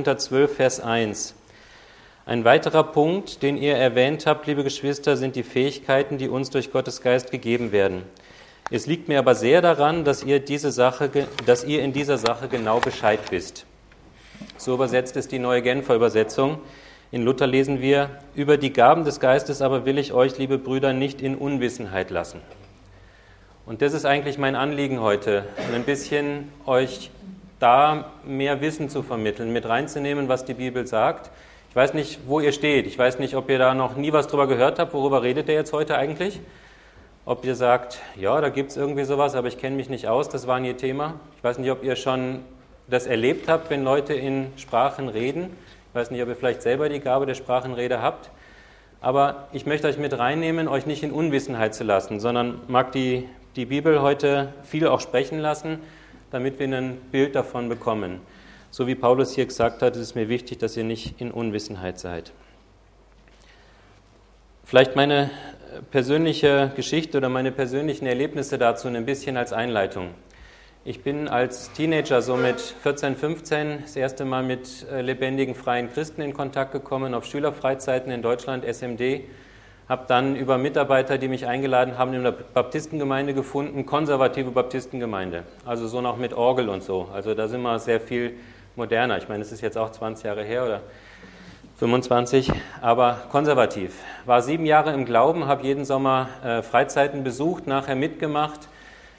Korinther 0.00 0.16
12, 0.16 0.56
Vers 0.56 0.80
1. 0.80 1.34
Ein 2.24 2.46
weiterer 2.46 2.84
Punkt, 2.84 3.42
den 3.42 3.58
ihr 3.58 3.76
erwähnt 3.76 4.24
habt, 4.24 4.46
liebe 4.46 4.64
Geschwister, 4.64 5.18
sind 5.18 5.36
die 5.36 5.42
Fähigkeiten, 5.42 6.16
die 6.16 6.30
uns 6.30 6.48
durch 6.48 6.72
Gottes 6.72 7.02
Geist 7.02 7.30
gegeben 7.30 7.70
werden. 7.70 8.04
Es 8.70 8.86
liegt 8.86 9.08
mir 9.08 9.18
aber 9.18 9.34
sehr 9.34 9.60
daran, 9.60 10.06
dass 10.06 10.24
ihr, 10.24 10.40
diese 10.40 10.72
Sache, 10.72 11.10
dass 11.44 11.64
ihr 11.64 11.82
in 11.82 11.92
dieser 11.92 12.16
Sache 12.16 12.48
genau 12.48 12.80
Bescheid 12.80 13.20
wisst. 13.28 13.66
So 14.56 14.72
übersetzt 14.72 15.18
es 15.18 15.28
die 15.28 15.38
neue 15.38 15.60
Genfer 15.60 15.96
Übersetzung. 15.96 16.60
In 17.12 17.22
Luther 17.22 17.46
lesen 17.46 17.82
wir, 17.82 18.08
über 18.34 18.56
die 18.56 18.72
Gaben 18.72 19.04
des 19.04 19.20
Geistes 19.20 19.60
aber 19.60 19.84
will 19.84 19.98
ich 19.98 20.14
euch, 20.14 20.38
liebe 20.38 20.56
Brüder, 20.56 20.94
nicht 20.94 21.20
in 21.20 21.36
Unwissenheit 21.36 22.08
lassen. 22.08 22.40
Und 23.66 23.82
das 23.82 23.92
ist 23.92 24.06
eigentlich 24.06 24.38
mein 24.38 24.56
Anliegen 24.56 25.02
heute, 25.02 25.44
ein 25.74 25.84
bisschen 25.84 26.50
euch 26.64 27.10
da 27.60 28.10
mehr 28.24 28.60
Wissen 28.60 28.88
zu 28.88 29.02
vermitteln, 29.02 29.52
mit 29.52 29.68
reinzunehmen, 29.68 30.28
was 30.28 30.44
die 30.44 30.54
Bibel 30.54 30.86
sagt. 30.86 31.30
Ich 31.68 31.76
weiß 31.76 31.94
nicht, 31.94 32.20
wo 32.26 32.40
ihr 32.40 32.52
steht. 32.52 32.88
Ich 32.88 32.98
weiß 32.98 33.20
nicht, 33.20 33.36
ob 33.36 33.48
ihr 33.48 33.58
da 33.58 33.74
noch 33.74 33.94
nie 33.94 34.12
was 34.12 34.26
drüber 34.26 34.48
gehört 34.48 34.80
habt. 34.80 34.92
Worüber 34.92 35.22
redet 35.22 35.48
ihr 35.48 35.54
jetzt 35.54 35.72
heute 35.72 35.96
eigentlich? 35.96 36.40
ob 37.30 37.44
ihr 37.44 37.54
sagt, 37.54 38.00
ja, 38.16 38.40
da 38.40 38.48
gibt 38.48 38.70
es 38.70 38.76
irgendwie 38.76 39.04
sowas, 39.04 39.34
aber 39.34 39.48
ich 39.48 39.58
kenne 39.58 39.76
mich 39.76 39.88
nicht 39.88 40.08
aus, 40.08 40.28
das 40.28 40.46
war 40.46 40.58
nie 40.58 40.74
Thema. 40.74 41.14
Ich 41.36 41.44
weiß 41.44 41.58
nicht, 41.58 41.70
ob 41.70 41.84
ihr 41.84 41.96
schon 41.96 42.40
das 42.88 43.06
erlebt 43.06 43.48
habt, 43.48 43.70
wenn 43.70 43.84
Leute 43.84 44.14
in 44.14 44.48
Sprachen 44.56 45.08
reden. 45.08 45.56
Ich 45.88 45.94
weiß 45.94 46.10
nicht, 46.10 46.22
ob 46.22 46.28
ihr 46.28 46.36
vielleicht 46.36 46.62
selber 46.62 46.88
die 46.88 47.00
Gabe 47.00 47.26
der 47.26 47.34
Sprachenrede 47.34 48.02
habt. 48.02 48.30
Aber 49.00 49.48
ich 49.52 49.64
möchte 49.64 49.86
euch 49.86 49.96
mit 49.96 50.18
reinnehmen, 50.18 50.66
euch 50.66 50.86
nicht 50.86 51.02
in 51.02 51.12
Unwissenheit 51.12 51.74
zu 51.74 51.84
lassen, 51.84 52.20
sondern 52.20 52.60
mag 52.68 52.92
die, 52.92 53.28
die 53.56 53.66
Bibel 53.66 54.02
heute 54.02 54.52
viel 54.62 54.88
auch 54.88 55.00
sprechen 55.00 55.38
lassen, 55.38 55.78
damit 56.30 56.58
wir 56.58 56.66
ein 56.68 56.96
Bild 57.10 57.34
davon 57.34 57.68
bekommen. 57.68 58.20
So 58.70 58.86
wie 58.86 58.94
Paulus 58.94 59.34
hier 59.34 59.46
gesagt 59.46 59.82
hat, 59.82 59.96
ist 59.96 60.02
es 60.02 60.14
mir 60.14 60.28
wichtig, 60.28 60.58
dass 60.58 60.76
ihr 60.76 60.84
nicht 60.84 61.20
in 61.20 61.30
Unwissenheit 61.30 61.98
seid. 61.98 62.32
Vielleicht 64.64 64.94
meine 64.94 65.30
persönliche 65.90 66.70
Geschichte 66.76 67.18
oder 67.18 67.28
meine 67.28 67.50
persönlichen 67.50 68.06
Erlebnisse 68.06 68.58
dazu 68.58 68.88
ein 68.88 69.04
bisschen 69.04 69.36
als 69.36 69.52
Einleitung. 69.52 70.10
Ich 70.84 71.02
bin 71.02 71.28
als 71.28 71.72
Teenager, 71.72 72.22
so 72.22 72.36
mit 72.36 72.58
14, 72.58 73.14
15, 73.14 73.82
das 73.82 73.96
erste 73.96 74.24
Mal 74.24 74.42
mit 74.42 74.86
äh, 74.90 75.02
lebendigen 75.02 75.54
freien 75.54 75.92
Christen 75.92 76.22
in 76.22 76.32
Kontakt 76.32 76.72
gekommen, 76.72 77.12
auf 77.12 77.26
Schülerfreizeiten 77.26 78.10
in 78.10 78.22
Deutschland, 78.22 78.64
SMD. 78.64 79.24
Habe 79.90 80.04
dann 80.06 80.36
über 80.36 80.56
Mitarbeiter, 80.56 81.18
die 81.18 81.26
mich 81.26 81.48
eingeladen 81.48 81.98
haben, 81.98 82.14
in 82.14 82.22
der 82.22 82.30
Baptistengemeinde 82.30 83.34
gefunden, 83.34 83.86
konservative 83.86 84.52
Baptistengemeinde. 84.52 85.42
Also 85.66 85.88
so 85.88 86.00
noch 86.00 86.16
mit 86.16 86.32
Orgel 86.32 86.68
und 86.68 86.84
so. 86.84 87.08
Also 87.12 87.34
da 87.34 87.48
sind 87.48 87.60
wir 87.62 87.76
sehr 87.80 88.00
viel 88.00 88.34
moderner. 88.76 89.18
Ich 89.18 89.28
meine, 89.28 89.42
es 89.42 89.50
ist 89.50 89.62
jetzt 89.62 89.76
auch 89.76 89.90
20 89.90 90.26
Jahre 90.26 90.44
her 90.44 90.64
oder 90.64 90.80
25, 91.78 92.52
aber 92.80 93.22
konservativ. 93.32 93.96
War 94.26 94.42
sieben 94.42 94.64
Jahre 94.64 94.92
im 94.92 95.06
Glauben, 95.06 95.46
habe 95.46 95.64
jeden 95.64 95.84
Sommer 95.84 96.28
äh, 96.44 96.62
Freizeiten 96.62 97.24
besucht, 97.24 97.66
nachher 97.66 97.96
mitgemacht, 97.96 98.68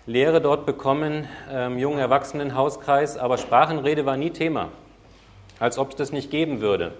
Lehre 0.05 0.39
dort 0.39 0.66
bekommen, 0.66 1.27
ähm, 1.52 1.80
jungen 1.80 1.99
Erwachsenenhauskreis, 1.99 3.17
aber 3.17 3.38
Sprachenrede 3.38 4.05
war 4.05 4.16
nie 4.16 4.30
Thema, 4.30 4.69
als 5.59 5.77
ob 5.77 5.89
es 5.89 5.95
das 5.97 6.14
nicht 6.14 6.31
geben 6.31 6.61
würde. 6.61 6.94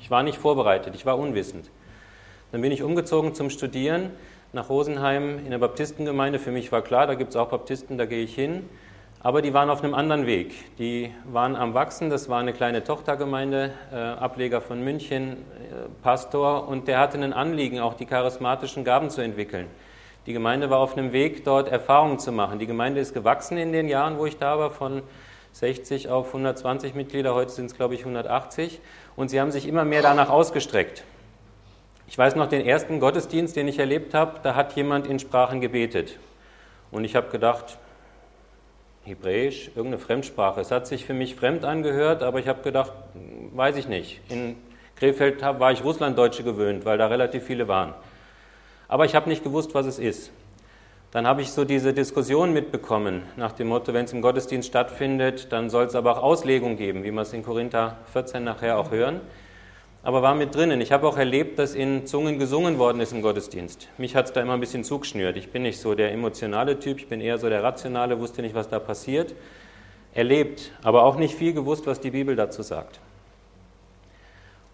Ich 0.00 0.10
war 0.10 0.22
nicht 0.22 0.38
vorbereitet, 0.38 0.94
ich 0.94 1.04
war 1.04 1.18
unwissend. 1.18 1.68
Dann 2.50 2.62
bin 2.62 2.72
ich 2.72 2.82
umgezogen 2.82 3.34
zum 3.34 3.50
Studieren 3.50 4.08
nach 4.54 4.70
Rosenheim 4.70 5.38
in 5.44 5.50
der 5.50 5.58
Baptistengemeinde. 5.58 6.38
Für 6.38 6.50
mich 6.50 6.72
war 6.72 6.80
klar, 6.80 7.06
da 7.06 7.14
gibt 7.14 7.30
es 7.30 7.36
auch 7.36 7.48
Baptisten, 7.48 7.98
da 7.98 8.06
gehe 8.06 8.24
ich 8.24 8.34
hin. 8.34 8.66
Aber 9.20 9.42
die 9.42 9.52
waren 9.52 9.68
auf 9.68 9.84
einem 9.84 9.92
anderen 9.92 10.26
Weg. 10.26 10.54
Die 10.78 11.12
waren 11.30 11.56
am 11.56 11.74
Wachsen. 11.74 12.08
Das 12.08 12.30
war 12.30 12.40
eine 12.40 12.54
kleine 12.54 12.84
Tochtergemeinde, 12.84 13.72
äh, 13.92 13.96
Ableger 13.96 14.62
von 14.62 14.82
München, 14.82 15.32
äh, 15.32 15.36
Pastor. 16.02 16.68
Und 16.68 16.88
der 16.88 17.00
hatte 17.00 17.18
ein 17.18 17.34
Anliegen, 17.34 17.80
auch 17.80 17.92
die 17.92 18.06
charismatischen 18.06 18.82
Gaben 18.82 19.10
zu 19.10 19.20
entwickeln. 19.20 19.66
Die 20.24 20.32
Gemeinde 20.32 20.70
war 20.70 20.78
auf 20.78 20.96
einem 20.96 21.12
Weg, 21.12 21.44
dort 21.44 21.68
Erfahrungen 21.68 22.18
zu 22.18 22.32
machen. 22.32 22.58
Die 22.58 22.66
Gemeinde 22.66 23.00
ist 23.00 23.12
gewachsen 23.12 23.58
in 23.58 23.72
den 23.72 23.88
Jahren, 23.88 24.16
wo 24.16 24.24
ich 24.24 24.38
da 24.38 24.58
war, 24.58 24.70
von 24.70 25.02
60 25.52 26.08
auf 26.08 26.28
120 26.28 26.94
Mitglieder. 26.94 27.34
Heute 27.34 27.50
sind 27.50 27.66
es, 27.66 27.76
glaube 27.76 27.94
ich, 27.94 28.00
180. 28.00 28.80
Und 29.16 29.28
sie 29.28 29.38
haben 29.38 29.50
sich 29.50 29.68
immer 29.68 29.84
mehr 29.84 30.00
danach 30.00 30.30
ausgestreckt. 30.30 31.04
Ich 32.10 32.16
weiß 32.16 32.36
noch 32.36 32.46
den 32.48 32.64
ersten 32.64 33.00
Gottesdienst, 33.00 33.54
den 33.54 33.68
ich 33.68 33.78
erlebt 33.78 34.14
habe. 34.14 34.40
Da 34.42 34.54
hat 34.54 34.74
jemand 34.76 35.06
in 35.06 35.18
Sprachen 35.18 35.60
gebetet. 35.60 36.18
Und 36.90 37.04
ich 37.04 37.14
habe 37.14 37.28
gedacht, 37.28 37.76
Hebräisch, 39.04 39.68
irgendeine 39.68 39.98
Fremdsprache. 39.98 40.62
Es 40.62 40.70
hat 40.70 40.86
sich 40.86 41.04
für 41.04 41.12
mich 41.12 41.34
fremd 41.34 41.66
angehört, 41.66 42.22
aber 42.22 42.38
ich 42.38 42.48
habe 42.48 42.62
gedacht, 42.62 42.92
weiß 43.52 43.76
ich 43.76 43.88
nicht. 43.88 44.22
In 44.30 44.56
Krefeld 44.96 45.42
war 45.42 45.70
ich 45.70 45.84
Russlanddeutsche 45.84 46.44
gewöhnt, 46.44 46.86
weil 46.86 46.96
da 46.96 47.08
relativ 47.08 47.44
viele 47.44 47.68
waren. 47.68 47.92
Aber 48.88 49.04
ich 49.04 49.14
habe 49.14 49.28
nicht 49.28 49.44
gewusst, 49.44 49.74
was 49.74 49.84
es 49.84 49.98
ist. 49.98 50.32
Dann 51.10 51.26
habe 51.26 51.42
ich 51.42 51.52
so 51.52 51.66
diese 51.66 51.92
Diskussion 51.92 52.54
mitbekommen, 52.54 53.22
nach 53.36 53.52
dem 53.52 53.68
Motto, 53.68 53.92
wenn 53.92 54.06
es 54.06 54.14
im 54.14 54.22
Gottesdienst 54.22 54.68
stattfindet, 54.68 55.52
dann 55.52 55.68
soll 55.68 55.84
es 55.84 55.94
aber 55.94 56.16
auch 56.16 56.22
Auslegung 56.22 56.76
geben, 56.76 57.02
wie 57.04 57.10
wir 57.10 57.22
es 57.22 57.34
in 57.34 57.42
Korinther 57.42 57.98
14 58.12 58.44
nachher 58.44 58.78
auch 58.78 58.90
hören 58.90 59.20
aber 60.08 60.22
war 60.22 60.34
mit 60.34 60.54
drinnen. 60.54 60.80
Ich 60.80 60.90
habe 60.90 61.06
auch 61.06 61.18
erlebt, 61.18 61.58
dass 61.58 61.74
in 61.74 62.06
Zungen 62.06 62.38
gesungen 62.38 62.78
worden 62.78 62.98
ist 62.98 63.12
im 63.12 63.20
Gottesdienst. 63.20 63.90
Mich 63.98 64.16
hat 64.16 64.24
es 64.24 64.32
da 64.32 64.40
immer 64.40 64.54
ein 64.54 64.60
bisschen 64.60 64.82
zugeschnürt. 64.82 65.36
Ich 65.36 65.50
bin 65.50 65.60
nicht 65.60 65.78
so 65.78 65.94
der 65.94 66.12
emotionale 66.12 66.80
Typ, 66.80 66.96
ich 66.96 67.08
bin 67.08 67.20
eher 67.20 67.36
so 67.36 67.50
der 67.50 67.62
rationale, 67.62 68.18
wusste 68.18 68.40
nicht, 68.40 68.54
was 68.54 68.70
da 68.70 68.78
passiert. 68.78 69.34
Erlebt, 70.14 70.72
aber 70.82 71.02
auch 71.02 71.16
nicht 71.16 71.34
viel 71.34 71.52
gewusst, 71.52 71.86
was 71.86 72.00
die 72.00 72.10
Bibel 72.10 72.36
dazu 72.36 72.62
sagt. 72.62 73.00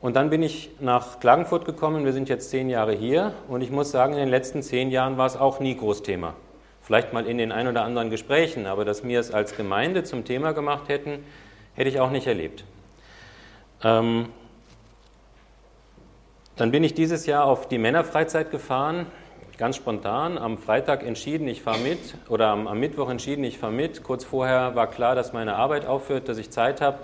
Und 0.00 0.14
dann 0.14 0.30
bin 0.30 0.40
ich 0.40 0.70
nach 0.78 1.18
Klagenfurt 1.18 1.64
gekommen, 1.64 2.04
wir 2.04 2.12
sind 2.12 2.28
jetzt 2.28 2.50
zehn 2.50 2.70
Jahre 2.70 2.92
hier 2.92 3.34
und 3.48 3.60
ich 3.60 3.72
muss 3.72 3.90
sagen, 3.90 4.12
in 4.12 4.20
den 4.20 4.28
letzten 4.28 4.62
zehn 4.62 4.92
Jahren 4.92 5.16
war 5.16 5.26
es 5.26 5.36
auch 5.36 5.58
nie 5.58 5.76
Großthema. 5.76 6.34
Vielleicht 6.80 7.12
mal 7.12 7.26
in 7.26 7.38
den 7.38 7.50
ein 7.50 7.66
oder 7.66 7.82
anderen 7.82 8.08
Gesprächen, 8.08 8.66
aber 8.66 8.84
dass 8.84 9.02
wir 9.02 9.18
es 9.18 9.32
als 9.32 9.56
Gemeinde 9.56 10.04
zum 10.04 10.24
Thema 10.24 10.52
gemacht 10.52 10.88
hätten, 10.88 11.24
hätte 11.74 11.88
ich 11.88 11.98
auch 11.98 12.12
nicht 12.12 12.28
erlebt. 12.28 12.62
Ähm, 13.82 14.28
dann 16.56 16.70
bin 16.70 16.84
ich 16.84 16.94
dieses 16.94 17.26
Jahr 17.26 17.44
auf 17.44 17.68
die 17.68 17.78
Männerfreizeit 17.78 18.50
gefahren, 18.50 19.06
ganz 19.58 19.76
spontan, 19.76 20.38
am 20.38 20.58
Freitag 20.58 21.04
entschieden, 21.04 21.48
ich 21.48 21.62
fahre 21.62 21.78
mit, 21.78 21.98
oder 22.28 22.48
am, 22.48 22.66
am 22.66 22.78
Mittwoch 22.78 23.10
entschieden, 23.10 23.44
ich 23.44 23.58
fahre 23.58 23.72
mit. 23.72 24.02
Kurz 24.02 24.24
vorher 24.24 24.74
war 24.74 24.88
klar, 24.88 25.14
dass 25.14 25.32
meine 25.32 25.56
Arbeit 25.56 25.86
aufhört, 25.86 26.28
dass 26.28 26.38
ich 26.38 26.50
Zeit 26.50 26.80
habe, 26.80 26.98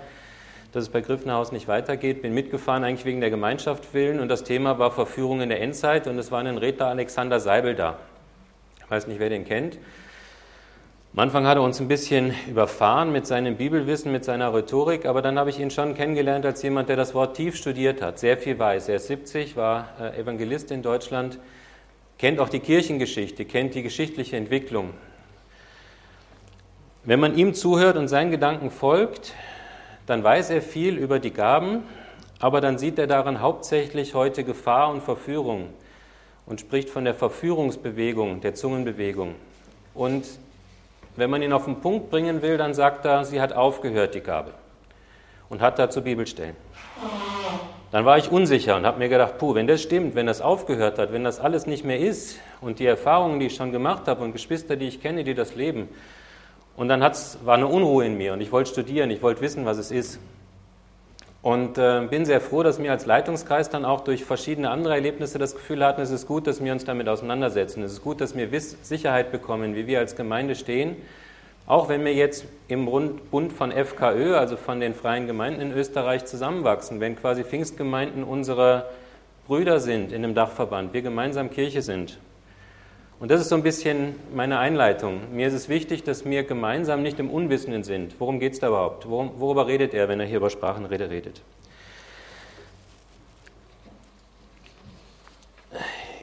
dass 0.71 0.83
es 0.83 0.89
bei 0.89 1.01
Griffenhaus 1.01 1.51
nicht 1.51 1.67
weitergeht. 1.67 2.21
Bin 2.21 2.33
mitgefahren, 2.33 2.83
eigentlich 2.83 3.05
wegen 3.05 3.21
der 3.21 3.29
Gemeinschaft 3.29 3.93
willen, 3.93 4.19
und 4.19 4.29
das 4.29 4.43
Thema 4.43 4.79
war 4.79 4.91
Verführung 4.91 5.41
in 5.41 5.49
der 5.49 5.61
Endzeit, 5.61 6.07
und 6.07 6.17
es 6.17 6.31
war 6.31 6.39
ein 6.39 6.57
Redner 6.57 6.87
Alexander 6.87 7.39
Seibel 7.39 7.75
da. 7.75 7.97
Ich 8.83 8.91
weiß 8.91 9.07
nicht, 9.07 9.19
wer 9.19 9.29
den 9.29 9.45
kennt. 9.45 9.77
Am 11.13 11.19
Anfang 11.19 11.45
hat 11.45 11.57
er 11.57 11.63
uns 11.63 11.81
ein 11.81 11.89
bisschen 11.89 12.33
überfahren 12.47 13.11
mit 13.11 13.27
seinem 13.27 13.57
Bibelwissen, 13.57 14.13
mit 14.13 14.23
seiner 14.23 14.53
Rhetorik, 14.53 15.05
aber 15.05 15.21
dann 15.21 15.37
habe 15.37 15.49
ich 15.49 15.59
ihn 15.59 15.69
schon 15.69 15.93
kennengelernt 15.93 16.45
als 16.45 16.61
jemand, 16.61 16.87
der 16.87 16.95
das 16.95 17.13
Wort 17.13 17.35
tief 17.35 17.57
studiert 17.57 18.01
hat, 18.01 18.17
sehr 18.17 18.37
viel 18.37 18.57
weiß. 18.57 18.87
Er 18.87 18.95
ist 18.95 19.07
70, 19.07 19.57
war 19.57 19.89
äh, 19.99 20.21
Evangelist 20.21 20.71
in 20.71 20.81
Deutschland, 20.81 21.37
kennt 22.17 22.39
auch 22.39 22.47
die 22.47 22.61
Kirchengeschichte, 22.61 23.43
kennt 23.43 23.75
die 23.75 23.83
geschichtliche 23.83 24.37
Entwicklung. 24.37 24.91
Wenn 27.03 27.19
man 27.19 27.37
ihm 27.37 27.53
zuhört 27.55 27.97
und 27.97 28.07
seinen 28.07 28.31
Gedanken 28.31 28.71
folgt, 28.71 29.33
dann 30.05 30.23
weiß 30.23 30.49
er 30.51 30.61
viel 30.61 30.97
über 30.97 31.19
die 31.19 31.31
Gaben, 31.31 31.83
aber 32.39 32.61
dann 32.61 32.77
sieht 32.77 32.97
er 32.97 33.07
darin 33.07 33.41
hauptsächlich 33.41 34.13
heute 34.13 34.45
Gefahr 34.45 34.89
und 34.89 35.03
Verführung 35.03 35.71
und 36.45 36.61
spricht 36.61 36.89
von 36.89 37.03
der 37.03 37.15
Verführungsbewegung, 37.15 38.39
der 38.39 38.55
Zungenbewegung. 38.55 39.35
Und 39.93 40.23
wenn 41.15 41.29
man 41.29 41.41
ihn 41.41 41.53
auf 41.53 41.65
den 41.65 41.81
Punkt 41.81 42.09
bringen 42.09 42.41
will, 42.41 42.57
dann 42.57 42.73
sagt 42.73 43.05
er, 43.05 43.25
sie 43.25 43.41
hat 43.41 43.53
aufgehört, 43.53 44.15
die 44.15 44.21
Gabe. 44.21 44.51
Und 45.49 45.61
hat 45.61 45.79
dazu 45.79 46.01
Bibelstellen. 46.01 46.55
Dann 47.91 48.05
war 48.05 48.17
ich 48.17 48.31
unsicher 48.31 48.77
und 48.77 48.85
habe 48.85 48.99
mir 48.99 49.09
gedacht, 49.09 49.37
puh, 49.37 49.53
wenn 49.53 49.67
das 49.67 49.81
stimmt, 49.81 50.15
wenn 50.15 50.25
das 50.25 50.39
aufgehört 50.39 50.97
hat, 50.97 51.11
wenn 51.11 51.25
das 51.25 51.41
alles 51.41 51.65
nicht 51.67 51.83
mehr 51.83 51.99
ist 51.99 52.39
und 52.61 52.79
die 52.79 52.85
Erfahrungen, 52.85 53.39
die 53.41 53.47
ich 53.47 53.55
schon 53.55 53.73
gemacht 53.73 54.07
habe 54.07 54.23
und 54.23 54.31
Geschwister, 54.31 54.77
die 54.77 54.87
ich 54.87 55.01
kenne, 55.01 55.25
die 55.25 55.33
das 55.33 55.55
leben, 55.55 55.89
und 56.77 56.87
dann 56.87 57.03
hat's, 57.03 57.37
war 57.43 57.55
eine 57.55 57.67
Unruhe 57.67 58.05
in 58.05 58.17
mir 58.17 58.33
und 58.33 58.41
ich 58.41 58.51
wollte 58.51 58.71
studieren, 58.71 59.11
ich 59.11 59.21
wollte 59.21 59.41
wissen, 59.41 59.65
was 59.65 59.77
es 59.77 59.91
ist. 59.91 60.19
Und 61.41 61.79
äh, 61.79 62.05
bin 62.07 62.25
sehr 62.25 62.39
froh, 62.39 62.61
dass 62.61 62.81
wir 62.81 62.91
als 62.91 63.07
Leitungskreis 63.07 63.69
dann 63.69 63.83
auch 63.83 64.01
durch 64.01 64.23
verschiedene 64.23 64.69
andere 64.69 64.93
Erlebnisse 64.93 65.39
das 65.39 65.55
Gefühl 65.55 65.83
hatten, 65.83 66.01
es 66.01 66.11
ist 66.11 66.27
gut, 66.27 66.45
dass 66.45 66.63
wir 66.63 66.71
uns 66.71 66.85
damit 66.85 67.07
auseinandersetzen. 67.07 67.81
Es 67.81 67.93
ist 67.93 68.03
gut, 68.03 68.21
dass 68.21 68.35
wir 68.35 68.51
Wiss 68.51 68.77
Sicherheit 68.83 69.31
bekommen, 69.31 69.75
wie 69.75 69.87
wir 69.87 69.99
als 69.99 70.15
Gemeinde 70.15 70.53
stehen. 70.53 70.97
Auch 71.65 71.89
wenn 71.89 72.05
wir 72.05 72.13
jetzt 72.13 72.45
im 72.67 72.85
Bund 72.85 73.53
von 73.53 73.71
FKÖ, 73.71 74.35
also 74.35 74.55
von 74.55 74.79
den 74.79 74.93
freien 74.93 75.25
Gemeinden 75.25 75.61
in 75.61 75.71
Österreich, 75.71 76.25
zusammenwachsen, 76.25 76.99
wenn 76.99 77.15
quasi 77.15 77.43
Pfingstgemeinden 77.43 78.23
unsere 78.23 78.89
Brüder 79.47 79.79
sind 79.79 80.11
in 80.11 80.21
dem 80.21 80.35
Dachverband, 80.35 80.93
wir 80.93 81.01
gemeinsam 81.01 81.49
Kirche 81.49 81.81
sind. 81.81 82.19
Und 83.21 83.29
das 83.29 83.39
ist 83.39 83.49
so 83.49 83.55
ein 83.55 83.61
bisschen 83.61 84.15
meine 84.33 84.57
Einleitung. 84.57 85.31
Mir 85.31 85.47
ist 85.47 85.53
es 85.53 85.69
wichtig, 85.69 86.01
dass 86.01 86.25
wir 86.25 86.43
gemeinsam 86.43 87.03
nicht 87.03 87.19
im 87.19 87.29
Unwissenden 87.29 87.83
sind. 87.83 88.15
Worum 88.17 88.39
geht 88.39 88.53
es 88.53 88.59
da 88.59 88.69
überhaupt? 88.69 89.07
Worum, 89.07 89.33
worüber 89.39 89.67
redet 89.67 89.93
er, 89.93 90.09
wenn 90.09 90.19
er 90.19 90.25
hier 90.25 90.37
über 90.37 90.49
Sprachenrede 90.49 91.11
redet? 91.11 91.43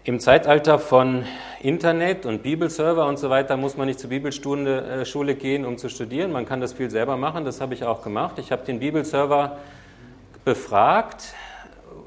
Im 0.03 0.19
Zeitalter 0.19 0.81
von 0.81 1.25
Internet 1.61 2.27
und 2.27 2.43
Bibelserver 2.43 3.07
und 3.07 3.17
so 3.21 3.31
weiter 3.31 3.57
muss 3.57 3.77
man 3.77 3.87
nicht 3.87 4.01
zur 4.01 4.11
Bibelschule 4.11 5.05
äh, 5.05 5.35
gehen, 5.35 5.65
um 5.65 5.79
zu 5.79 5.89
studieren. 5.89 6.33
Man 6.33 6.47
kann 6.47 6.61
das 6.61 6.73
viel 6.73 6.91
selber 6.91 7.17
machen. 7.17 7.45
Das 7.45 7.61
habe 7.61 7.75
ich 7.75 7.85
auch 7.85 8.03
gemacht. 8.03 8.41
Ich 8.41 8.51
habe 8.51 8.65
den 8.65 8.81
Bibelserver 8.81 9.59
befragt, 10.45 11.33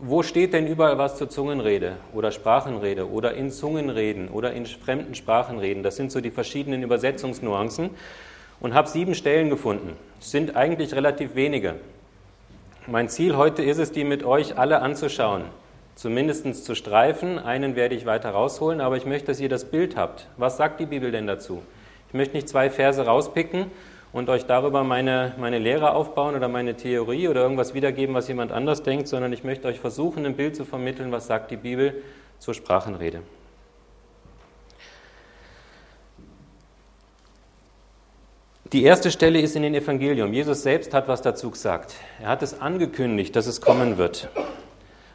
wo 0.03 0.23
steht 0.23 0.53
denn 0.53 0.65
überall 0.65 0.97
was 0.97 1.15
zur 1.17 1.29
Zungenrede 1.29 1.95
oder 2.11 2.31
Sprachenrede 2.31 3.07
oder 3.07 3.35
in 3.35 3.51
Zungenreden 3.51 4.29
oder 4.29 4.51
in 4.51 4.65
fremden 4.65 5.13
Sprachenreden? 5.13 5.83
Das 5.83 5.95
sind 5.95 6.11
so 6.11 6.21
die 6.21 6.31
verschiedenen 6.31 6.81
Übersetzungsnuancen 6.81 7.91
und 8.59 8.73
habe 8.73 8.89
sieben 8.89 9.13
Stellen 9.13 9.51
gefunden. 9.51 9.95
Es 10.19 10.31
sind 10.31 10.55
eigentlich 10.55 10.95
relativ 10.95 11.35
wenige. 11.35 11.75
Mein 12.87 13.09
Ziel 13.09 13.37
heute 13.37 13.61
ist 13.61 13.77
es, 13.77 13.91
die 13.91 14.03
mit 14.03 14.23
euch 14.23 14.57
alle 14.57 14.81
anzuschauen, 14.81 15.43
zumindest 15.93 16.65
zu 16.65 16.73
streifen. 16.73 17.37
Einen 17.37 17.75
werde 17.75 17.93
ich 17.93 18.07
weiter 18.07 18.31
rausholen, 18.31 18.81
aber 18.81 18.97
ich 18.97 19.05
möchte, 19.05 19.27
dass 19.27 19.39
ihr 19.39 19.49
das 19.49 19.65
Bild 19.65 19.95
habt. 19.95 20.27
Was 20.35 20.57
sagt 20.57 20.79
die 20.79 20.87
Bibel 20.87 21.11
denn 21.11 21.27
dazu? 21.27 21.61
Ich 22.07 22.15
möchte 22.15 22.35
nicht 22.35 22.49
zwei 22.49 22.71
Verse 22.71 23.05
rauspicken 23.05 23.67
und 24.13 24.29
euch 24.29 24.45
darüber 24.45 24.83
meine, 24.83 25.33
meine 25.37 25.59
Lehre 25.59 25.93
aufbauen 25.93 26.35
oder 26.35 26.47
meine 26.47 26.75
Theorie 26.75 27.27
oder 27.27 27.41
irgendwas 27.41 27.73
wiedergeben, 27.73 28.13
was 28.13 28.27
jemand 28.27 28.51
anders 28.51 28.83
denkt, 28.83 29.07
sondern 29.07 29.31
ich 29.31 29.43
möchte 29.43 29.67
euch 29.67 29.79
versuchen, 29.79 30.25
ein 30.25 30.35
Bild 30.35 30.55
zu 30.55 30.65
vermitteln, 30.65 31.11
was 31.11 31.27
sagt 31.27 31.51
die 31.51 31.57
Bibel 31.57 32.03
zur 32.39 32.53
Sprachenrede. 32.53 33.21
Die 38.73 38.83
erste 38.83 39.11
Stelle 39.11 39.41
ist 39.41 39.57
in 39.57 39.63
den 39.63 39.75
Evangelium. 39.75 40.31
Jesus 40.31 40.63
selbst 40.63 40.93
hat 40.93 41.09
was 41.09 41.21
dazu 41.21 41.51
gesagt. 41.51 41.95
Er 42.21 42.29
hat 42.29 42.41
es 42.41 42.61
angekündigt, 42.61 43.35
dass 43.35 43.45
es 43.45 43.59
kommen 43.59 43.97
wird. 43.97 44.29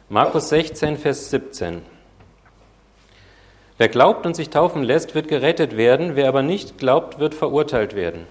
Markus 0.09 0.49
16, 0.49 0.97
Vers 0.97 1.31
17. 1.31 1.81
Wer 3.79 3.89
glaubt 3.89 4.27
und 4.27 4.35
sich 4.35 4.51
taufen 4.51 4.83
lässt, 4.83 5.15
wird 5.15 5.27
gerettet 5.27 5.75
werden, 5.75 6.15
wer 6.15 6.27
aber 6.27 6.43
nicht 6.43 6.77
glaubt, 6.77 7.17
wird 7.17 7.33
verurteilt 7.33 7.95
werden. 7.95 8.27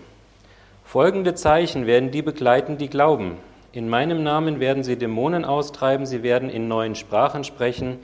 Folgende 0.86 1.34
Zeichen 1.34 1.86
werden 1.86 2.12
die 2.12 2.22
begleiten, 2.22 2.78
die 2.78 2.88
glauben. 2.88 3.38
In 3.72 3.88
meinem 3.88 4.22
Namen 4.22 4.60
werden 4.60 4.84
sie 4.84 4.96
Dämonen 4.96 5.44
austreiben, 5.44 6.06
sie 6.06 6.22
werden 6.22 6.48
in 6.48 6.68
neuen 6.68 6.94
Sprachen 6.94 7.42
sprechen. 7.42 7.98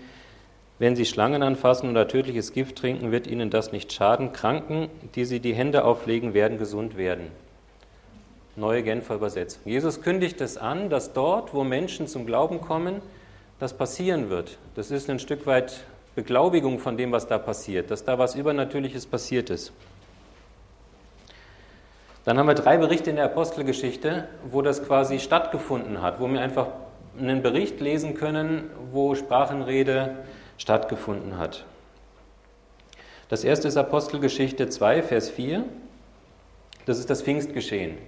Wenn 0.81 0.97
sie 0.97 1.07
Schlangen 1.07 1.45
anfassen 1.45 1.89
oder 1.89 2.09
tödliches 2.09 2.53
Gift 2.53 2.75
trinken, 2.75 3.13
wird 3.13 3.29
ihnen 3.29 3.51
das 3.51 3.71
nicht 3.71 3.93
schaden. 3.93 4.33
Kranken, 4.33 4.89
die 5.15 5.25
sie 5.25 5.39
die 5.39 5.55
Hände 5.55 5.85
auflegen, 5.85 6.35
werden 6.35 6.59
gesund 6.59 6.97
werden. 6.97 7.29
Neue 8.57 8.83
Genfer 8.83 9.15
Übersetzung. 9.15 9.63
Jesus 9.65 10.03
kündigt 10.03 10.41
es 10.41 10.59
an, 10.59 10.91
dass 10.91 11.13
dort, 11.13 11.55
wo 11.55 11.63
Menschen 11.63 12.09
zum 12.09 12.27
Glauben 12.27 12.61
kommen, 12.61 13.01
das 13.61 13.75
passieren 13.75 14.29
wird. 14.29 14.59
Das 14.75 14.91
ist 14.91 15.09
ein 15.09 15.21
Stück 15.21 15.47
weit 15.47 15.85
Beglaubigung 16.17 16.81
von 16.81 16.97
dem, 16.97 17.13
was 17.13 17.29
da 17.29 17.39
passiert, 17.39 17.93
dass 17.93 18.05
da 18.05 18.19
was 18.19 18.35
Übernatürliches 18.35 19.07
passiert 19.07 19.51
ist. 19.51 19.73
Dann 22.25 22.39
haben 22.39 22.47
wir 22.47 22.55
drei 22.55 22.77
Berichte 22.77 23.11
in 23.11 23.17
der 23.17 23.25
Apostelgeschichte, 23.25 24.29
wo 24.45 24.63
das 24.63 24.85
quasi 24.85 25.19
stattgefunden 25.19 26.03
hat, 26.03 26.21
wo 26.21 26.29
wir 26.29 26.41
einfach 26.41 26.69
einen 27.19 27.43
Bericht 27.43 27.81
lesen 27.81 28.15
können, 28.15 28.71
wo 28.93 29.15
Sprachenrede 29.15 30.17
stattgefunden 30.57 31.39
hat. 31.39 31.65
Das 33.29 33.45
erste 33.45 33.67
ist 33.67 33.77
Apostelgeschichte 33.77 34.69
2, 34.69 35.03
Vers 35.03 35.31
4. 35.31 35.65
Das 36.87 36.99
ist 36.99 37.11
das 37.11 37.23
Pfingstgeschehen. 37.23 37.99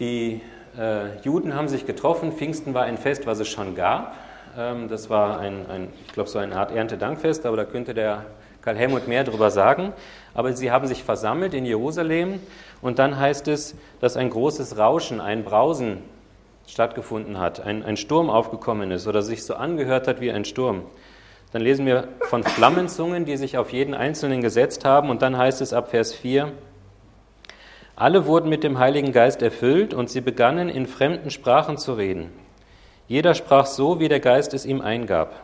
Die 0.00 0.40
äh, 0.78 1.18
Juden 1.22 1.54
haben 1.54 1.68
sich 1.68 1.86
getroffen. 1.86 2.32
Pfingsten 2.32 2.72
war 2.72 2.84
ein 2.84 2.96
Fest, 2.96 3.26
was 3.26 3.40
es 3.40 3.48
schon 3.48 3.74
gab. 3.74 4.16
Ähm, 4.56 4.88
das 4.88 5.10
war 5.10 5.38
ein, 5.38 5.66
ein 5.68 5.88
ich 6.06 6.12
glaube, 6.12 6.30
so 6.30 6.38
eine 6.38 6.56
Art 6.56 6.72
Erntedankfest, 6.72 7.44
aber 7.46 7.56
da 7.56 7.64
könnte 7.64 7.94
der 7.94 8.24
Karl 8.62 8.76
Helmut 8.76 9.08
mehr 9.08 9.24
darüber 9.24 9.50
sagen. 9.50 9.92
Aber 10.34 10.52
sie 10.52 10.70
haben 10.70 10.86
sich 10.86 11.04
versammelt 11.04 11.54
in 11.54 11.64
Jerusalem 11.64 12.40
und 12.82 12.98
dann 12.98 13.18
heißt 13.18 13.48
es, 13.48 13.76
dass 14.00 14.16
ein 14.16 14.30
großes 14.30 14.76
Rauschen, 14.76 15.20
ein 15.20 15.44
Brausen 15.44 16.02
stattgefunden 16.66 17.38
hat, 17.38 17.60
ein, 17.60 17.82
ein 17.82 17.96
Sturm 17.96 18.30
aufgekommen 18.30 18.90
ist 18.90 19.06
oder 19.06 19.22
sich 19.22 19.44
so 19.44 19.54
angehört 19.54 20.08
hat 20.08 20.20
wie 20.20 20.32
ein 20.32 20.44
Sturm. 20.44 20.82
Dann 21.52 21.62
lesen 21.62 21.86
wir 21.86 22.08
von 22.22 22.42
Flammenzungen, 22.42 23.24
die 23.24 23.36
sich 23.36 23.56
auf 23.58 23.72
jeden 23.72 23.94
Einzelnen 23.94 24.40
gesetzt 24.40 24.84
haben 24.84 25.08
und 25.08 25.22
dann 25.22 25.38
heißt 25.38 25.60
es 25.60 25.72
ab 25.72 25.90
Vers 25.90 26.12
4, 26.12 26.52
alle 27.96 28.26
wurden 28.26 28.48
mit 28.48 28.64
dem 28.64 28.80
Heiligen 28.80 29.12
Geist 29.12 29.40
erfüllt 29.40 29.94
und 29.94 30.10
sie 30.10 30.20
begannen 30.20 30.68
in 30.68 30.88
fremden 30.88 31.30
Sprachen 31.30 31.78
zu 31.78 31.92
reden. 31.92 32.32
Jeder 33.06 33.34
sprach 33.34 33.66
so, 33.66 34.00
wie 34.00 34.08
der 34.08 34.18
Geist 34.18 34.52
es 34.52 34.66
ihm 34.66 34.80
eingab. 34.80 35.43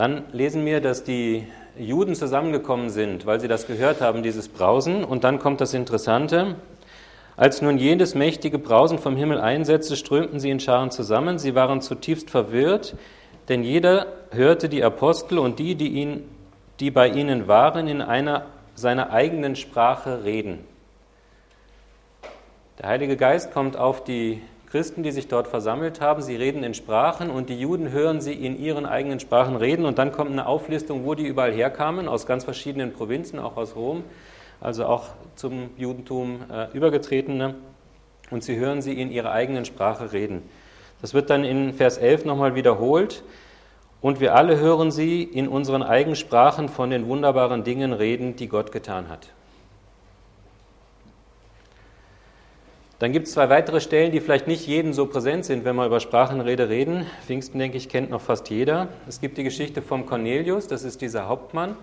Dann 0.00 0.24
lesen 0.32 0.64
wir, 0.64 0.80
dass 0.80 1.04
die 1.04 1.46
Juden 1.78 2.14
zusammengekommen 2.14 2.88
sind, 2.88 3.26
weil 3.26 3.38
sie 3.38 3.48
das 3.48 3.66
gehört 3.66 4.00
haben, 4.00 4.22
dieses 4.22 4.48
Brausen. 4.48 5.04
Und 5.04 5.24
dann 5.24 5.38
kommt 5.38 5.60
das 5.60 5.74
Interessante. 5.74 6.54
Als 7.36 7.60
nun 7.60 7.76
jedes 7.76 8.14
mächtige 8.14 8.58
Brausen 8.58 8.98
vom 8.98 9.14
Himmel 9.14 9.38
einsetzte, 9.38 9.96
strömten 9.96 10.40
sie 10.40 10.48
in 10.48 10.58
Scharen 10.58 10.90
zusammen. 10.90 11.38
Sie 11.38 11.54
waren 11.54 11.82
zutiefst 11.82 12.30
verwirrt, 12.30 12.96
denn 13.50 13.62
jeder 13.62 14.06
hörte 14.30 14.70
die 14.70 14.82
Apostel 14.82 15.38
und 15.38 15.58
die, 15.58 15.74
die, 15.74 15.88
ihn, 15.88 16.24
die 16.80 16.90
bei 16.90 17.06
ihnen 17.10 17.46
waren, 17.46 17.86
in 17.86 18.00
einer 18.00 18.46
seiner 18.74 19.10
eigenen 19.10 19.54
Sprache 19.54 20.24
reden. 20.24 20.60
Der 22.78 22.88
Heilige 22.88 23.18
Geist 23.18 23.52
kommt 23.52 23.76
auf 23.76 24.02
die 24.02 24.40
Christen, 24.70 25.02
die 25.02 25.10
sich 25.10 25.26
dort 25.26 25.48
versammelt 25.48 26.00
haben. 26.00 26.22
Sie 26.22 26.36
reden 26.36 26.62
in 26.62 26.74
Sprachen 26.74 27.28
und 27.28 27.48
die 27.48 27.58
Juden 27.58 27.90
hören 27.90 28.20
sie 28.20 28.34
in 28.34 28.56
ihren 28.56 28.86
eigenen 28.86 29.18
Sprachen 29.18 29.56
reden. 29.56 29.84
Und 29.84 29.98
dann 29.98 30.12
kommt 30.12 30.30
eine 30.30 30.46
Auflistung, 30.46 31.04
wo 31.04 31.14
die 31.16 31.26
überall 31.26 31.52
herkamen, 31.52 32.06
aus 32.06 32.24
ganz 32.24 32.44
verschiedenen 32.44 32.92
Provinzen, 32.92 33.40
auch 33.40 33.56
aus 33.56 33.74
Rom, 33.74 34.04
also 34.60 34.86
auch 34.86 35.08
zum 35.34 35.70
Judentum 35.76 36.42
äh, 36.52 36.68
übergetretene. 36.72 37.56
Und 38.30 38.44
sie 38.44 38.56
hören 38.56 38.80
sie 38.80 39.00
in 39.00 39.10
ihrer 39.10 39.32
eigenen 39.32 39.64
Sprache 39.64 40.12
reden. 40.12 40.42
Das 41.00 41.14
wird 41.14 41.30
dann 41.30 41.42
in 41.42 41.74
Vers 41.74 41.98
11 41.98 42.24
nochmal 42.24 42.54
wiederholt. 42.54 43.24
Und 44.00 44.20
wir 44.20 44.36
alle 44.36 44.60
hören 44.60 44.92
sie 44.92 45.24
in 45.24 45.48
unseren 45.48 45.82
eigenen 45.82 46.14
Sprachen 46.14 46.68
von 46.68 46.90
den 46.90 47.08
wunderbaren 47.08 47.64
Dingen 47.64 47.92
reden, 47.92 48.36
die 48.36 48.46
Gott 48.46 48.70
getan 48.70 49.08
hat. 49.08 49.32
Dann 53.00 53.12
gibt 53.12 53.28
es 53.28 53.32
zwei 53.32 53.48
weitere 53.48 53.80
Stellen, 53.80 54.12
die 54.12 54.20
vielleicht 54.20 54.46
nicht 54.46 54.66
jedem 54.66 54.92
so 54.92 55.06
präsent 55.06 55.46
sind, 55.46 55.64
wenn 55.64 55.74
wir 55.74 55.86
über 55.86 56.00
Sprachenrede 56.00 56.68
reden. 56.68 57.06
Pfingsten, 57.24 57.58
denke 57.58 57.78
ich, 57.78 57.88
kennt 57.88 58.10
noch 58.10 58.20
fast 58.20 58.50
jeder. 58.50 58.88
Es 59.08 59.22
gibt 59.22 59.38
die 59.38 59.42
Geschichte 59.42 59.80
vom 59.80 60.04
Cornelius, 60.04 60.68
das 60.68 60.84
ist 60.84 61.00
dieser 61.00 61.26
Hauptmann, 61.26 61.76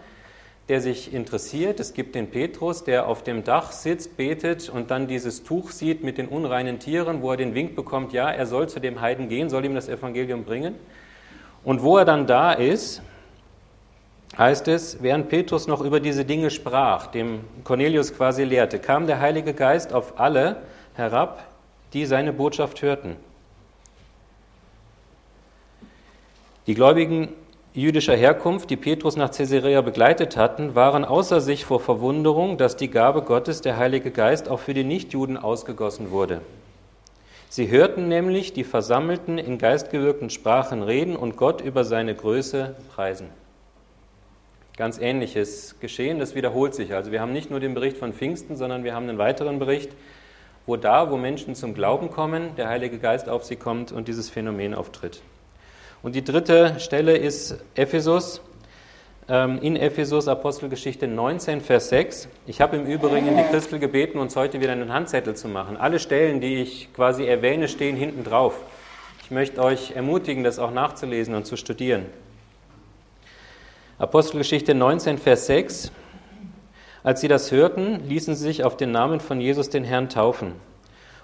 der 0.70 0.80
sich 0.80 1.12
interessiert. 1.12 1.80
Es 1.80 1.96
gibt 1.96 2.14
den 2.14 2.30
Petrus, 2.30 2.84
der 2.84 3.08
auf 3.08 3.24
dem 3.24 3.44
Dach 3.44 3.72
sitzt, 3.72 4.16
betet 4.16 4.70
und 4.70 4.92
dann 4.92 5.08
dieses 5.08 5.44
Tuch 5.44 5.72
sieht 5.72 6.04
mit 6.04 6.20
den 6.20 6.28
unreinen 6.28 6.78
Tieren, 6.78 7.24
wo 7.24 7.32
er 7.32 7.38
den 7.38 7.56
Wink 7.56 7.76
bekommt, 7.76 8.14
ja, 8.14 8.30
er 8.30 8.46
soll 8.46 8.70
zu 8.70 8.80
dem 8.80 9.02
Heiden 9.02 9.28
gehen, 9.28 9.50
soll 9.50 9.66
ihm 9.66 9.74
das 9.74 9.90
Evangelium 9.90 10.44
bringen. 10.44 10.76
Und 11.64 11.82
wo 11.82 11.98
er 11.98 12.06
dann 12.06 12.28
da 12.28 12.54
ist, 12.54 13.02
heißt 14.38 14.68
es, 14.68 15.02
während 15.02 15.30
Petrus 15.30 15.66
noch 15.66 15.82
über 15.82 16.00
diese 16.00 16.26
Dinge 16.26 16.52
sprach, 16.52 17.08
dem 17.08 17.40
Cornelius 17.64 18.14
quasi 18.14 18.44
lehrte, 18.44 18.78
kam 18.78 19.08
der 19.08 19.20
Heilige 19.20 19.56
Geist 19.56 19.94
auf 19.94 20.20
alle, 20.20 20.58
herab, 20.98 21.46
die 21.94 22.06
seine 22.06 22.34
Botschaft 22.34 22.82
hörten. 22.82 23.16
Die 26.68 26.74
Gläubigen 26.74 27.30
jüdischer 27.74 28.16
Herkunft, 28.16 28.70
die 28.70 28.76
Petrus 28.76 29.16
nach 29.16 29.32
Caesarea 29.32 29.82
begleitet 29.82 30.36
hatten, 30.36 30.76
waren 30.76 31.06
außer 31.06 31.40
sich 31.40 31.64
vor 31.64 31.80
Verwunderung, 31.80 32.58
dass 32.58 32.76
die 32.76 32.90
Gabe 32.90 33.22
Gottes, 33.22 33.62
der 33.62 33.78
Heilige 33.78 34.12
Geist, 34.12 34.50
auch 34.50 34.60
für 34.60 34.74
die 34.74 34.84
Nichtjuden 34.84 35.38
ausgegossen 35.38 36.12
wurde. 36.12 36.42
Sie 37.50 37.70
hörten 37.70 38.10
nämlich 38.10 38.52
die 38.52 38.66
Versammelten 38.66 39.38
in 39.38 39.58
geistgewirkten 39.58 40.30
Sprachen 40.30 40.84
reden 40.84 41.16
und 41.16 41.38
Gott 41.38 41.62
über 41.62 41.86
seine 41.86 42.14
Größe 42.14 42.76
preisen. 42.94 43.30
Ganz 44.76 45.00
ähnliches 45.00 45.80
Geschehen, 45.80 46.20
das 46.20 46.36
wiederholt 46.36 46.76
sich. 46.76 46.94
Also 46.94 47.12
wir 47.12 47.22
haben 47.22 47.32
nicht 47.32 47.50
nur 47.50 47.60
den 47.60 47.74
Bericht 47.74 47.98
von 47.98 48.12
Pfingsten, 48.12 48.58
sondern 48.58 48.84
wir 48.84 48.94
haben 48.94 49.08
einen 49.08 49.18
weiteren 49.18 49.60
Bericht 49.60 49.92
wo 50.68 50.76
da, 50.76 51.10
wo 51.10 51.18
Menschen 51.18 51.56
zum 51.56 51.74
Glauben 51.74 52.12
kommen, 52.12 52.56
der 52.58 52.68
Heilige 52.68 53.00
Geist 53.00 53.30
auf 53.30 53.46
sie 53.46 53.56
kommt 53.56 53.92
und 53.92 54.08
dieses 54.08 54.30
Phänomen 54.30 54.76
auftritt. 54.76 55.22
Und 56.04 56.14
die 56.14 56.24
dritte 56.24 56.80
Stelle 56.80 57.18
ist 57.18 57.58
Ephesus. 57.74 58.42
Ähm, 59.30 59.60
in 59.62 59.76
Ephesus 59.76 60.28
Apostelgeschichte 60.28 61.08
19, 61.08 61.62
Vers 61.62 61.90
6. 61.90 62.28
Ich 62.46 62.62
habe 62.62 62.76
im 62.76 62.86
Übrigen 62.86 63.36
die 63.36 63.44
Christel 63.44 63.80
gebeten, 63.80 64.20
uns 64.20 64.36
heute 64.36 64.62
wieder 64.62 64.74
einen 64.74 64.94
Handzettel 64.94 65.36
zu 65.36 65.48
machen. 65.48 65.78
Alle 65.78 66.00
Stellen, 66.00 66.42
die 66.42 66.62
ich 66.62 66.94
quasi 66.94 67.26
erwähne, 67.26 67.68
stehen 67.68 67.96
hinten 67.96 68.24
drauf. 68.24 68.62
Ich 69.24 69.32
möchte 69.32 69.64
euch 69.64 69.92
ermutigen, 69.96 70.44
das 70.44 70.60
auch 70.60 70.72
nachzulesen 70.72 71.34
und 71.34 71.46
zu 71.46 71.58
studieren. 71.58 72.06
Apostelgeschichte 74.00 74.76
19, 74.76 75.18
Vers 75.18 75.48
6. 75.48 75.92
Als 77.04 77.22
sie 77.22 77.28
das 77.28 77.52
hörten, 77.52 78.08
ließen 78.08 78.36
sie 78.36 78.44
sich 78.44 78.64
auf 78.64 78.78
den 78.78 78.92
Namen 78.92 79.20
von 79.20 79.40
Jesus 79.40 79.70
den 79.70 79.84
Herrn 79.84 80.10
taufen. 80.10 80.54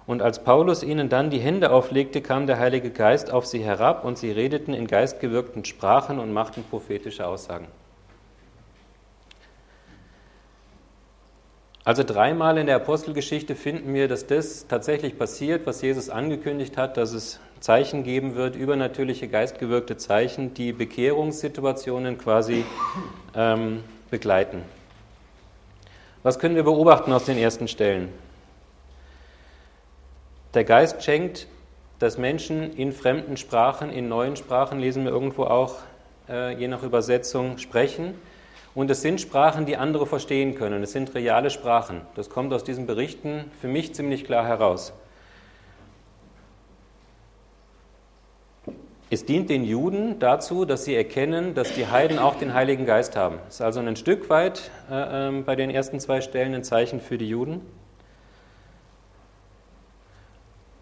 Und 0.05 0.21
als 0.21 0.43
Paulus 0.43 0.83
ihnen 0.83 1.09
dann 1.09 1.29
die 1.29 1.39
Hände 1.39 1.71
auflegte, 1.71 2.21
kam 2.21 2.45
der 2.45 2.59
Heilige 2.59 2.89
Geist 2.89 3.31
auf 3.31 3.45
sie 3.45 3.63
herab 3.63 4.03
und 4.03 4.17
sie 4.17 4.31
redeten 4.31 4.73
in 4.73 4.87
geistgewirkten 4.87 5.63
Sprachen 5.63 6.19
und 6.19 6.33
machten 6.33 6.63
prophetische 6.69 7.25
Aussagen. 7.25 7.67
Also 11.85 12.03
dreimal 12.03 12.57
in 12.57 12.67
der 12.67 12.77
Apostelgeschichte 12.77 13.55
finden 13.55 13.93
wir, 13.93 14.07
dass 14.07 14.25
das 14.25 14.67
tatsächlich 14.67 15.17
passiert, 15.17 15.67
was 15.67 15.81
Jesus 15.81 16.09
angekündigt 16.09 16.77
hat, 16.77 16.95
dass 16.95 17.11
es 17.11 17.41
Zeichen 17.59 18.03
geben 18.03 18.35
wird, 18.35 18.55
übernatürliche 18.55 19.27
geistgewirkte 19.27 19.97
Zeichen, 19.97 20.53
die 20.53 20.71
Bekehrungssituationen 20.71 22.17
quasi 22.17 22.63
ähm, 23.35 23.83
begleiten. 24.09 24.63
Was 26.23 26.39
können 26.39 26.55
wir 26.55 26.63
beobachten 26.63 27.11
aus 27.11 27.25
den 27.25 27.37
ersten 27.37 27.67
Stellen? 27.67 28.07
Der 30.53 30.63
Geist 30.63 31.03
schenkt, 31.03 31.47
dass 31.99 32.17
Menschen 32.17 32.71
in 32.77 32.93
fremden 32.93 33.35
Sprachen, 33.35 33.89
in 33.89 34.07
neuen 34.07 34.37
Sprachen, 34.37 34.79
lesen 34.79 35.03
wir 35.03 35.11
irgendwo 35.11 35.43
auch, 35.43 35.75
äh, 36.29 36.55
je 36.57 36.69
nach 36.69 36.81
Übersetzung, 36.81 37.57
sprechen. 37.57 38.15
Und 38.73 38.89
es 38.89 39.01
sind 39.01 39.19
Sprachen, 39.19 39.65
die 39.65 39.75
andere 39.75 40.05
verstehen 40.05 40.55
können. 40.55 40.81
Es 40.81 40.93
sind 40.93 41.13
reale 41.13 41.49
Sprachen. 41.49 41.99
Das 42.15 42.29
kommt 42.29 42.53
aus 42.53 42.63
diesen 42.63 42.87
Berichten 42.87 43.51
für 43.59 43.67
mich 43.67 43.93
ziemlich 43.93 44.23
klar 44.23 44.47
heraus. 44.47 44.93
Es 49.13 49.25
dient 49.25 49.51
den 49.51 49.63
Juden 49.63 50.17
dazu, 50.17 50.65
dass 50.65 50.85
sie 50.85 50.95
erkennen, 50.95 51.53
dass 51.53 51.71
die 51.75 51.85
Heiden 51.85 52.17
auch 52.17 52.33
den 52.33 52.55
Heiligen 52.55 52.87
Geist 52.87 53.15
haben. 53.15 53.37
Es 53.47 53.55
ist 53.55 53.61
also 53.61 53.79
ein 53.79 53.95
Stück 53.95 54.27
weit 54.31 54.71
äh, 54.89 55.29
äh, 55.29 55.41
bei 55.43 55.55
den 55.55 55.69
ersten 55.69 55.99
zwei 55.99 56.19
Stellen 56.19 56.55
ein 56.55 56.63
Zeichen 56.63 56.99
für 56.99 57.19
die 57.19 57.29
Juden. 57.29 57.61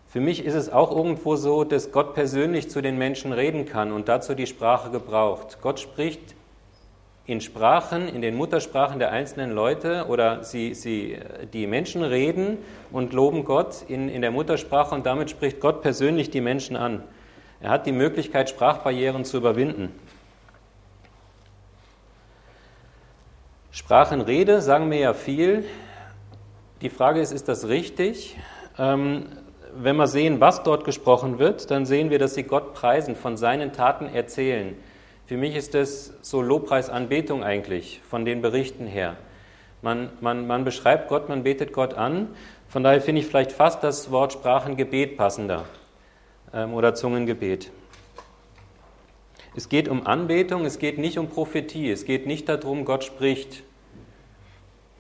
Für 0.08 0.22
mich 0.22 0.46
ist 0.46 0.54
es 0.54 0.70
auch 0.70 0.96
irgendwo 0.96 1.36
so, 1.36 1.66
dass 1.66 1.92
Gott 1.92 2.14
persönlich 2.14 2.70
zu 2.70 2.82
den 2.82 2.98
Menschen 2.98 3.34
reden 3.34 3.66
kann 3.66 3.92
und 3.92 4.08
dazu 4.08 4.34
die 4.34 4.48
Sprache 4.48 4.92
gebraucht. 4.92 5.58
Gott 5.62 5.82
spricht 5.82 6.34
in 7.26 7.42
Sprachen, 7.42 8.08
in 8.08 8.22
den 8.22 8.36
Muttersprachen 8.36 9.00
der 9.00 9.12
einzelnen 9.12 9.52
Leute 9.52 10.06
oder 10.08 10.46
sie, 10.46 10.74
sie, 10.74 11.18
die 11.52 11.68
Menschen 11.68 12.02
reden 12.02 12.60
und 12.94 13.12
loben 13.12 13.44
Gott 13.44 13.84
in, 13.90 14.08
in 14.08 14.22
der 14.22 14.32
Muttersprache 14.32 14.96
und 14.96 15.06
damit 15.06 15.30
spricht 15.30 15.60
Gott 15.60 15.82
persönlich 15.82 16.30
die 16.30 16.40
Menschen 16.40 16.78
an. 16.78 17.04
Er 17.62 17.70
hat 17.70 17.86
die 17.86 17.92
Möglichkeit, 17.92 18.50
Sprachbarrieren 18.50 19.24
zu 19.24 19.38
überwinden. 19.38 19.94
Sprachenrede 23.72 24.62
sagen 24.62 24.90
wir 24.90 24.98
ja 24.98 25.14
viel. 25.14 25.64
Die 26.82 26.90
Frage 26.90 27.22
ist, 27.22 27.32
ist 27.32 27.48
das 27.48 27.68
richtig? 27.68 28.36
Ähm, 28.80 29.28
wenn 29.76 29.96
wir 29.96 30.08
sehen, 30.08 30.42
was 30.42 30.64
dort 30.64 30.86
gesprochen 30.86 31.38
wird, 31.38 31.70
dann 31.70 31.86
sehen 31.86 32.10
wir, 32.10 32.18
dass 32.18 32.34
sie 32.34 32.44
Gott 32.44 32.74
preisen, 32.74 33.16
von 33.16 33.38
seinen 33.38 33.74
Taten 33.74 34.08
erzählen. 34.08 34.76
Für 35.28 35.38
mich 35.38 35.56
ist 35.56 35.76
das 35.76 36.14
so 36.22 36.42
Lobpreisanbetung 36.42 37.44
eigentlich, 37.44 38.02
von 38.10 38.26
den 38.26 38.42
Berichten 38.42 38.88
her. 38.88 39.18
Man, 39.84 40.10
man, 40.20 40.48
man 40.48 40.66
beschreibt 40.66 41.10
Gott, 41.10 41.30
man 41.30 41.44
betet 41.44 41.74
Gott 41.74 41.94
an. 41.94 42.30
Von 42.68 42.84
daher 42.84 43.02
finde 43.02 43.22
ich 43.22 43.28
vielleicht 43.28 43.52
fast 43.52 43.84
das 43.84 44.10
Wort 44.10 44.34
Sprachengebet 44.34 45.16
passender 45.16 45.66
oder 46.54 46.96
Zungengebet. 46.96 47.72
Es 49.56 49.68
geht 49.68 49.90
um 49.90 50.08
Anbetung, 50.08 50.66
es 50.66 50.80
geht 50.80 50.98
nicht 50.98 51.18
um 51.18 51.28
Prophetie, 51.28 51.92
es 51.92 52.06
geht 52.06 52.26
nicht 52.26 52.48
darum, 52.48 52.86
Gott 52.86 53.04
spricht. 53.04 53.64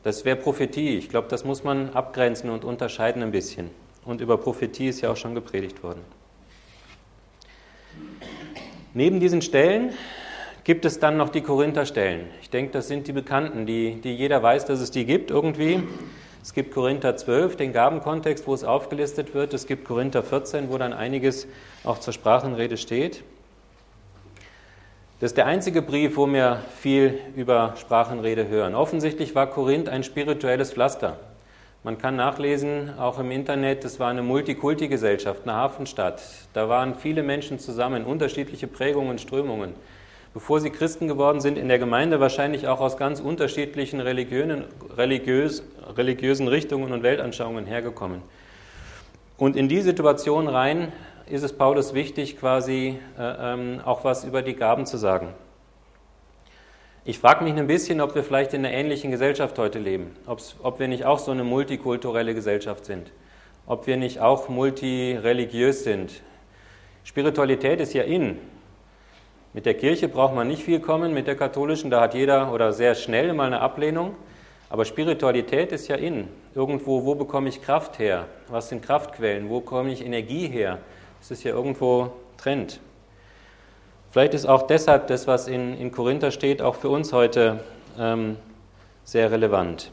Das 0.03 0.25
wäre 0.25 0.35
Prophetie. 0.35 0.97
Ich 0.97 1.09
glaube, 1.09 1.27
das 1.29 1.45
muss 1.45 1.63
man 1.63 1.91
abgrenzen 1.91 2.49
und 2.49 2.65
unterscheiden 2.65 3.21
ein 3.21 3.31
bisschen. 3.31 3.69
Und 4.03 4.19
über 4.19 4.37
Prophetie 4.37 4.87
ist 4.87 5.01
ja 5.01 5.11
auch 5.11 5.17
schon 5.17 5.35
gepredigt 5.35 5.83
worden. 5.83 6.01
Neben 8.93 9.19
diesen 9.19 9.41
Stellen 9.41 9.93
gibt 10.63 10.85
es 10.85 10.99
dann 10.99 11.17
noch 11.17 11.29
die 11.29 11.41
Korinther-Stellen. 11.41 12.27
Ich 12.41 12.49
denke, 12.49 12.71
das 12.71 12.87
sind 12.87 13.07
die 13.07 13.13
bekannten, 13.13 13.65
die, 13.65 14.01
die 14.01 14.13
jeder 14.13 14.43
weiß, 14.43 14.65
dass 14.65 14.79
es 14.79 14.91
die 14.91 15.05
gibt 15.05 15.31
irgendwie. 15.31 15.81
Es 16.43 16.53
gibt 16.55 16.73
Korinther 16.73 17.15
12, 17.15 17.55
den 17.55 17.71
Gabenkontext, 17.71 18.47
wo 18.47 18.53
es 18.53 18.63
aufgelistet 18.63 19.35
wird. 19.35 19.53
Es 19.53 19.67
gibt 19.67 19.85
Korinther 19.85 20.23
14, 20.23 20.71
wo 20.71 20.77
dann 20.79 20.91
einiges 20.91 21.47
auch 21.83 21.99
zur 21.99 22.13
Sprachenrede 22.13 22.77
steht. 22.77 23.23
Das 25.19 25.31
ist 25.31 25.37
der 25.37 25.45
einzige 25.45 25.83
Brief, 25.83 26.17
wo 26.17 26.25
wir 26.25 26.63
viel 26.79 27.19
über 27.35 27.75
Sprachenrede 27.79 28.47
hören. 28.47 28.73
Offensichtlich 28.73 29.35
war 29.35 29.45
Korinth 29.45 29.87
ein 29.87 30.03
spirituelles 30.03 30.73
Pflaster. 30.73 31.19
Man 31.83 31.99
kann 31.99 32.15
nachlesen, 32.15 32.97
auch 32.97 33.19
im 33.19 33.29
Internet, 33.29 33.85
es 33.85 33.99
war 33.99 34.09
eine 34.09 34.23
Multikulti-Gesellschaft, 34.23 35.41
eine 35.43 35.53
Hafenstadt. 35.53 36.23
Da 36.53 36.69
waren 36.69 36.95
viele 36.95 37.21
Menschen 37.21 37.59
zusammen, 37.59 38.03
unterschiedliche 38.03 38.65
Prägungen 38.65 39.11
und 39.11 39.21
Strömungen. 39.21 39.73
Bevor 40.33 40.61
sie 40.61 40.69
Christen 40.69 41.07
geworden 41.07 41.41
sind, 41.41 41.57
in 41.57 41.67
der 41.67 41.77
Gemeinde 41.77 42.19
wahrscheinlich 42.19 42.67
auch 42.67 42.79
aus 42.79 42.97
ganz 42.97 43.19
unterschiedlichen 43.19 43.99
religiösen, 43.99 44.63
religiös, 44.95 45.61
religiösen 45.97 46.47
Richtungen 46.47 46.91
und 46.91 47.03
Weltanschauungen 47.03 47.65
hergekommen. 47.65 48.21
Und 49.37 49.55
in 49.55 49.67
die 49.67 49.81
Situation 49.81 50.47
rein 50.47 50.91
ist 51.25 51.43
es 51.43 51.53
Paulus 51.53 51.93
wichtig, 51.93 52.37
quasi 52.37 52.99
äh, 53.17 53.53
ähm, 53.53 53.81
auch 53.83 54.03
was 54.03 54.23
über 54.23 54.41
die 54.41 54.55
Gaben 54.55 54.85
zu 54.85 54.97
sagen. 54.97 55.29
Ich 57.03 57.17
frage 57.17 57.43
mich 57.43 57.55
ein 57.55 57.65
bisschen, 57.65 57.99
ob 57.99 58.13
wir 58.13 58.23
vielleicht 58.23 58.53
in 58.53 58.63
einer 58.63 58.75
ähnlichen 58.75 59.09
Gesellschaft 59.09 59.57
heute 59.57 59.79
leben, 59.79 60.15
ob 60.27 60.79
wir 60.79 60.87
nicht 60.87 61.05
auch 61.05 61.17
so 61.17 61.31
eine 61.31 61.43
multikulturelle 61.43 62.35
Gesellschaft 62.35 62.85
sind, 62.85 63.11
ob 63.65 63.87
wir 63.87 63.97
nicht 63.97 64.19
auch 64.19 64.49
multireligiös 64.49 65.83
sind. 65.83 66.21
Spiritualität 67.03 67.81
ist 67.81 67.93
ja 67.93 68.03
in. 68.03 68.37
Mit 69.53 69.65
der 69.65 69.73
Kirche 69.73 70.07
braucht 70.07 70.35
man 70.35 70.47
nicht 70.47 70.61
viel 70.63 70.79
kommen, 70.79 71.13
mit 71.13 71.25
der 71.25 71.35
katholischen, 71.35 71.89
da 71.89 72.01
hat 72.01 72.13
jeder 72.13 72.53
oder 72.53 72.71
sehr 72.71 72.93
schnell 72.93 73.33
mal 73.33 73.47
eine 73.47 73.61
Ablehnung. 73.61 74.15
Aber 74.71 74.85
Spiritualität 74.85 75.73
ist 75.73 75.89
ja 75.89 75.97
in. 75.97 76.29
Irgendwo, 76.55 77.03
wo 77.03 77.13
bekomme 77.13 77.49
ich 77.49 77.61
Kraft 77.61 77.99
her? 77.99 78.27
Was 78.47 78.69
sind 78.69 78.81
Kraftquellen? 78.81 79.49
Wo 79.49 79.59
bekomme 79.59 79.91
ich 79.91 80.03
Energie 80.03 80.47
her? 80.47 80.77
Das 81.19 81.29
ist 81.29 81.43
ja 81.43 81.51
irgendwo 81.51 82.13
Trend. 82.37 82.79
Vielleicht 84.11 84.33
ist 84.33 84.45
auch 84.45 84.61
deshalb 84.61 85.07
das, 85.07 85.27
was 85.27 85.49
in, 85.49 85.77
in 85.77 85.91
Korinther 85.91 86.31
steht, 86.31 86.61
auch 86.61 86.75
für 86.75 86.87
uns 86.87 87.11
heute 87.11 87.59
ähm, 87.99 88.37
sehr 89.03 89.29
relevant. 89.29 89.91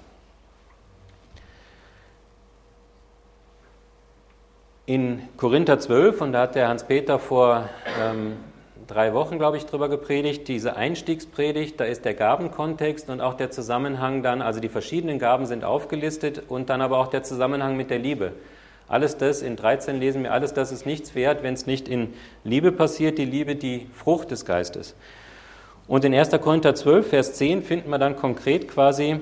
In 4.86 5.28
Korinther 5.36 5.80
12, 5.80 6.20
und 6.20 6.32
da 6.32 6.42
hat 6.42 6.54
der 6.54 6.68
Hans-Peter 6.68 7.18
vor 7.18 7.68
ähm, 8.00 8.36
drei 8.88 9.12
Wochen, 9.14 9.38
glaube 9.38 9.58
ich, 9.58 9.66
drüber 9.66 9.88
gepredigt, 9.88 10.48
diese 10.48 10.74
Einstiegspredigt, 10.74 11.78
da 11.78 11.84
ist 11.84 12.04
der 12.04 12.14
Gabenkontext 12.14 13.08
und 13.10 13.20
auch 13.20 13.34
der 13.34 13.50
Zusammenhang 13.50 14.22
dann, 14.22 14.42
also 14.42 14.60
die 14.60 14.68
verschiedenen 14.68 15.18
Gaben 15.18 15.46
sind 15.46 15.62
aufgelistet 15.62 16.42
und 16.48 16.70
dann 16.70 16.80
aber 16.80 16.98
auch 16.98 17.08
der 17.08 17.22
Zusammenhang 17.22 17.76
mit 17.76 17.90
der 17.90 17.98
Liebe. 17.98 18.32
Alles 18.88 19.18
das, 19.18 19.42
in 19.42 19.56
13 19.56 20.00
lesen 20.00 20.22
wir, 20.22 20.32
alles 20.32 20.54
das 20.54 20.72
ist 20.72 20.86
nichts 20.86 21.14
wert, 21.14 21.42
wenn 21.42 21.52
es 21.52 21.66
nicht 21.66 21.88
in 21.88 22.14
Liebe 22.42 22.72
passiert, 22.72 23.18
die 23.18 23.26
Liebe, 23.26 23.54
die 23.54 23.86
Frucht 23.92 24.30
des 24.30 24.46
Geistes. 24.46 24.96
Und 25.86 26.04
in 26.04 26.14
1. 26.14 26.30
Korinther 26.40 26.74
12, 26.74 27.08
Vers 27.08 27.34
10 27.34 27.62
finden 27.62 27.90
wir 27.90 27.98
dann 27.98 28.16
konkret 28.16 28.68
quasi, 28.68 29.20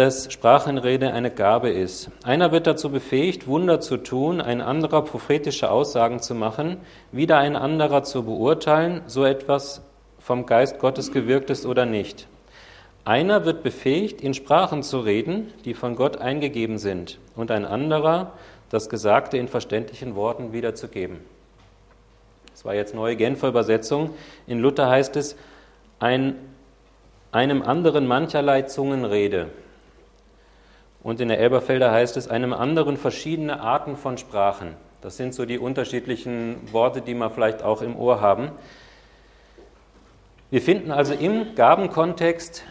dass 0.00 0.32
Sprachenrede 0.32 1.12
eine 1.12 1.30
Gabe 1.30 1.68
ist. 1.68 2.10
Einer 2.24 2.52
wird 2.52 2.66
dazu 2.66 2.88
befähigt, 2.88 3.46
Wunder 3.46 3.80
zu 3.80 3.98
tun, 3.98 4.40
ein 4.40 4.62
anderer 4.62 5.02
prophetische 5.02 5.70
Aussagen 5.70 6.20
zu 6.20 6.34
machen, 6.34 6.78
wieder 7.12 7.36
ein 7.36 7.54
anderer 7.54 8.02
zu 8.02 8.22
beurteilen, 8.22 9.02
so 9.06 9.26
etwas 9.26 9.82
vom 10.18 10.46
Geist 10.46 10.78
Gottes 10.78 11.12
gewirkt 11.12 11.50
ist 11.50 11.66
oder 11.66 11.84
nicht. 11.84 12.28
Einer 13.04 13.44
wird 13.44 13.62
befähigt, 13.62 14.22
in 14.22 14.32
Sprachen 14.32 14.82
zu 14.82 15.00
reden, 15.00 15.52
die 15.66 15.74
von 15.74 15.96
Gott 15.96 16.16
eingegeben 16.16 16.78
sind, 16.78 17.18
und 17.36 17.50
ein 17.50 17.66
anderer, 17.66 18.32
das 18.70 18.88
Gesagte 18.88 19.36
in 19.36 19.48
verständlichen 19.48 20.14
Worten 20.14 20.54
wiederzugeben. 20.54 21.18
Das 22.52 22.64
war 22.64 22.74
jetzt 22.74 22.94
neue 22.94 23.16
Genfer 23.16 23.48
Übersetzung. 23.48 24.14
In 24.46 24.60
Luther 24.60 24.88
heißt 24.88 25.16
es, 25.16 25.36
ein, 25.98 26.36
einem 27.32 27.60
anderen 27.60 28.06
mancherlei 28.06 28.62
Zungenrede. 28.62 29.50
Und 31.02 31.20
in 31.20 31.28
der 31.28 31.38
Elberfelder 31.38 31.90
heißt 31.90 32.16
es, 32.16 32.28
einem 32.28 32.52
anderen 32.52 32.96
verschiedene 32.96 33.60
Arten 33.60 33.96
von 33.96 34.18
Sprachen. 34.18 34.74
Das 35.00 35.16
sind 35.16 35.34
so 35.34 35.46
die 35.46 35.58
unterschiedlichen 35.58 36.56
Worte, 36.72 37.00
die 37.00 37.14
wir 37.14 37.30
vielleicht 37.30 37.62
auch 37.62 37.80
im 37.80 37.96
Ohr 37.96 38.20
haben. 38.20 38.50
Wir 40.50 40.60
finden 40.60 40.90
also 40.90 41.14
im 41.14 41.54
Gabenkontext 41.54 42.64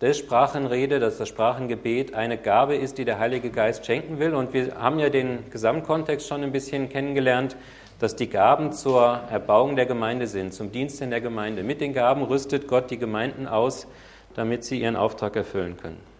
des 0.00 0.18
Sprachenrede, 0.18 0.98
dass 0.98 1.18
das 1.18 1.28
Sprachengebet 1.28 2.14
eine 2.14 2.38
Gabe 2.38 2.74
ist, 2.74 2.96
die 2.96 3.04
der 3.04 3.18
Heilige 3.18 3.50
Geist 3.50 3.84
schenken 3.84 4.18
will. 4.18 4.34
Und 4.34 4.54
wir 4.54 4.76
haben 4.76 4.98
ja 4.98 5.10
den 5.10 5.50
Gesamtkontext 5.50 6.26
schon 6.26 6.42
ein 6.42 6.52
bisschen 6.52 6.88
kennengelernt, 6.88 7.56
dass 7.98 8.16
die 8.16 8.28
Gaben 8.28 8.72
zur 8.72 9.20
Erbauung 9.30 9.76
der 9.76 9.86
Gemeinde 9.86 10.26
sind, 10.26 10.54
zum 10.54 10.72
Dienst 10.72 11.02
in 11.02 11.10
der 11.10 11.20
Gemeinde. 11.20 11.62
Mit 11.62 11.80
den 11.80 11.92
Gaben 11.92 12.22
rüstet 12.22 12.66
Gott 12.66 12.90
die 12.90 12.98
Gemeinden 12.98 13.46
aus, 13.46 13.86
damit 14.34 14.64
sie 14.64 14.80
ihren 14.80 14.96
Auftrag 14.96 15.36
erfüllen 15.36 15.76
können. 15.76 16.11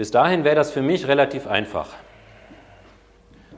Bis 0.00 0.10
dahin 0.10 0.44
wäre 0.44 0.54
das 0.54 0.70
für 0.70 0.80
mich 0.80 1.08
relativ 1.08 1.46
einfach. 1.46 1.88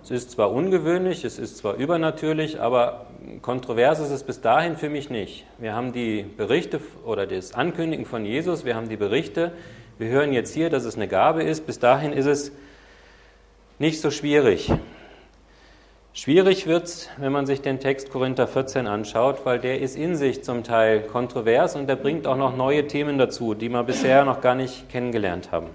Es 0.03 0.11
ist 0.11 0.33
zwar 0.33 0.51
ungewöhnlich, 0.51 1.25
es 1.25 1.39
ist 1.39 1.59
zwar 1.59 1.75
übernatürlich, 1.75 2.61
aber 2.61 3.07
kontrovers 3.43 4.01
ist 4.01 4.11
es 4.11 4.25
bis 4.25 4.41
dahin 4.41 4.77
für 4.77 4.89
mich 4.89 5.09
nicht. 5.09 5.47
Wir 5.59 5.73
haben 5.73 5.93
die 5.93 6.25
Berichte 6.25 6.81
oder 7.05 7.29
das 7.29 7.55
Ankündigen 7.55 8.07
von 8.07 8.25
Jesus, 8.25 8.65
wir 8.65 8.75
haben 8.75 8.89
die 8.89 8.97
Berichte, 8.97 9.53
wir 9.99 10.09
hören 10.09 10.33
jetzt 10.33 10.53
hier, 10.53 10.69
dass 10.69 10.85
es 10.85 10.97
eine 10.97 11.07
Gabe 11.07 11.45
ist. 11.45 11.65
Bis 11.65 11.79
dahin 11.79 12.13
ist 12.13 12.27
es 12.27 12.51
nicht 13.79 14.01
so 14.01 14.11
schwierig. 14.11 14.73
Schwierig 16.13 16.67
wird 16.67 16.87
es, 16.87 17.09
wenn 17.19 17.31
man 17.31 17.47
sich 17.47 17.61
den 17.61 17.79
Text 17.79 18.11
Korinther 18.11 18.49
14 18.49 18.89
anschaut, 18.89 19.47
weil 19.47 19.61
der 19.61 19.81
ist 19.81 19.97
in 19.97 20.17
sich 20.17 20.43
zum 20.43 20.65
Teil 20.65 21.03
kontrovers 21.03 21.77
und 21.77 21.87
der 21.87 21.95
bringt 21.95 22.27
auch 22.27 22.37
noch 22.37 22.57
neue 22.57 22.89
Themen 22.89 23.17
dazu, 23.17 23.55
die 23.55 23.69
wir 23.69 23.85
bisher 23.85 24.25
noch 24.25 24.41
gar 24.41 24.57
nicht 24.57 24.89
kennengelernt 24.89 25.53
haben. 25.53 25.69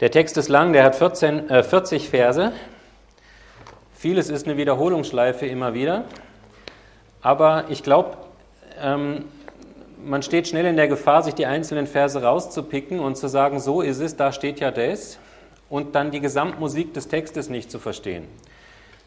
Der 0.00 0.10
Text 0.10 0.36
ist 0.36 0.50
lang, 0.50 0.74
der 0.74 0.84
hat 0.84 0.94
14, 0.94 1.48
äh, 1.48 1.62
40 1.62 2.10
Verse. 2.10 2.52
Vieles 3.94 4.28
ist 4.28 4.46
eine 4.46 4.58
Wiederholungsschleife 4.58 5.46
immer 5.46 5.72
wieder. 5.72 6.04
Aber 7.22 7.64
ich 7.70 7.82
glaube, 7.82 8.18
ähm, 8.78 9.24
man 10.04 10.22
steht 10.22 10.48
schnell 10.48 10.66
in 10.66 10.76
der 10.76 10.88
Gefahr, 10.88 11.22
sich 11.22 11.32
die 11.32 11.46
einzelnen 11.46 11.86
Verse 11.86 12.22
rauszupicken 12.22 13.00
und 13.00 13.16
zu 13.16 13.26
sagen, 13.26 13.58
so 13.58 13.80
ist 13.80 14.00
es, 14.00 14.16
da 14.16 14.32
steht 14.32 14.60
ja 14.60 14.70
das, 14.70 15.18
und 15.70 15.94
dann 15.94 16.10
die 16.10 16.20
Gesamtmusik 16.20 16.92
des 16.92 17.08
Textes 17.08 17.48
nicht 17.48 17.70
zu 17.70 17.78
verstehen. 17.78 18.28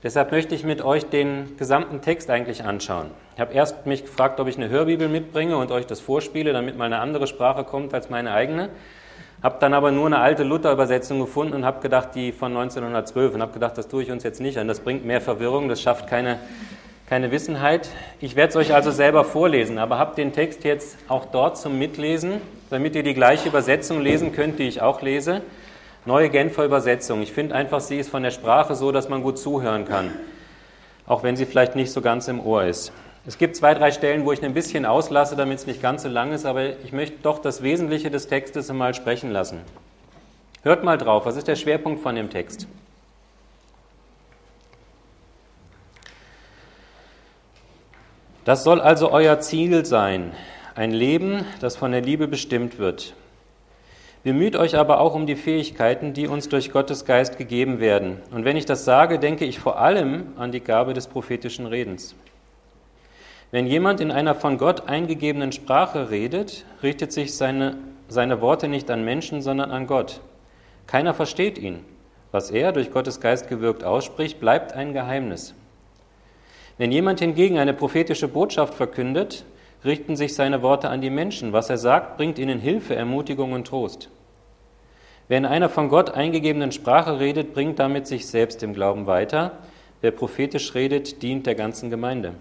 Deshalb 0.01 0.31
möchte 0.31 0.55
ich 0.55 0.63
mit 0.63 0.81
euch 0.81 1.05
den 1.05 1.55
gesamten 1.57 2.01
Text 2.01 2.31
eigentlich 2.31 2.63
anschauen. 2.63 3.11
Ich 3.35 3.39
habe 3.39 3.53
erst 3.53 3.85
mich 3.85 4.05
gefragt, 4.05 4.39
ob 4.39 4.47
ich 4.47 4.57
eine 4.57 4.69
Hörbibel 4.69 5.07
mitbringe 5.07 5.55
und 5.55 5.71
euch 5.71 5.85
das 5.85 5.99
vorspiele, 5.99 6.51
damit 6.51 6.79
mal 6.79 6.85
eine 6.85 6.97
andere 6.97 7.27
Sprache 7.27 7.63
kommt 7.63 7.93
als 7.93 8.09
meine 8.09 8.31
eigene. 8.33 8.69
Habe 9.41 9.55
dann 9.61 9.73
aber 9.73 9.91
nur 9.91 10.07
eine 10.07 10.19
alte 10.19 10.43
Luther-Übersetzung 10.43 11.21
gefunden 11.21 11.53
und 11.53 11.65
habe 11.65 11.81
gedacht, 11.81 12.09
die 12.13 12.33
von 12.33 12.51
1912, 12.51 13.35
und 13.35 13.41
habe 13.41 13.53
gedacht, 13.53 13.77
das 13.77 13.87
tue 13.87 14.03
ich 14.03 14.11
uns 14.11 14.23
jetzt 14.23 14.41
nicht 14.41 14.57
an. 14.57 14.67
Das 14.67 14.81
bringt 14.81 15.05
mehr 15.05 15.21
Verwirrung, 15.21 15.69
das 15.69 15.81
schafft 15.81 16.07
keine, 16.07 16.39
keine 17.07 17.31
Wissenheit. 17.31 17.89
Ich 18.19 18.35
werde 18.35 18.49
es 18.49 18.55
euch 18.57 18.73
also 18.73 18.91
selber 18.91 19.23
vorlesen, 19.23 19.77
aber 19.77 19.97
habe 19.97 20.13
den 20.15 20.33
Text 20.33 20.65
jetzt 20.65 20.97
auch 21.07 21.23
dort 21.25 21.57
zum 21.57 21.79
Mitlesen, 21.79 22.41
damit 22.69 22.95
ihr 22.95 23.03
die 23.03 23.13
gleiche 23.13 23.47
Übersetzung 23.47 24.01
lesen 24.01 24.33
könnt, 24.33 24.59
die 24.59 24.67
ich 24.67 24.81
auch 24.81 25.01
lese. 25.01 25.41
Neue 26.05 26.29
Genfer 26.29 26.65
Übersetzung. 26.65 27.21
Ich 27.21 27.31
finde 27.31 27.55
einfach, 27.55 27.79
sie 27.79 27.97
ist 27.97 28.09
von 28.09 28.23
der 28.23 28.31
Sprache 28.31 28.75
so, 28.75 28.91
dass 28.91 29.07
man 29.07 29.23
gut 29.23 29.39
zuhören 29.39 29.85
kann, 29.85 30.11
auch 31.07 31.23
wenn 31.23 31.37
sie 31.37 31.45
vielleicht 31.45 31.77
nicht 31.77 31.93
so 31.93 32.01
ganz 32.01 32.27
im 32.27 32.45
Ohr 32.45 32.65
ist. 32.65 32.91
Es 33.29 33.37
gibt 33.37 33.55
zwei, 33.55 33.75
drei 33.75 33.91
Stellen, 33.91 34.25
wo 34.25 34.31
ich 34.31 34.43
ein 34.43 34.55
bisschen 34.55 34.87
auslasse, 34.87 35.35
damit 35.35 35.59
es 35.59 35.67
nicht 35.67 35.83
ganz 35.83 36.01
so 36.01 36.09
lang 36.09 36.31
ist, 36.31 36.47
aber 36.47 36.79
ich 36.83 36.93
möchte 36.93 37.19
doch 37.21 37.37
das 37.37 37.61
Wesentliche 37.61 38.09
des 38.09 38.25
Textes 38.25 38.71
einmal 38.71 38.95
sprechen 38.95 39.29
lassen. 39.29 39.59
Hört 40.63 40.83
mal 40.83 40.97
drauf, 40.97 41.27
was 41.27 41.35
ist 41.35 41.47
der 41.47 41.55
Schwerpunkt 41.55 42.01
von 42.01 42.15
dem 42.15 42.31
Text? 42.31 42.67
Das 48.45 48.63
soll 48.63 48.81
also 48.81 49.11
euer 49.11 49.39
Ziel 49.41 49.85
sein, 49.85 50.31
ein 50.73 50.89
Leben, 50.89 51.45
das 51.59 51.77
von 51.77 51.91
der 51.91 52.01
Liebe 52.01 52.27
bestimmt 52.27 52.79
wird. 52.79 53.13
Bemüht 54.23 54.55
euch 54.55 54.75
aber 54.75 54.99
auch 54.99 55.13
um 55.13 55.27
die 55.27 55.35
Fähigkeiten, 55.35 56.13
die 56.15 56.25
uns 56.27 56.49
durch 56.49 56.71
Gottes 56.71 57.05
Geist 57.05 57.37
gegeben 57.37 57.79
werden. 57.79 58.17
Und 58.31 58.43
wenn 58.43 58.57
ich 58.57 58.65
das 58.65 58.85
sage, 58.85 59.19
denke 59.19 59.45
ich 59.45 59.59
vor 59.59 59.77
allem 59.77 60.33
an 60.35 60.51
die 60.51 60.61
Gabe 60.61 60.95
des 60.95 61.05
prophetischen 61.05 61.67
Redens. 61.67 62.15
Wenn 63.51 63.65
jemand 63.65 63.99
in 63.99 64.11
einer 64.11 64.35
von 64.35 64.59
Gott 64.59 64.87
eingegebenen 64.87 65.51
Sprache 65.51 66.11
redet, 66.11 66.65
richtet 66.83 67.11
sich 67.11 67.35
seine, 67.35 67.77
seine 68.07 68.41
Worte 68.41 68.67
nicht 68.67 68.91
an 68.91 69.03
Menschen, 69.03 69.41
sondern 69.41 69.71
an 69.71 69.87
Gott. 69.87 70.21
Keiner 70.85 71.15
versteht 71.15 71.57
ihn. 71.57 71.83
Was 72.31 72.51
er 72.51 72.71
durch 72.71 72.91
Gottes 72.91 73.21
Geist 73.21 73.49
gewirkt 73.49 73.83
ausspricht, 73.83 74.39
bleibt 74.39 74.73
ein 74.73 74.93
Geheimnis. 74.93 75.55
Wenn 76.77 76.91
jemand 76.91 77.19
hingegen 77.19 77.57
eine 77.57 77.73
prophetische 77.73 78.27
Botschaft 78.27 78.75
verkündet, 78.75 79.45
richten 79.83 80.15
sich 80.15 80.35
seine 80.35 80.61
Worte 80.61 80.89
an 80.89 81.01
die 81.01 81.09
Menschen. 81.09 81.51
Was 81.51 81.71
er 81.71 81.79
sagt, 81.79 82.17
bringt 82.17 82.37
ihnen 82.37 82.59
Hilfe, 82.59 82.95
Ermutigung 82.95 83.53
und 83.53 83.67
Trost. 83.67 84.09
Wer 85.27 85.39
in 85.39 85.45
einer 85.47 85.69
von 85.69 85.89
Gott 85.89 86.11
eingegebenen 86.11 86.71
Sprache 86.71 87.19
redet, 87.19 87.53
bringt 87.53 87.79
damit 87.79 88.05
sich 88.05 88.27
selbst 88.27 88.61
im 88.61 88.73
Glauben 88.73 89.07
weiter. 89.07 89.53
Wer 90.01 90.11
prophetisch 90.11 90.75
redet, 90.75 91.23
dient 91.23 91.47
der 91.47 91.55
ganzen 91.55 91.89
Gemeinde. 91.89 92.33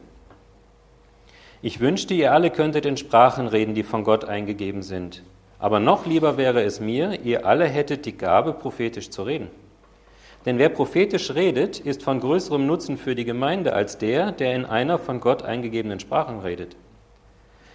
Ich 1.60 1.80
wünschte, 1.80 2.14
ihr 2.14 2.32
alle 2.32 2.50
könntet 2.50 2.86
in 2.86 2.96
Sprachen 2.96 3.48
reden, 3.48 3.74
die 3.74 3.82
von 3.82 4.04
Gott 4.04 4.24
eingegeben 4.24 4.82
sind. 4.82 5.24
Aber 5.58 5.80
noch 5.80 6.06
lieber 6.06 6.36
wäre 6.36 6.62
es 6.62 6.78
mir, 6.78 7.20
ihr 7.24 7.46
alle 7.46 7.66
hättet 7.66 8.06
die 8.06 8.16
Gabe, 8.16 8.52
prophetisch 8.52 9.10
zu 9.10 9.24
reden. 9.24 9.48
Denn 10.46 10.58
wer 10.58 10.68
prophetisch 10.68 11.34
redet, 11.34 11.80
ist 11.80 12.04
von 12.04 12.20
größerem 12.20 12.64
Nutzen 12.64 12.96
für 12.96 13.16
die 13.16 13.24
Gemeinde 13.24 13.72
als 13.72 13.98
der, 13.98 14.30
der 14.30 14.54
in 14.54 14.64
einer 14.64 15.00
von 15.00 15.18
Gott 15.18 15.42
eingegebenen 15.42 15.98
Sprachen 15.98 16.38
redet. 16.38 16.76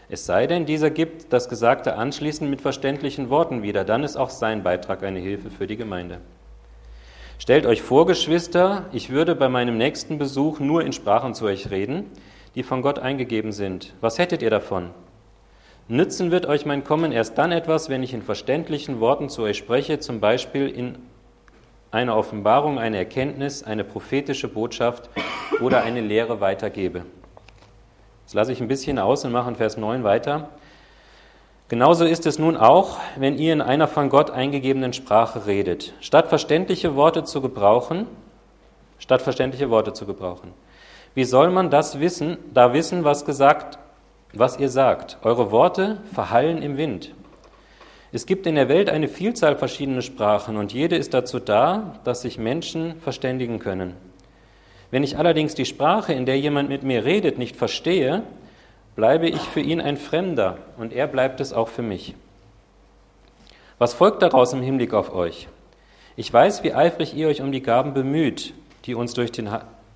Es 0.08 0.26
sei 0.26 0.48
denn, 0.48 0.66
dieser 0.66 0.90
gibt 0.90 1.34
das 1.34 1.50
Gesagte 1.50 1.96
anschließend 1.96 2.50
mit 2.50 2.62
verständlichen 2.62 3.30
Worten 3.30 3.64
wieder, 3.64 3.84
dann 3.84 4.04
ist 4.04 4.16
auch 4.16 4.30
sein 4.30 4.64
Beitrag 4.64 5.04
eine 5.04 5.20
Hilfe 5.20 5.50
für 5.50 5.68
die 5.68 5.78
Gemeinde. 5.78 6.20
Stellt 7.38 7.66
euch 7.66 7.82
vor, 7.82 8.06
Geschwister, 8.06 8.86
ich 8.94 9.10
würde 9.10 9.36
bei 9.36 9.50
meinem 9.50 9.78
nächsten 9.78 10.18
Besuch 10.18 10.60
nur 10.60 10.86
in 10.86 10.94
Sprachen 10.94 11.34
zu 11.34 11.46
euch 11.46 11.70
reden, 11.70 12.06
die 12.56 12.64
von 12.64 12.82
Gott 12.82 13.00
eingegeben 13.00 13.52
sind. 13.52 13.94
Was 14.02 14.20
hättet 14.20 14.42
ihr 14.42 14.50
davon? 14.50 14.92
Nützen 15.88 16.32
wird 16.32 16.46
euch 16.46 16.66
mein 16.66 16.84
Kommen 16.84 17.12
erst 17.12 17.38
dann 17.38 17.52
etwas, 17.52 17.90
wenn 17.90 18.04
ich 18.04 18.14
in 18.14 18.22
verständlichen 18.22 19.00
Worten 19.00 19.30
zu 19.30 19.42
euch 19.42 19.58
spreche, 19.58 20.00
zum 20.00 20.20
Beispiel 20.20 20.70
in 20.70 20.98
einer 21.92 22.16
Offenbarung, 22.16 22.80
eine 22.80 22.98
Erkenntnis, 22.98 23.64
eine 23.64 23.84
prophetische 23.84 24.48
Botschaft 24.48 25.10
oder 25.62 25.84
eine 25.84 26.02
Lehre 26.02 26.40
weitergebe. 26.42 27.06
Jetzt 28.24 28.34
lasse 28.34 28.54
ich 28.54 28.62
ein 28.62 28.68
bisschen 28.68 28.98
aus 28.98 29.26
und 29.26 29.32
mache 29.32 29.50
in 29.50 29.56
Vers 29.56 29.78
9 29.78 30.04
weiter. 30.04 30.50
Genauso 31.68 32.06
ist 32.06 32.26
es 32.26 32.40
nun 32.40 32.56
auch, 32.56 32.98
wenn 33.18 33.38
ihr 33.38 33.52
in 33.52 33.62
einer 33.62 33.88
von 33.88 34.10
Gott 34.10 34.32
eingegebenen 34.32 34.94
Sprache 34.94 35.46
redet. 35.46 35.94
Statt 36.00 36.30
verständliche 36.30 36.96
Worte 36.96 37.24
zu 37.24 37.42
gebrauchen, 37.42 38.08
statt 39.00 39.22
verständliche 39.22 39.70
Worte 39.70 39.94
zu 39.94 40.06
gebrauchen. 40.06 40.54
Wie 41.16 41.26
soll 41.26 41.52
man 41.52 41.70
das 41.70 42.00
wissen, 42.00 42.38
da 42.54 42.74
wissen, 42.74 43.04
was 43.04 43.26
gesagt, 43.26 43.78
was 44.34 44.58
ihr 44.58 44.70
sagt? 44.70 45.18
Eure 45.22 45.52
Worte 45.52 46.02
verhallen 46.12 46.62
im 46.62 46.78
Wind. 46.78 47.14
Es 48.12 48.26
gibt 48.26 48.48
in 48.48 48.56
der 48.56 48.70
Welt 48.70 48.90
eine 48.90 49.08
Vielzahl 49.08 49.56
verschiedener 49.56 50.02
Sprachen 50.02 50.58
und 50.58 50.74
jede 50.74 50.96
ist 50.96 51.14
dazu 51.14 51.40
da, 51.40 52.00
dass 52.04 52.22
sich 52.22 52.38
Menschen 52.38 53.00
verständigen 53.02 53.60
können. 53.60 53.96
Wenn 54.92 55.04
ich 55.04 55.18
allerdings 55.18 55.56
die 55.56 55.66
Sprache, 55.66 56.14
in 56.14 56.26
der 56.26 56.40
jemand 56.40 56.70
mit 56.70 56.84
mir 56.84 57.06
redet, 57.06 57.40
nicht 57.40 57.56
verstehe, 57.56 58.24
bleibe 58.96 59.28
ich 59.28 59.42
für 59.42 59.60
ihn 59.60 59.82
ein 59.82 59.98
Fremder 59.98 60.58
und 60.78 60.94
er 60.94 61.08
bleibt 61.08 61.40
es 61.40 61.54
auch 61.54 61.68
für 61.68 61.82
mich. 61.82 62.16
Was 63.80 63.96
folgt 63.96 64.22
daraus 64.22 64.54
im 64.54 64.62
Hinblick 64.62 64.94
auf 64.94 65.14
euch? 65.14 65.48
Ich 66.16 66.32
weiß, 66.32 66.64
wie 66.64 66.74
eifrig 66.74 67.16
ihr 67.16 67.28
euch 67.28 67.42
um 67.42 67.52
die 67.52 67.64
Gaben 67.64 67.96
bemüht, 67.96 68.54
die 68.86 68.94
uns 68.94 69.16
durch 69.16 69.32
den 69.32 69.50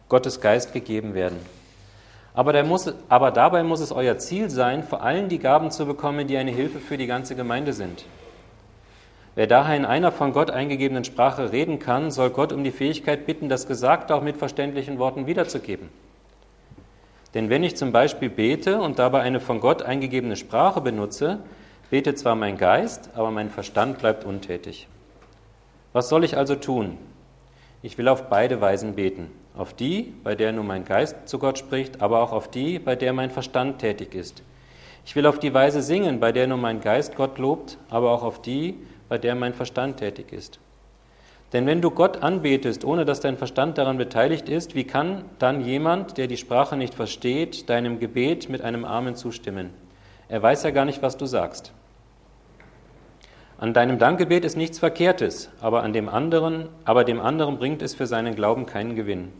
Gottes 0.09 0.41
Geist 0.41 0.73
gegeben 0.73 1.13
werden. 1.13 1.37
Aber, 2.33 2.63
muss, 2.63 2.93
aber, 3.09 3.31
dabei 3.31 3.63
muss 3.63 3.79
es 3.79 3.91
euer 3.91 4.17
Ziel 4.19 4.49
sein, 4.49 4.83
vor 4.83 5.01
allem 5.01 5.27
die 5.27 5.39
Gaben 5.39 5.71
zu 5.71 5.85
bekommen, 5.85 6.27
die 6.27 6.37
eine 6.37 6.51
Hilfe 6.51 6.79
für 6.79 6.97
die 6.97 7.07
ganze 7.07 7.35
Gemeinde 7.35 7.73
sind. 7.73 8.05
Wer 9.33 9.47
daher 9.47 9.75
in 9.75 9.85
einer 9.85 10.11
von 10.11 10.33
Gott 10.33 10.49
eingegebenen 10.51 11.03
Sprache 11.03 11.51
reden 11.51 11.79
kann, 11.79 12.11
soll 12.11 12.29
Gott 12.29 12.53
um 12.53 12.63
die 12.63 12.71
Fähigkeit 12.71 13.25
bitten, 13.25 13.49
das 13.49 13.67
Gesagte 13.67 14.15
auch 14.15 14.21
mit 14.21 14.37
verständlichen 14.37 14.99
Worten 14.99 15.27
wiederzugeben. 15.27 15.89
Denn 17.33 17.49
wenn 17.49 17.63
ich 17.63 17.75
zum 17.75 17.91
Beispiel 17.91 18.29
bete 18.29 18.81
und 18.81 18.99
dabei 18.99 19.21
eine 19.21 19.39
von 19.39 19.59
Gott 19.59 19.81
eingegebene 19.81 20.35
Sprache 20.35 20.81
benutze, 20.81 21.39
betet 21.89 22.17
zwar 22.17 22.35
mein 22.35 22.57
Geist, 22.57 23.11
aber 23.15 23.31
mein 23.31 23.49
Verstand 23.49 23.99
bleibt 23.99 24.25
untätig. 24.25 24.87
Was 25.93 26.09
soll 26.09 26.23
ich 26.23 26.37
also 26.37 26.55
tun? 26.55 26.97
Ich 27.81 27.97
will 27.97 28.07
auf 28.07 28.29
beide 28.29 28.59
Weisen 28.59 28.95
beten. 28.95 29.31
Auf 29.57 29.73
die, 29.73 30.13
bei 30.23 30.35
der 30.35 30.51
nur 30.51 30.63
mein 30.63 30.85
Geist 30.85 31.15
zu 31.27 31.39
Gott 31.39 31.57
spricht, 31.57 31.99
aber 32.01 32.21
auch 32.21 32.31
auf 32.31 32.47
die, 32.47 32.77
bei 32.77 32.95
der 32.95 33.11
mein 33.11 33.31
Verstand 33.31 33.79
tätig 33.79 34.13
ist. 34.13 34.43
Ich 35.03 35.15
will 35.15 35.25
auf 35.25 35.39
die 35.39 35.53
Weise 35.53 35.81
singen, 35.81 36.19
bei 36.19 36.31
der 36.31 36.45
nur 36.45 36.57
mein 36.57 36.79
Geist 36.79 37.15
Gott 37.15 37.39
lobt, 37.39 37.79
aber 37.89 38.11
auch 38.11 38.23
auf 38.23 38.41
die, 38.41 38.75
bei 39.09 39.17
der 39.17 39.33
mein 39.33 39.55
Verstand 39.55 39.97
tätig 39.97 40.31
ist. 40.31 40.59
Denn 41.53 41.65
wenn 41.65 41.81
du 41.81 41.89
Gott 41.89 42.21
anbetest, 42.21 42.85
ohne 42.85 43.03
dass 43.03 43.19
dein 43.19 43.37
Verstand 43.37 43.79
daran 43.79 43.97
beteiligt 43.97 44.47
ist, 44.47 44.75
wie 44.75 44.83
kann 44.83 45.25
dann 45.39 45.61
jemand, 45.61 46.17
der 46.17 46.27
die 46.27 46.37
Sprache 46.37 46.77
nicht 46.77 46.93
versteht, 46.93 47.69
deinem 47.69 47.99
Gebet 47.99 48.49
mit 48.49 48.61
einem 48.61 48.85
Amen 48.85 49.15
zustimmen? 49.15 49.71
Er 50.29 50.43
weiß 50.43 50.63
ja 50.63 50.71
gar 50.71 50.85
nicht, 50.85 51.01
was 51.01 51.17
du 51.17 51.25
sagst. 51.25 51.71
An 53.57 53.73
deinem 53.73 53.97
Dankgebet 53.97 54.45
ist 54.45 54.55
nichts 54.57 54.77
Verkehrtes, 54.77 55.49
aber 55.61 55.81
an 55.81 55.93
dem 55.93 56.09
anderen, 56.09 56.69
aber 56.85 57.05
dem 57.05 57.19
anderen 57.19 57.57
bringt 57.57 57.81
es 57.81 57.95
für 57.95 58.05
seinen 58.05 58.35
Glauben 58.35 58.67
keinen 58.67 58.95
Gewinn. 58.95 59.31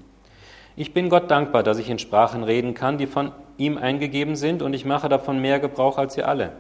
Ich 0.79 0.93
bin 0.93 1.09
Gott 1.09 1.31
dankbar, 1.31 1.63
dass 1.63 1.79
ich 1.79 1.89
in 1.89 1.97
Sprachen 1.97 2.43
reden 2.43 2.75
kann, 2.75 2.99
die 2.99 3.07
von 3.07 3.31
ihm 3.57 3.79
eingegeben 3.79 4.35
sind, 4.35 4.61
und 4.61 4.73
ich 4.73 4.85
mache 4.85 5.09
davon 5.09 5.41
mehr 5.41 5.59
Gebrauch 5.59 5.97
als 5.97 6.15
ihr 6.17 6.27
alle. 6.27 6.51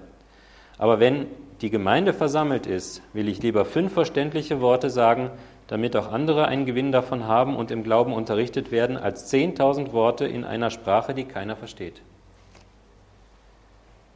Aber 0.79 0.99
wenn 0.99 1.27
die 1.61 1.69
Gemeinde 1.69 2.13
versammelt 2.13 2.65
ist, 2.65 3.03
will 3.13 3.27
ich 3.27 3.43
lieber 3.43 3.63
fünf 3.63 3.93
verständliche 3.93 4.59
Worte 4.59 4.89
sagen, 4.89 5.29
damit 5.67 5.95
auch 5.95 6.11
andere 6.11 6.47
einen 6.47 6.65
Gewinn 6.65 6.91
davon 6.91 7.27
haben 7.27 7.55
und 7.55 7.69
im 7.69 7.83
Glauben 7.83 8.11
unterrichtet 8.11 8.71
werden, 8.71 8.97
als 8.97 9.27
zehntausend 9.27 9.93
Worte 9.93 10.25
in 10.25 10.45
einer 10.45 10.71
Sprache, 10.71 11.13
die 11.13 11.25
keiner 11.25 11.55
versteht. 11.55 12.01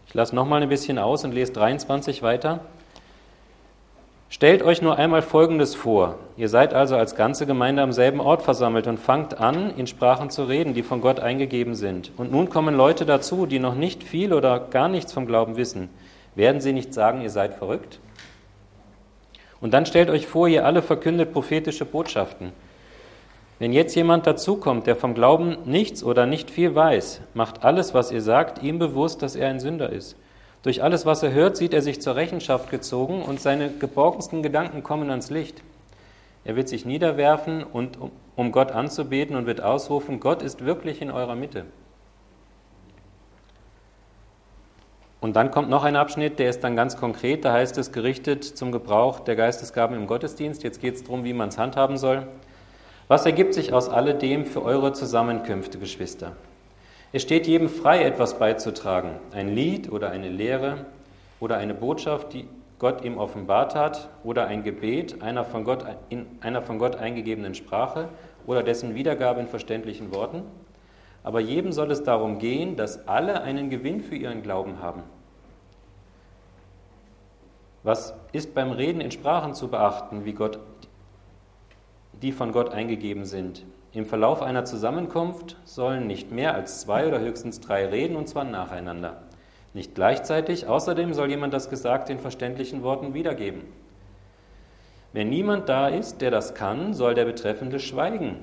Ich 0.07 0.15
lasse 0.15 0.35
nochmal 0.35 0.63
ein 0.63 0.69
bisschen 0.69 0.97
aus 0.97 1.23
und 1.25 1.31
lese 1.31 1.53
23 1.53 2.23
weiter. 2.23 2.61
Stellt 4.33 4.63
euch 4.63 4.81
nur 4.81 4.97
einmal 4.97 5.21
Folgendes 5.21 5.75
vor. 5.75 6.15
Ihr 6.37 6.47
seid 6.47 6.73
also 6.73 6.95
als 6.95 7.17
ganze 7.17 7.45
Gemeinde 7.45 7.81
am 7.81 7.91
selben 7.91 8.21
Ort 8.21 8.43
versammelt 8.43 8.87
und 8.87 8.97
fangt 8.97 9.41
an, 9.41 9.75
in 9.75 9.87
Sprachen 9.87 10.29
zu 10.29 10.45
reden, 10.45 10.73
die 10.73 10.83
von 10.83 11.01
Gott 11.01 11.19
eingegeben 11.19 11.75
sind. 11.75 12.13
Und 12.15 12.31
nun 12.31 12.49
kommen 12.49 12.73
Leute 12.73 13.05
dazu, 13.05 13.45
die 13.45 13.59
noch 13.59 13.75
nicht 13.75 14.05
viel 14.05 14.31
oder 14.31 14.57
gar 14.61 14.87
nichts 14.87 15.11
vom 15.11 15.25
Glauben 15.25 15.57
wissen. 15.57 15.89
Werden 16.33 16.61
sie 16.61 16.71
nicht 16.71 16.93
sagen, 16.93 17.19
ihr 17.19 17.29
seid 17.29 17.55
verrückt? 17.55 17.99
Und 19.59 19.73
dann 19.73 19.85
stellt 19.85 20.09
euch 20.09 20.27
vor, 20.27 20.47
ihr 20.47 20.65
alle 20.65 20.81
verkündet 20.81 21.33
prophetische 21.33 21.83
Botschaften. 21.83 22.53
Wenn 23.59 23.73
jetzt 23.73 23.95
jemand 23.95 24.27
dazukommt, 24.27 24.87
der 24.87 24.95
vom 24.95 25.13
Glauben 25.13 25.57
nichts 25.65 26.05
oder 26.05 26.25
nicht 26.25 26.49
viel 26.49 26.73
weiß, 26.73 27.19
macht 27.33 27.65
alles, 27.65 27.93
was 27.93 28.13
ihr 28.13 28.21
sagt, 28.21 28.63
ihm 28.63 28.79
bewusst, 28.79 29.21
dass 29.23 29.35
er 29.35 29.49
ein 29.49 29.59
Sünder 29.59 29.89
ist. 29.89 30.15
Durch 30.63 30.84
alles, 30.84 31.06
was 31.06 31.24
er 31.24 31.32
hört, 31.34 31.58
sieht 31.58 31.74
er 31.74 31.82
sich 31.82 32.02
zur 32.02 32.15
Rechenschaft 32.15 32.69
gezogen 32.69 33.24
und 33.24 33.41
seine 33.41 33.71
geborgensten 33.71 34.43
Gedanken 34.43 34.84
kommen 34.84 35.10
ans 35.10 35.32
Licht. 35.32 35.62
Er 36.43 36.56
wird 36.56 36.69
sich 36.69 36.86
niederwerfen 36.86 37.63
und 37.63 37.97
um 38.36 38.52
Gott 38.52 38.71
anzubeten 38.71 39.36
und 39.36 39.45
wird 39.45 39.62
ausrufen, 39.62 40.19
Gott 40.19 40.41
ist 40.41 40.65
wirklich 40.65 41.02
in 41.02 41.12
eurer 41.12 41.36
Mitte. 41.36 41.65
Und 45.19 45.36
dann 45.36 45.52
kommt 45.52 45.69
noch 45.69 45.84
ein 45.84 45.95
Abschnitt, 45.95 46.39
der 46.39 46.50
ist 46.50 46.63
dann 46.63 46.76
ganz 46.76 46.97
konkret, 46.97 47.45
da 47.45 47.54
heißt 47.54 47.78
es 47.78 47.91
gerichtet 47.91 48.43
zum 48.43 48.71
Gebrauch 48.71 49.19
der 49.19 49.36
Geistesgaben 49.36 49.95
im 49.95 50.08
Gottesdienst. 50.08 50.63
Jetzt 50.63 50.82
geht 50.82 50.95
es 50.95 51.04
darum, 51.04 51.24
wie 51.24 51.34
man 51.34 51.50
es 51.50 51.60
handhaben 51.60 51.97
soll. 51.97 52.26
Was 53.08 53.26
ergibt 53.26 53.54
sich 53.54 53.71
aus 53.71 53.88
alledem 53.88 54.45
für 54.45 54.63
eure 54.63 54.93
Zusammenkünfte, 54.93 55.78
Geschwister? 55.78 56.36
Es 57.13 57.24
steht 57.24 57.45
jedem 57.45 57.67
frei, 57.67 58.04
etwas 58.04 58.39
beizutragen. 58.39 59.17
Ein 59.34 59.54
Lied 59.54 59.91
oder 59.91 60.12
eine 60.12 60.30
Lehre 60.30 60.86
oder 61.41 61.58
eine 61.58 61.74
Botschaft, 61.74 62.32
die 62.32 62.47
Gott 62.80 63.04
ihm 63.04 63.17
offenbart 63.17 63.76
hat, 63.76 64.10
oder 64.24 64.47
ein 64.47 64.63
Gebet 64.63 65.21
einer 65.21 65.43
von 65.43 65.65
Gott, 65.65 65.86
in 66.08 66.26
einer 66.39 66.62
von 66.62 66.80
Gott 66.80 66.95
eingegebenen 66.95 67.54
Sprache 67.54 68.08
oder 68.47 68.63
dessen 68.63 68.95
Wiedergabe 68.95 69.41
in 69.41 69.47
verständlichen 69.47 70.13
Worten. 70.15 70.43
Aber 71.24 71.41
jedem 71.41 71.74
soll 71.74 71.91
es 71.91 72.04
darum 72.04 72.39
gehen, 72.39 72.78
dass 72.78 73.08
alle 73.10 73.41
einen 73.41 73.69
Gewinn 73.69 74.00
für 74.00 74.15
ihren 74.15 74.41
Glauben 74.41 74.82
haben. 74.82 75.04
Was 77.84 78.13
ist 78.32 78.56
beim 78.56 78.71
Reden 78.71 79.02
in 79.02 79.12
Sprachen 79.12 79.54
zu 79.54 79.67
beachten, 79.67 80.24
wie 80.24 80.34
Gott, 80.34 80.60
die 82.21 82.32
von 82.32 82.54
Gott 82.54 82.69
eingegeben 82.69 83.26
sind? 83.26 83.65
Im 83.93 84.06
Verlauf 84.06 84.41
einer 84.41 84.63
Zusammenkunft 84.63 85.58
sollen 85.65 86.08
nicht 86.08 86.32
mehr 86.32 86.56
als 86.56 86.80
zwei 86.80 87.08
oder 87.08 87.19
höchstens 87.19 87.60
drei 87.60 87.86
reden, 87.88 88.15
und 88.15 88.30
zwar 88.30 88.45
nacheinander. 88.45 89.23
Nicht 89.73 89.95
gleichzeitig, 89.95 90.67
außerdem 90.67 91.13
soll 91.13 91.30
jemand 91.30 91.54
das 91.54 91.69
Gesagte 91.69 92.13
in 92.13 92.19
verständlichen 92.19 92.84
Worten 92.84 93.13
wiedergeben. 93.13 93.63
Wenn 95.12 95.30
niemand 95.30 95.67
da 95.67 95.89
ist, 95.89 96.21
der 96.21 96.32
das 96.32 96.54
kann, 96.54 96.93
soll 96.93 97.15
der 97.15 97.25
Betreffende 97.25 97.80
schweigen. 97.80 98.38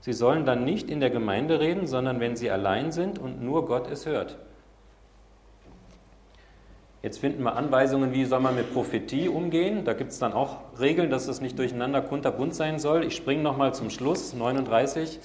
Sie 0.00 0.12
sollen 0.12 0.44
dann 0.44 0.64
nicht 0.64 0.90
in 0.90 1.00
der 1.00 1.10
Gemeinde 1.10 1.60
reden, 1.60 1.86
sondern 1.86 2.20
wenn 2.20 2.36
sie 2.36 2.50
allein 2.50 2.92
sind 2.92 3.18
und 3.18 3.42
nur 3.42 3.64
Gott 3.64 3.90
es 3.90 4.04
hört. 4.04 4.36
Jetzt 7.00 7.20
finden 7.20 7.44
wir 7.44 7.54
Anweisungen, 7.54 8.12
wie 8.12 8.24
soll 8.24 8.40
man 8.40 8.56
mit 8.56 8.72
Prophetie 8.74 9.28
umgehen. 9.28 9.84
Da 9.84 9.92
gibt 9.92 10.10
es 10.10 10.18
dann 10.18 10.32
auch 10.32 10.56
Regeln, 10.80 11.10
dass 11.10 11.28
es 11.28 11.40
nicht 11.40 11.56
durcheinander 11.56 12.02
kunterbunt 12.02 12.56
sein 12.56 12.80
soll. 12.80 13.04
Ich 13.04 13.14
springe 13.14 13.42
nochmal 13.42 13.72
zum 13.72 13.88
Schluss, 13.88 14.34
39, 14.34 15.20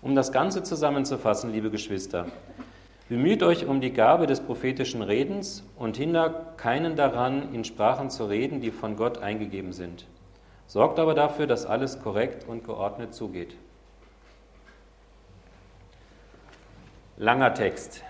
um 0.00 0.16
das 0.16 0.32
Ganze 0.32 0.64
zusammenzufassen, 0.64 1.52
liebe 1.52 1.70
Geschwister. 1.70 2.26
Bemüht 3.08 3.44
euch 3.44 3.66
um 3.66 3.80
die 3.80 3.92
Gabe 3.92 4.26
des 4.26 4.40
prophetischen 4.40 5.00
Redens 5.00 5.64
und 5.76 5.96
hindert 5.96 6.58
keinen 6.58 6.96
daran, 6.96 7.54
in 7.54 7.62
Sprachen 7.62 8.10
zu 8.10 8.24
reden, 8.24 8.60
die 8.60 8.72
von 8.72 8.96
Gott 8.96 9.18
eingegeben 9.18 9.72
sind. 9.72 10.06
Sorgt 10.66 10.98
aber 10.98 11.14
dafür, 11.14 11.46
dass 11.46 11.66
alles 11.66 12.00
korrekt 12.02 12.48
und 12.48 12.64
geordnet 12.64 13.14
zugeht. 13.14 13.54
Langer 17.16 17.54
Text. 17.54 18.02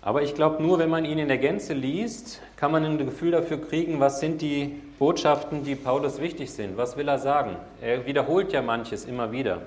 Aber 0.00 0.22
ich 0.22 0.34
glaube, 0.34 0.62
nur 0.62 0.78
wenn 0.78 0.90
man 0.90 1.04
ihn 1.04 1.18
in 1.18 1.28
der 1.28 1.38
Gänze 1.38 1.74
liest, 1.74 2.40
kann 2.56 2.70
man 2.70 2.84
ein 2.84 2.98
Gefühl 2.98 3.32
dafür 3.32 3.60
kriegen, 3.60 3.98
was 3.98 4.20
sind 4.20 4.40
die 4.40 4.80
Botschaften, 4.98 5.64
die 5.64 5.74
Paulus 5.74 6.20
wichtig 6.20 6.52
sind. 6.52 6.76
Was 6.76 6.96
will 6.96 7.08
er 7.08 7.18
sagen? 7.18 7.56
Er 7.80 8.06
wiederholt 8.06 8.52
ja 8.52 8.62
manches 8.62 9.04
immer 9.04 9.32
wieder. 9.32 9.62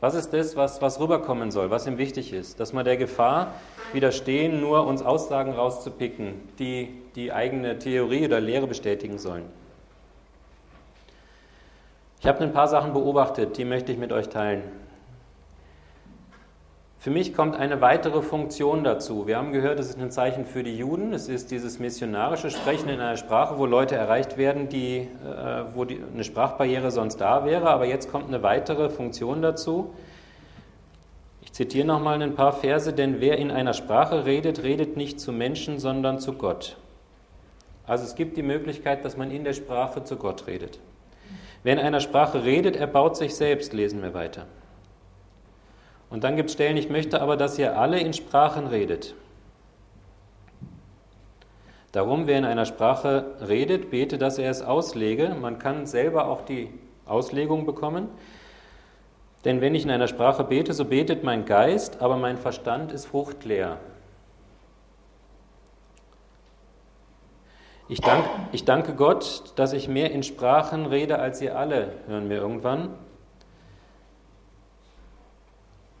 Was 0.00 0.14
ist 0.14 0.30
das, 0.32 0.56
was, 0.56 0.82
was 0.82 0.98
rüberkommen 0.98 1.50
soll, 1.50 1.70
was 1.70 1.86
ihm 1.86 1.96
wichtig 1.96 2.32
ist? 2.32 2.58
Dass 2.58 2.72
man 2.72 2.84
der 2.84 2.96
Gefahr 2.96 3.54
widerstehen, 3.92 4.60
nur 4.60 4.86
uns 4.86 5.00
Aussagen 5.00 5.52
rauszupicken, 5.52 6.34
die 6.58 6.88
die 7.14 7.32
eigene 7.32 7.78
Theorie 7.78 8.26
oder 8.26 8.40
Lehre 8.40 8.66
bestätigen 8.66 9.18
sollen. 9.18 9.44
Ich 12.20 12.26
habe 12.26 12.40
ein 12.40 12.52
paar 12.52 12.68
Sachen 12.68 12.92
beobachtet, 12.92 13.56
die 13.58 13.64
möchte 13.64 13.92
ich 13.92 13.98
mit 13.98 14.12
euch 14.12 14.28
teilen. 14.28 14.62
Für 17.02 17.10
mich 17.10 17.34
kommt 17.34 17.56
eine 17.56 17.80
weitere 17.80 18.22
Funktion 18.22 18.84
dazu. 18.84 19.26
Wir 19.26 19.36
haben 19.36 19.50
gehört, 19.50 19.80
es 19.80 19.88
ist 19.88 19.98
ein 19.98 20.12
Zeichen 20.12 20.46
für 20.46 20.62
die 20.62 20.76
Juden. 20.76 21.12
Es 21.12 21.26
ist 21.26 21.50
dieses 21.50 21.80
missionarische 21.80 22.48
Sprechen 22.48 22.88
in 22.88 23.00
einer 23.00 23.16
Sprache, 23.16 23.58
wo 23.58 23.66
Leute 23.66 23.96
erreicht 23.96 24.36
werden, 24.36 24.68
die, 24.68 24.98
äh, 24.98 25.64
wo 25.74 25.84
die, 25.84 25.98
eine 26.14 26.22
Sprachbarriere 26.22 26.92
sonst 26.92 27.16
da 27.16 27.44
wäre. 27.44 27.70
Aber 27.70 27.86
jetzt 27.86 28.12
kommt 28.12 28.28
eine 28.28 28.44
weitere 28.44 28.88
Funktion 28.88 29.42
dazu. 29.42 29.92
Ich 31.40 31.52
zitiere 31.52 31.88
nochmal 31.88 32.22
ein 32.22 32.36
paar 32.36 32.52
Verse, 32.52 32.92
denn 32.92 33.20
wer 33.20 33.36
in 33.36 33.50
einer 33.50 33.74
Sprache 33.74 34.24
redet, 34.24 34.62
redet 34.62 34.96
nicht 34.96 35.18
zu 35.18 35.32
Menschen, 35.32 35.80
sondern 35.80 36.20
zu 36.20 36.34
Gott. 36.34 36.76
Also 37.84 38.04
es 38.04 38.14
gibt 38.14 38.36
die 38.36 38.44
Möglichkeit, 38.44 39.04
dass 39.04 39.16
man 39.16 39.32
in 39.32 39.42
der 39.42 39.54
Sprache 39.54 40.04
zu 40.04 40.14
Gott 40.14 40.46
redet. 40.46 40.78
Wer 41.64 41.72
in 41.72 41.80
einer 41.80 41.98
Sprache 41.98 42.44
redet, 42.44 42.76
erbaut 42.76 43.16
sich 43.16 43.34
selbst, 43.34 43.72
lesen 43.72 44.02
wir 44.02 44.14
weiter. 44.14 44.46
Und 46.12 46.24
dann 46.24 46.36
gibt 46.36 46.50
es 46.50 46.52
Stellen, 46.52 46.76
ich 46.76 46.90
möchte 46.90 47.22
aber, 47.22 47.38
dass 47.38 47.58
ihr 47.58 47.78
alle 47.78 47.98
in 47.98 48.12
Sprachen 48.12 48.66
redet. 48.66 49.14
Darum, 51.92 52.26
wer 52.26 52.36
in 52.36 52.44
einer 52.44 52.66
Sprache 52.66 53.24
redet, 53.48 53.90
bete, 53.90 54.18
dass 54.18 54.36
er 54.36 54.50
es 54.50 54.60
auslege. 54.60 55.34
Man 55.40 55.58
kann 55.58 55.86
selber 55.86 56.26
auch 56.26 56.42
die 56.42 56.68
Auslegung 57.06 57.64
bekommen. 57.64 58.08
Denn 59.46 59.62
wenn 59.62 59.74
ich 59.74 59.84
in 59.84 59.90
einer 59.90 60.06
Sprache 60.06 60.44
bete, 60.44 60.74
so 60.74 60.84
betet 60.84 61.24
mein 61.24 61.46
Geist, 61.46 62.02
aber 62.02 62.18
mein 62.18 62.36
Verstand 62.36 62.92
ist 62.92 63.06
fruchtleer. 63.06 63.78
Ich, 67.88 68.02
dank, 68.02 68.26
ich 68.52 68.66
danke 68.66 68.94
Gott, 68.94 69.54
dass 69.56 69.72
ich 69.72 69.88
mehr 69.88 70.10
in 70.10 70.22
Sprachen 70.22 70.84
rede 70.84 71.20
als 71.20 71.40
ihr 71.40 71.58
alle, 71.58 71.94
hören 72.06 72.28
wir 72.28 72.36
irgendwann. 72.36 72.90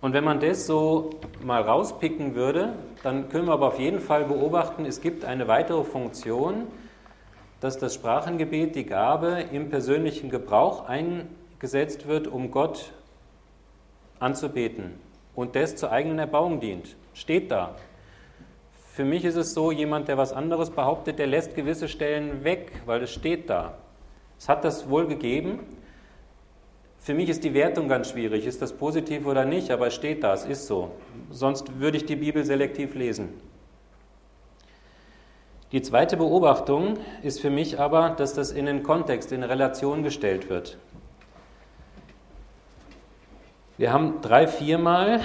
Und 0.02 0.14
wenn 0.14 0.24
man 0.24 0.40
das 0.40 0.66
so 0.66 1.10
mal 1.44 1.62
rauspicken 1.62 2.34
würde, 2.34 2.74
dann 3.04 3.28
können 3.28 3.46
wir 3.46 3.52
aber 3.52 3.68
auf 3.68 3.78
jeden 3.78 4.00
Fall 4.00 4.24
beobachten, 4.24 4.84
es 4.84 5.00
gibt 5.00 5.24
eine 5.24 5.46
weitere 5.46 5.84
Funktion, 5.84 6.66
dass 7.60 7.78
das 7.78 7.94
Sprachengebet, 7.94 8.74
die 8.74 8.84
Gabe 8.84 9.44
im 9.52 9.70
persönlichen 9.70 10.28
Gebrauch 10.28 10.88
eingesetzt 10.88 12.08
wird, 12.08 12.26
um 12.26 12.50
Gott 12.50 12.92
anzubeten 14.18 14.98
und 15.36 15.54
das 15.54 15.76
zur 15.76 15.92
eigenen 15.92 16.18
Erbauung 16.18 16.58
dient. 16.58 16.96
Steht 17.14 17.52
da. 17.52 17.76
Für 18.88 19.04
mich 19.04 19.24
ist 19.24 19.36
es 19.36 19.54
so, 19.54 19.70
jemand, 19.70 20.08
der 20.08 20.18
was 20.18 20.32
anderes 20.32 20.70
behauptet, 20.70 21.20
der 21.20 21.28
lässt 21.28 21.54
gewisse 21.54 21.86
Stellen 21.86 22.42
weg, 22.42 22.72
weil 22.86 23.04
es 23.04 23.12
steht 23.12 23.48
da. 23.48 23.74
Es 24.36 24.48
hat 24.48 24.64
das 24.64 24.90
wohl 24.90 25.06
gegeben, 25.06 25.60
für 27.02 27.14
mich 27.14 27.28
ist 27.28 27.42
die 27.42 27.52
Wertung 27.52 27.88
ganz 27.88 28.10
schwierig. 28.10 28.46
Ist 28.46 28.62
das 28.62 28.72
positiv 28.72 29.26
oder 29.26 29.44
nicht? 29.44 29.70
Aber 29.70 29.88
es 29.88 29.94
steht 29.94 30.22
da, 30.22 30.32
es 30.34 30.44
ist 30.44 30.66
so. 30.66 30.92
Sonst 31.30 31.80
würde 31.80 31.96
ich 31.96 32.06
die 32.06 32.16
Bibel 32.16 32.44
selektiv 32.44 32.94
lesen. 32.94 33.30
Die 35.72 35.82
zweite 35.82 36.16
Beobachtung 36.16 36.98
ist 37.22 37.40
für 37.40 37.50
mich 37.50 37.80
aber, 37.80 38.10
dass 38.10 38.34
das 38.34 38.52
in 38.52 38.66
den 38.66 38.82
Kontext, 38.82 39.32
in 39.32 39.42
Relation 39.42 40.02
gestellt 40.02 40.48
wird. 40.48 40.78
Wir 43.78 43.92
haben 43.92 44.20
drei, 44.20 44.46
viermal 44.46 45.20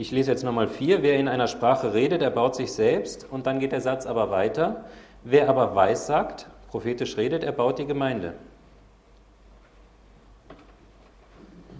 ich 0.00 0.12
lese 0.12 0.30
jetzt 0.30 0.44
nochmal 0.44 0.66
vier. 0.66 1.02
Wer 1.02 1.18
in 1.18 1.28
einer 1.28 1.46
Sprache 1.46 1.92
redet, 1.92 2.22
er 2.22 2.30
baut 2.30 2.56
sich 2.56 2.72
selbst. 2.72 3.26
Und 3.30 3.46
dann 3.46 3.60
geht 3.60 3.72
der 3.72 3.82
Satz 3.82 4.06
aber 4.06 4.30
weiter. 4.30 4.86
Wer 5.24 5.50
aber 5.50 5.74
weissagt, 5.74 6.46
prophetisch 6.70 7.16
redet, 7.16 7.42
er 7.42 7.52
baut 7.52 7.78
die 7.78 7.86
Gemeinde. 7.86 8.34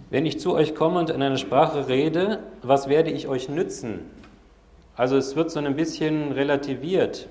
Wenn 0.09 0.25
ich 0.25 0.39
zu 0.39 0.53
euch 0.53 0.75
komme 0.75 0.99
und 0.99 1.09
in 1.09 1.21
einer 1.21 1.37
Sprache 1.37 1.87
rede, 1.87 2.39
was 2.61 2.89
werde 2.89 3.11
ich 3.11 3.29
euch 3.29 3.47
nützen? 3.47 4.01
Also 4.97 5.15
es 5.15 5.37
wird 5.37 5.49
so 5.49 5.59
ein 5.59 5.75
bisschen 5.77 6.33
relativiert. 6.33 7.29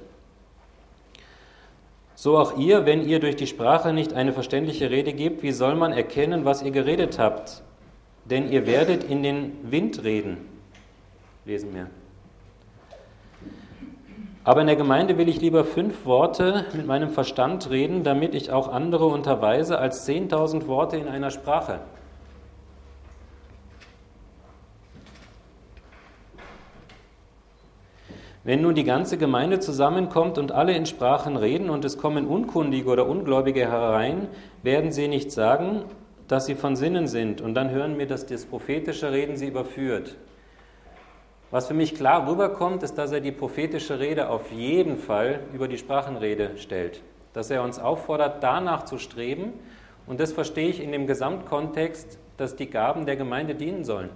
So 2.15 2.39
auch 2.39 2.57
ihr, 2.57 2.87
wenn 2.87 3.07
ihr 3.07 3.21
durch 3.21 3.37
die 3.37 3.47
Sprache 3.47 3.93
nicht 3.93 4.15
eine 4.15 4.33
verständliche 4.33 4.91
Rede 4.91 5.13
gebt, 5.13 5.43
wie 5.43 5.53
soll 5.53 5.75
man 5.75 5.93
erkennen, 5.93 6.47
was 6.47 6.63
ihr 6.63 6.71
geredet 6.71 7.19
habt? 7.19 7.63
Denn 8.25 8.51
ihr 8.51 8.67
werdet 8.67 9.05
in 9.05 9.23
den 9.23 9.59
Wind 9.71 10.03
reden. 10.03 10.39
Lesen 11.45 11.75
wir. 11.75 11.91
Aber 14.43 14.63
in 14.63 14.67
der 14.67 14.77
Gemeinde 14.77 15.19
will 15.19 15.29
ich 15.29 15.41
lieber 15.41 15.65
fünf 15.65 16.07
Worte 16.07 16.65
mit 16.73 16.87
meinem 16.87 17.11
Verstand 17.11 17.69
reden, 17.69 18.05
damit 18.05 18.35
ich 18.35 18.51
auch 18.51 18.73
andere 18.73 19.07
unterweise, 19.07 19.79
als 19.79 20.07
zehntausend 20.07 20.67
Worte 20.67 20.97
in 20.97 21.09
einer 21.09 21.31
Sprache. 21.31 21.81
Wenn 28.43 28.63
nun 28.63 28.75
die 28.75 28.85
ganze 28.85 29.19
Gemeinde 29.19 29.61
zusammenkommt 29.61 30.39
und 30.39 30.53
alle 30.53 30.73
in 30.73 30.87
Sprachen 30.87 31.37
reden 31.37 31.69
und 31.69 31.85
es 31.85 31.99
kommen 31.99 32.27
Unkundige 32.27 32.89
oder 32.89 33.07
Ungläubige 33.07 33.71
herein, 33.71 34.29
werden 34.63 34.93
sie 34.93 35.09
nicht 35.09 35.31
sagen, 35.31 35.83
dass 36.27 36.47
sie 36.47 36.55
von 36.55 36.75
Sinnen 36.75 37.07
sind. 37.07 37.43
Und 37.43 37.53
dann 37.53 37.71
hören 37.71 37.99
wir, 37.99 38.07
dass 38.07 38.25
das 38.25 38.47
prophetische 38.47 39.13
Reden 39.13 39.37
sie 39.37 39.49
überführt. 39.49 40.17
Was 41.51 41.67
für 41.67 41.75
mich 41.75 41.97
klar 41.97 42.29
rüberkommt, 42.29 42.83
ist, 42.85 42.97
dass 42.97 43.11
er 43.11 43.21
die 43.21 43.33
prophetische 43.33 43.99
Rede 43.99 44.29
auf 44.29 44.53
jeden 44.53 44.97
Fall 44.97 45.41
über 45.53 45.67
die 45.67 45.79
Sprachenrede 45.79 46.59
stellt. 46.59 47.03
Dass 47.33 47.51
er 47.51 47.65
uns 47.65 47.81
auffordert, 47.81 48.43
danach 48.43 48.85
zu 48.85 48.99
streben. 48.99 49.53
Und 50.07 50.21
das 50.21 50.33
verstehe 50.33 50.69
ich 50.69 50.81
in 50.81 50.93
dem 50.93 51.09
Gesamtkontext, 51.09 52.19
dass 52.37 52.55
die 52.55 52.71
Gaben 52.71 53.05
der 53.05 53.17
Gemeinde 53.17 53.57
dienen 53.57 53.85
sollen. 53.85 54.11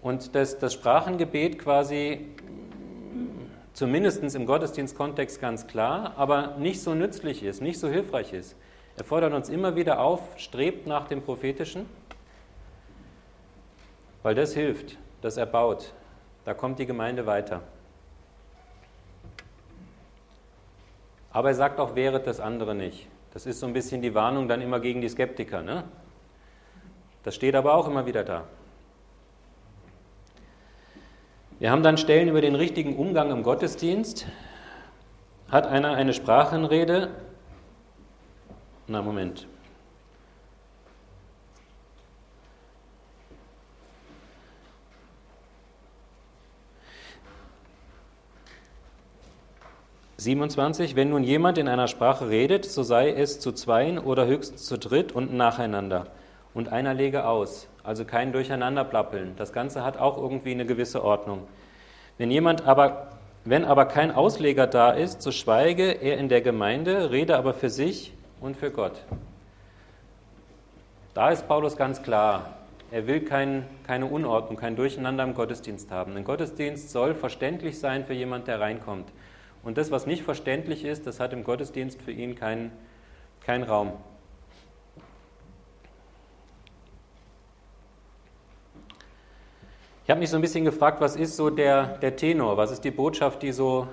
Und 0.00 0.34
dass 0.34 0.58
das 0.58 0.72
Sprachengebet 0.72 1.58
quasi 1.58 2.26
zumindest 3.74 4.34
im 4.34 4.46
Gottesdienstkontext 4.46 5.40
ganz 5.40 5.66
klar, 5.66 6.14
aber 6.16 6.56
nicht 6.58 6.82
so 6.82 6.94
nützlich 6.94 7.42
ist, 7.42 7.60
nicht 7.60 7.78
so 7.78 7.88
hilfreich 7.88 8.32
ist. 8.32 8.56
Er 8.96 9.04
fordert 9.04 9.32
uns 9.32 9.48
immer 9.48 9.76
wieder 9.76 10.00
auf, 10.00 10.20
strebt 10.36 10.86
nach 10.86 11.08
dem 11.08 11.22
Prophetischen, 11.22 11.86
weil 14.22 14.34
das 14.34 14.54
hilft, 14.54 14.98
das 15.22 15.36
erbaut. 15.36 15.92
Da 16.44 16.54
kommt 16.54 16.78
die 16.78 16.86
Gemeinde 16.86 17.26
weiter. 17.26 17.62
Aber 21.32 21.48
er 21.48 21.54
sagt 21.54 21.80
auch, 21.80 21.94
wehret 21.94 22.26
das 22.26 22.40
andere 22.40 22.74
nicht. 22.74 23.08
Das 23.32 23.46
ist 23.46 23.60
so 23.60 23.66
ein 23.66 23.72
bisschen 23.72 24.02
die 24.02 24.14
Warnung 24.14 24.48
dann 24.48 24.60
immer 24.60 24.80
gegen 24.80 25.00
die 25.00 25.08
Skeptiker. 25.08 25.62
Ne? 25.62 25.84
Das 27.22 27.34
steht 27.34 27.54
aber 27.54 27.74
auch 27.74 27.86
immer 27.88 28.04
wieder 28.04 28.24
da. 28.24 28.44
Wir 31.58 31.70
haben 31.70 31.82
dann 31.82 31.96
Stellen 31.96 32.28
über 32.28 32.40
den 32.40 32.56
richtigen 32.56 32.96
Umgang 32.96 33.30
im 33.30 33.42
Gottesdienst. 33.42 34.26
Hat 35.48 35.66
einer 35.66 35.92
eine 35.92 36.12
Sprachenrede? 36.12 37.10
Na, 38.88 39.00
Moment. 39.00 39.46
Siebenundzwanzig. 50.22 50.96
Wenn 50.96 51.10
nun 51.10 51.24
jemand 51.24 51.58
in 51.58 51.68
einer 51.68 51.88
Sprache 51.88 52.28
redet, 52.28 52.64
so 52.64 52.82
sei 52.82 53.10
es 53.10 53.40
zu 53.40 53.52
zweien 53.52 53.98
oder 53.98 54.26
höchstens 54.26 54.64
zu 54.64 54.78
dritt 54.78 55.12
und 55.12 55.34
nacheinander. 55.34 56.06
Und 56.54 56.70
einer 56.70 56.94
lege 56.94 57.26
aus. 57.26 57.68
Also 57.82 58.04
kein 58.04 58.32
Durcheinanderplappeln. 58.32 59.34
Das 59.36 59.52
Ganze 59.52 59.84
hat 59.84 59.98
auch 59.98 60.16
irgendwie 60.16 60.52
eine 60.52 60.66
gewisse 60.66 61.02
Ordnung. 61.02 61.46
Wenn 62.18 62.30
jemand 62.30 62.66
aber, 62.66 63.08
wenn 63.44 63.64
aber 63.64 63.86
kein 63.86 64.12
Ausleger 64.12 64.66
da 64.66 64.92
ist, 64.92 65.22
so 65.22 65.32
schweige 65.32 65.90
er 65.90 66.18
in 66.18 66.28
der 66.28 66.42
Gemeinde, 66.42 67.10
rede 67.10 67.36
aber 67.36 67.54
für 67.54 67.70
sich 67.70 68.12
und 68.40 68.56
für 68.56 68.70
Gott. 68.70 69.02
Da 71.14 71.30
ist 71.30 71.48
Paulus 71.48 71.76
ganz 71.76 72.02
klar. 72.02 72.58
Er 72.90 73.06
will 73.06 73.20
kein, 73.20 73.66
keine 73.86 74.06
Unordnung, 74.06 74.58
kein 74.58 74.76
Durcheinander 74.76 75.24
im 75.24 75.34
Gottesdienst 75.34 75.90
haben. 75.90 76.16
Ein 76.16 76.24
Gottesdienst 76.24 76.90
soll 76.90 77.14
verständlich 77.14 77.80
sein 77.80 78.04
für 78.04 78.12
jemand, 78.12 78.46
der 78.46 78.60
reinkommt. 78.60 79.08
Und 79.62 79.78
das, 79.78 79.90
was 79.90 80.06
nicht 80.06 80.22
verständlich 80.22 80.84
ist, 80.84 81.06
das 81.06 81.20
hat 81.20 81.32
im 81.32 81.44
Gottesdienst 81.44 82.02
für 82.02 82.12
ihn 82.12 82.34
keinen 82.34 82.72
kein 83.44 83.62
Raum. 83.62 83.92
Ich 90.04 90.10
habe 90.10 90.20
mich 90.20 90.30
so 90.30 90.36
ein 90.36 90.42
bisschen 90.42 90.64
gefragt, 90.64 91.00
was 91.00 91.16
ist 91.16 91.36
so 91.36 91.48
der, 91.48 91.98
der 91.98 92.16
Tenor, 92.16 92.56
was 92.56 92.72
ist 92.72 92.82
die 92.82 92.90
Botschaft, 92.90 93.42
die 93.42 93.52
so 93.52 93.86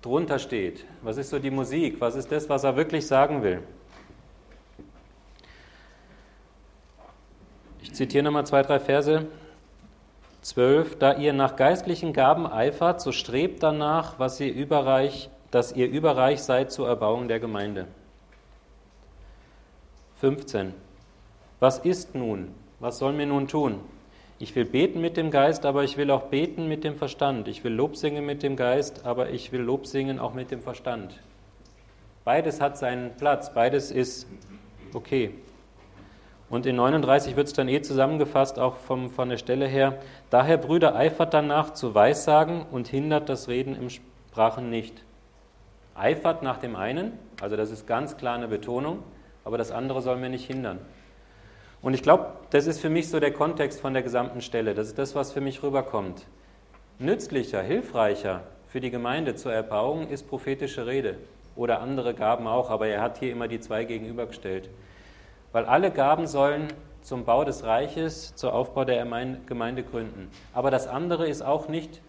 drunter 0.00 0.38
steht? 0.38 0.84
Was 1.02 1.16
ist 1.18 1.30
so 1.30 1.38
die 1.38 1.50
Musik? 1.50 2.00
Was 2.00 2.14
ist 2.14 2.32
das, 2.32 2.48
was 2.48 2.64
er 2.64 2.76
wirklich 2.76 3.06
sagen 3.06 3.42
will? 3.42 3.62
Ich 7.82 7.92
zitiere 7.92 8.24
nochmal 8.24 8.46
zwei, 8.46 8.62
drei 8.62 8.80
Verse. 8.80 9.26
12. 10.44 10.98
Da 10.98 11.14
ihr 11.14 11.32
nach 11.32 11.56
geistlichen 11.56 12.12
Gaben 12.12 12.46
eifert, 12.46 13.00
so 13.00 13.12
strebt 13.12 13.62
danach, 13.62 14.18
was 14.18 14.38
ihr 14.40 14.52
überreich, 14.52 15.30
dass 15.50 15.72
ihr 15.72 15.88
überreich 15.88 16.42
seid 16.42 16.70
zur 16.70 16.86
Erbauung 16.86 17.28
der 17.28 17.40
Gemeinde. 17.40 17.86
15. 20.20 20.74
Was 21.60 21.78
ist 21.78 22.14
nun? 22.14 22.54
Was 22.78 22.98
sollen 22.98 23.16
wir 23.16 23.24
nun 23.24 23.48
tun? 23.48 23.80
Ich 24.38 24.54
will 24.54 24.66
beten 24.66 25.00
mit 25.00 25.16
dem 25.16 25.30
Geist, 25.30 25.64
aber 25.64 25.82
ich 25.82 25.96
will 25.96 26.10
auch 26.10 26.24
beten 26.24 26.68
mit 26.68 26.84
dem 26.84 26.96
Verstand. 26.96 27.48
Ich 27.48 27.64
will 27.64 27.72
Lob 27.72 27.96
singen 27.96 28.26
mit 28.26 28.42
dem 28.42 28.56
Geist, 28.56 29.06
aber 29.06 29.30
ich 29.30 29.50
will 29.50 29.62
Lob 29.62 29.86
singen 29.86 30.18
auch 30.18 30.34
mit 30.34 30.50
dem 30.50 30.60
Verstand. 30.60 31.18
Beides 32.24 32.60
hat 32.60 32.76
seinen 32.76 33.16
Platz, 33.16 33.54
beides 33.54 33.90
ist 33.90 34.26
okay. 34.92 35.30
Und 36.50 36.66
in 36.66 36.76
39 36.76 37.36
wird 37.36 37.46
es 37.48 37.52
dann 37.52 37.68
eh 37.68 37.80
zusammengefasst, 37.80 38.58
auch 38.58 38.76
vom, 38.76 39.10
von 39.10 39.28
der 39.28 39.38
Stelle 39.38 39.66
her. 39.66 39.98
Daher, 40.30 40.58
Brüder, 40.58 40.94
eifert 40.94 41.34
danach 41.34 41.72
zu 41.72 41.94
Weissagen 41.94 42.66
und 42.70 42.88
hindert 42.88 43.28
das 43.28 43.48
Reden 43.48 43.74
im 43.74 43.88
Sprachen 43.90 44.70
nicht. 44.70 45.02
Eifert 45.94 46.42
nach 46.42 46.58
dem 46.58 46.76
einen, 46.76 47.18
also 47.40 47.56
das 47.56 47.70
ist 47.70 47.86
ganz 47.86 48.16
klar 48.16 48.34
eine 48.34 48.48
Betonung, 48.48 49.02
aber 49.44 49.58
das 49.58 49.70
andere 49.70 50.02
soll 50.02 50.16
mir 50.16 50.28
nicht 50.28 50.46
hindern. 50.46 50.80
Und 51.82 51.94
ich 51.94 52.02
glaube, 52.02 52.32
das 52.50 52.66
ist 52.66 52.80
für 52.80 52.88
mich 52.88 53.08
so 53.08 53.20
der 53.20 53.32
Kontext 53.32 53.80
von 53.80 53.92
der 53.92 54.02
gesamten 54.02 54.40
Stelle. 54.40 54.74
Das 54.74 54.88
ist 54.88 54.98
das, 54.98 55.14
was 55.14 55.32
für 55.32 55.40
mich 55.40 55.62
rüberkommt. 55.62 56.26
Nützlicher, 56.98 57.62
hilfreicher 57.62 58.42
für 58.68 58.80
die 58.80 58.90
Gemeinde 58.90 59.34
zur 59.34 59.52
Erbauung 59.52 60.08
ist 60.08 60.28
prophetische 60.28 60.86
Rede 60.86 61.18
oder 61.56 61.80
andere 61.80 62.14
Gaben 62.14 62.46
auch, 62.46 62.70
aber 62.70 62.88
er 62.88 63.02
hat 63.02 63.18
hier 63.18 63.30
immer 63.30 63.48
die 63.48 63.60
zwei 63.60 63.84
gegenübergestellt. 63.84 64.70
Weil 65.54 65.64
alle 65.64 65.90
Gaben 65.90 66.26
sollen 66.26 66.68
zum 67.00 67.24
Bau 67.24 67.44
des 67.44 67.64
Reiches, 67.64 68.34
zum 68.34 68.50
Aufbau 68.50 68.84
der 68.84 69.06
Gemeinde 69.46 69.82
gründen. 69.82 70.30
Aber 70.52 70.70
das 70.70 70.86
andere 70.86 71.26
ist 71.26 71.40
auch 71.40 71.68
nicht 71.68 72.02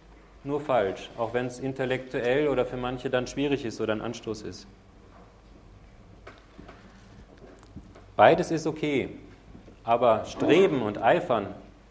nur 0.44 0.60
falsch, 0.60 1.08
auch 1.16 1.32
wenn 1.32 1.46
es 1.46 1.58
intellektuell 1.58 2.48
oder 2.48 2.66
für 2.66 2.76
manche 2.76 3.08
dann 3.08 3.26
schwierig 3.26 3.64
ist 3.64 3.80
oder 3.80 3.94
ein 3.94 4.02
Anstoß 4.02 4.42
ist. 4.42 4.66
Beides 8.16 8.50
ist 8.50 8.66
okay 8.66 9.18
aber 9.86 10.24
streben 10.24 10.82
und 10.82 11.00
eifern 11.00 11.46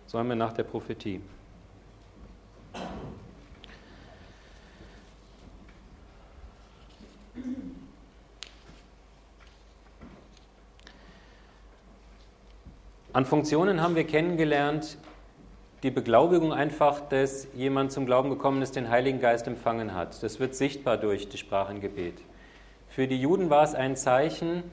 sollen 0.05 0.27
wir 0.27 0.35
nach 0.35 0.51
der 0.53 0.63
Prophetie. 0.63 1.21
An 13.15 13.23
Funktionen 13.25 13.81
haben 13.81 13.95
wir 13.95 14.03
kennengelernt, 14.03 14.97
die 15.83 15.89
Beglaubigung 15.89 16.51
einfach, 16.51 16.99
dass 16.99 17.47
jemand 17.55 17.93
zum 17.93 18.05
Glauben 18.05 18.29
gekommen 18.29 18.61
ist, 18.61 18.75
den 18.75 18.89
Heiligen 18.89 19.21
Geist 19.21 19.47
empfangen 19.47 19.93
hat. 19.93 20.21
Das 20.21 20.41
wird 20.41 20.53
sichtbar 20.53 20.97
durch 20.97 21.29
die 21.29 21.37
Sprachengebet. 21.37 22.15
Für 22.89 23.07
die 23.07 23.15
Juden 23.15 23.49
war 23.49 23.63
es 23.63 23.73
ein 23.73 23.95
Zeichen, 23.95 24.63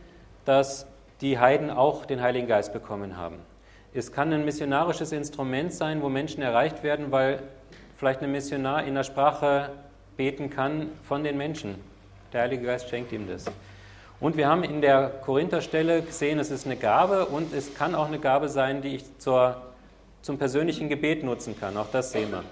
dass 0.44 0.88
die 1.20 1.38
Heiden 1.38 1.70
auch 1.70 2.04
den 2.04 2.20
Heiligen 2.20 2.48
Geist 2.48 2.72
bekommen 2.72 3.16
haben. 3.16 3.36
Es 3.94 4.10
kann 4.10 4.32
ein 4.32 4.44
missionarisches 4.44 5.12
Instrument 5.12 5.72
sein, 5.72 6.02
wo 6.02 6.08
Menschen 6.08 6.42
erreicht 6.42 6.82
werden, 6.82 7.12
weil 7.12 7.44
vielleicht 7.96 8.22
ein 8.22 8.32
Missionar 8.32 8.82
in 8.82 8.96
der 8.96 9.04
Sprache 9.04 9.70
beten 10.16 10.50
kann 10.50 10.88
von 11.04 11.22
den 11.22 11.38
Menschen. 11.38 11.76
Der 12.32 12.40
Heilige 12.42 12.64
Geist 12.66 12.88
schenkt 12.88 13.12
ihm 13.12 13.28
das. 13.28 13.44
Und 14.22 14.36
wir 14.36 14.48
haben 14.48 14.62
in 14.62 14.80
der 14.80 15.08
Korintherstelle 15.08 16.00
gesehen, 16.00 16.38
es 16.38 16.52
ist 16.52 16.64
eine 16.64 16.76
Gabe 16.76 17.26
und 17.26 17.52
es 17.52 17.74
kann 17.74 17.96
auch 17.96 18.06
eine 18.06 18.20
Gabe 18.20 18.48
sein, 18.48 18.80
die 18.80 18.94
ich 18.94 19.18
zur 19.18 19.56
zum 20.22 20.38
persönlichen 20.38 20.88
Gebet 20.88 21.24
nutzen 21.24 21.58
kann. 21.58 21.76
Auch 21.76 21.88
das 21.90 22.12
sehen 22.12 22.30
wir. 22.30 22.44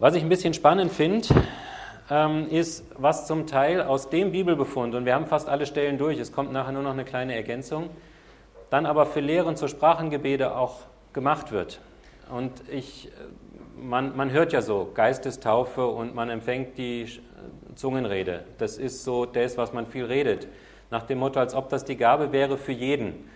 Was 0.00 0.16
ich 0.16 0.22
ein 0.24 0.28
bisschen 0.28 0.52
spannend 0.52 0.92
finde, 0.92 1.28
ähm, 2.10 2.48
ist, 2.50 2.84
was 2.96 3.28
zum 3.28 3.46
Teil 3.46 3.80
aus 3.80 4.10
dem 4.10 4.32
Bibelbefund, 4.32 4.96
und 4.96 5.04
wir 5.04 5.14
haben 5.14 5.26
fast 5.26 5.48
alle 5.48 5.64
Stellen 5.64 5.96
durch, 5.96 6.18
es 6.18 6.32
kommt 6.32 6.52
nachher 6.52 6.72
nur 6.72 6.82
noch 6.82 6.90
eine 6.90 7.04
kleine 7.04 7.36
Ergänzung, 7.36 7.88
dann 8.70 8.84
aber 8.84 9.06
für 9.06 9.20
Lehren 9.20 9.54
zur 9.54 9.68
Sprachengebete 9.68 10.56
auch 10.56 10.80
gemacht 11.12 11.52
wird. 11.52 11.78
Und 12.30 12.52
ich, 12.70 13.10
man, 13.80 14.16
man 14.16 14.30
hört 14.30 14.52
ja 14.52 14.62
so 14.62 14.90
Geistestaufe 14.94 15.86
und 15.86 16.14
man 16.14 16.30
empfängt 16.30 16.78
die 16.78 17.06
Zungenrede. 17.74 18.44
Das 18.58 18.76
ist 18.76 19.04
so 19.04 19.24
das, 19.24 19.56
was 19.56 19.72
man 19.72 19.86
viel 19.86 20.04
redet. 20.04 20.48
Nach 20.90 21.02
dem 21.04 21.18
Motto, 21.18 21.40
als 21.40 21.54
ob 21.54 21.68
das 21.68 21.84
die 21.84 21.96
Gabe 21.96 22.32
wäre 22.32 22.56
für 22.58 22.72
jeden. 22.72 23.28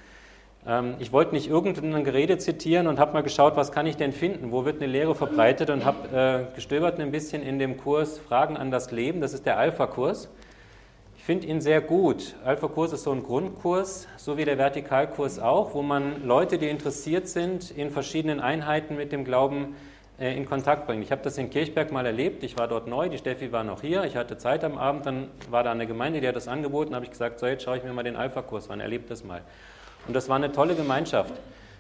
Ähm, 0.67 0.95
ich 0.99 1.13
wollte 1.13 1.35
nicht 1.35 1.49
irgendein 1.49 2.05
Gerede 2.05 2.39
zitieren 2.39 2.87
und 2.87 2.99
habe 2.99 3.13
mal 3.13 3.23
geschaut, 3.23 3.57
was 3.57 3.73
kann 3.73 3.87
ich 3.87 3.97
denn 3.97 4.13
finden, 4.13 4.53
wo 4.53 4.65
wird 4.65 4.83
eine 4.83 4.91
Lehre 4.91 5.15
verbreitet 5.15 5.71
und 5.71 5.85
habe 5.85 6.49
äh, 6.51 6.55
gestöbert 6.55 7.01
ein 7.01 7.11
bisschen 7.11 7.43
in 7.43 7.59
dem 7.59 7.77
Kurs 7.77 8.19
Fragen 8.19 8.57
an 8.57 8.71
das 8.71 8.91
Leben, 8.91 9.21
das 9.21 9.33
ist 9.35 9.47
der 9.47 9.59
Alpha-Kurs. 9.59 10.29
Ich 11.23 11.27
finde 11.27 11.47
ihn 11.47 11.61
sehr 11.61 11.81
gut. 11.81 12.35
Alpha-Kurs 12.45 12.93
ist 12.95 13.05
so 13.05 13.13
ein 13.13 13.23
Grundkurs, 13.23 14.09
so 14.17 14.39
wie 14.39 14.45
der 14.45 14.59
Vertikalkurs 14.59 15.39
auch, 15.39 15.73
wo 15.73 15.81
man 15.81 16.27
Leute, 16.27 16.59
die 16.59 16.69
interessiert 16.69 17.29
sind, 17.29 17.71
in 17.71 17.93
verschiedenen 17.93 18.41
Einheiten 18.41 18.97
mit 18.97 19.13
dem 19.13 19.25
Glauben 19.25 19.77
äh, 20.19 20.37
in 20.37 20.47
Kontakt 20.47 20.89
bringt. 20.89 21.05
Ich 21.05 21.13
habe 21.13 21.23
das 21.23 21.39
in 21.39 21.49
Kirchberg 21.49 21.93
mal 21.93 22.05
erlebt, 22.07 22.43
ich 22.43 22.59
war 22.59 22.67
dort 22.67 22.89
neu, 22.89 23.09
die 23.09 23.19
Steffi 23.19 23.53
war 23.53 23.63
noch 23.63 23.83
hier, 23.83 24.03
ich 24.03 24.17
hatte 24.17 24.37
Zeit 24.37 24.65
am 24.65 24.77
Abend, 24.77 25.07
dann 25.07 25.29
war 25.49 25.63
da 25.63 25.71
eine 25.71 25.87
Gemeinde, 25.87 26.21
die 26.21 26.27
hat 26.27 26.35
das 26.35 26.49
angeboten, 26.49 26.93
habe 26.93 27.05
ich 27.05 27.13
gesagt, 27.13 27.39
so 27.39 27.47
jetzt 27.47 27.63
schaue 27.63 27.77
ich 27.77 27.85
mir 27.85 27.93
mal 27.93 28.03
den 28.03 28.17
Alpha-Kurs 28.17 28.69
an, 28.69 28.81
erlebt 28.81 29.09
das 29.09 29.23
mal. 29.23 29.43
Und 30.09 30.17
das 30.17 30.29
war 30.29 30.35
eine 30.35 30.51
tolle 30.51 30.75
Gemeinschaft. 30.75 31.35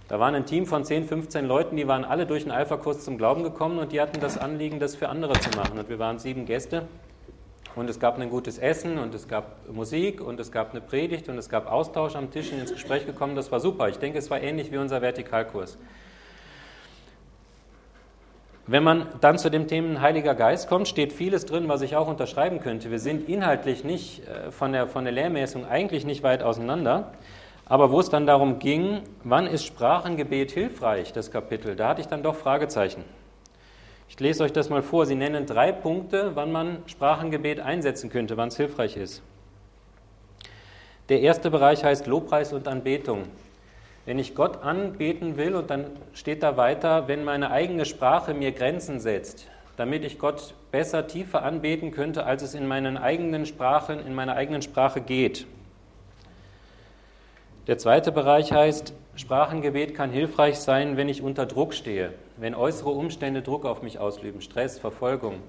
Da 0.06 0.20
waren 0.20 0.36
ein 0.36 0.46
Team 0.46 0.66
von 0.66 0.84
10, 0.84 1.08
15 1.08 1.48
Leuten, 1.48 1.76
die 1.76 1.88
waren 1.88 2.04
alle 2.04 2.26
durch 2.26 2.44
den 2.44 2.52
Alpha-Kurs 2.52 3.04
zum 3.04 3.18
Glauben 3.18 3.42
gekommen 3.42 3.80
und 3.80 3.90
die 3.90 4.00
hatten 4.00 4.20
das 4.20 4.38
Anliegen, 4.38 4.78
das 4.78 4.94
für 4.94 5.08
andere 5.08 5.32
zu 5.32 5.50
machen. 5.58 5.80
Und 5.80 5.88
wir 5.88 5.98
waren 5.98 6.20
sieben 6.20 6.46
Gäste 6.46 6.86
und 7.74 7.88
es 7.88 7.98
gab 7.98 8.18
ein 8.18 8.30
gutes 8.30 8.58
Essen 8.58 8.98
und 8.98 9.14
es 9.14 9.28
gab 9.28 9.68
Musik 9.72 10.20
und 10.20 10.38
es 10.40 10.52
gab 10.52 10.72
eine 10.72 10.80
Predigt 10.80 11.28
und 11.28 11.38
es 11.38 11.48
gab 11.48 11.70
Austausch 11.70 12.16
am 12.16 12.30
Tisch 12.30 12.52
und 12.52 12.60
ins 12.60 12.72
Gespräch 12.72 13.06
gekommen. 13.06 13.34
Das 13.34 13.50
war 13.50 13.60
super. 13.60 13.88
Ich 13.88 13.98
denke, 13.98 14.18
es 14.18 14.30
war 14.30 14.40
ähnlich 14.40 14.70
wie 14.72 14.78
unser 14.78 15.00
Vertikalkurs. 15.00 15.78
Wenn 18.66 18.84
man 18.84 19.08
dann 19.20 19.38
zu 19.38 19.50
dem 19.50 19.66
Thema 19.66 20.00
Heiliger 20.00 20.34
Geist 20.34 20.68
kommt, 20.68 20.86
steht 20.86 21.12
vieles 21.12 21.46
drin, 21.46 21.68
was 21.68 21.82
ich 21.82 21.96
auch 21.96 22.06
unterschreiben 22.06 22.60
könnte. 22.60 22.90
Wir 22.90 23.00
sind 23.00 23.28
inhaltlich 23.28 23.82
nicht 23.82 24.22
äh, 24.28 24.52
von 24.52 24.72
der, 24.72 24.86
von 24.86 25.04
der 25.04 25.12
Lehrmessung 25.12 25.66
eigentlich 25.66 26.04
nicht 26.04 26.22
weit 26.22 26.42
auseinander. 26.42 27.12
Aber 27.66 27.90
wo 27.90 27.98
es 27.98 28.08
dann 28.08 28.26
darum 28.26 28.58
ging, 28.58 29.02
wann 29.24 29.46
ist 29.46 29.64
Sprachengebet 29.64 30.52
hilfreich, 30.52 31.12
das 31.12 31.30
Kapitel, 31.30 31.74
da 31.74 31.88
hatte 31.88 32.02
ich 32.02 32.06
dann 32.06 32.22
doch 32.22 32.36
Fragezeichen. 32.36 33.02
Ich 34.12 34.20
lese 34.20 34.44
euch 34.44 34.52
das 34.52 34.68
mal 34.68 34.82
vor. 34.82 35.06
Sie 35.06 35.14
nennen 35.14 35.46
drei 35.46 35.72
Punkte, 35.72 36.32
wann 36.34 36.52
man 36.52 36.82
Sprachengebet 36.84 37.60
einsetzen 37.60 38.10
könnte, 38.10 38.36
wann 38.36 38.48
es 38.48 38.58
hilfreich 38.58 38.98
ist. 38.98 39.22
Der 41.08 41.22
erste 41.22 41.50
Bereich 41.50 41.82
heißt 41.82 42.06
Lobpreis 42.06 42.52
und 42.52 42.68
Anbetung. 42.68 43.22
Wenn 44.04 44.18
ich 44.18 44.34
Gott 44.34 44.62
anbeten 44.62 45.38
will 45.38 45.54
und 45.54 45.70
dann 45.70 45.86
steht 46.12 46.42
da 46.42 46.58
weiter, 46.58 47.08
wenn 47.08 47.24
meine 47.24 47.50
eigene 47.50 47.86
Sprache 47.86 48.34
mir 48.34 48.52
Grenzen 48.52 49.00
setzt, 49.00 49.48
damit 49.78 50.04
ich 50.04 50.18
Gott 50.18 50.52
besser, 50.70 51.06
tiefer 51.06 51.42
anbeten 51.42 51.90
könnte, 51.90 52.26
als 52.26 52.42
es 52.42 52.52
in 52.52 52.66
meinen 52.66 52.98
eigenen 52.98 53.46
Sprachen, 53.46 54.06
in 54.06 54.14
meiner 54.14 54.34
eigenen 54.34 54.60
Sprache 54.60 55.00
geht. 55.00 55.46
Der 57.66 57.78
zweite 57.78 58.12
Bereich 58.12 58.52
heißt, 58.52 58.92
Sprachengebet 59.16 59.94
kann 59.94 60.10
hilfreich 60.10 60.58
sein, 60.58 60.98
wenn 60.98 61.08
ich 61.08 61.22
unter 61.22 61.46
Druck 61.46 61.72
stehe, 61.72 62.12
wenn 62.36 62.54
äußere 62.54 62.90
Umstände 62.90 63.42
Druck 63.42 63.64
auf 63.64 63.82
mich 63.82 63.98
ausüben, 63.98 64.40
Stress, 64.40 64.78
Verfolgung. 64.78 65.42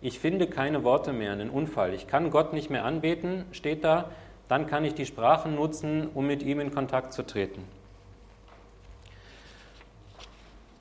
Ich 0.00 0.18
finde 0.18 0.46
keine 0.46 0.84
Worte 0.84 1.12
mehr, 1.12 1.32
einen 1.32 1.50
Unfall. 1.50 1.94
Ich 1.94 2.06
kann 2.06 2.30
Gott 2.30 2.52
nicht 2.52 2.70
mehr 2.70 2.84
anbeten, 2.84 3.44
steht 3.52 3.84
da, 3.84 4.10
dann 4.48 4.66
kann 4.66 4.84
ich 4.84 4.94
die 4.94 5.06
Sprachen 5.06 5.54
nutzen, 5.54 6.08
um 6.14 6.26
mit 6.26 6.42
ihm 6.42 6.60
in 6.60 6.72
Kontakt 6.72 7.12
zu 7.12 7.24
treten. 7.26 7.64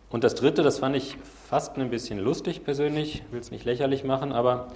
Und 0.09 0.23
das 0.23 0.35
Dritte, 0.35 0.63
das 0.63 0.79
fand 0.79 0.95
ich 0.95 1.17
fast 1.47 1.77
ein 1.77 1.89
bisschen 1.89 2.19
lustig 2.19 2.63
persönlich, 2.63 3.23
will 3.31 3.39
es 3.39 3.51
nicht 3.51 3.65
lächerlich 3.65 4.03
machen, 4.03 4.31
aber 4.31 4.67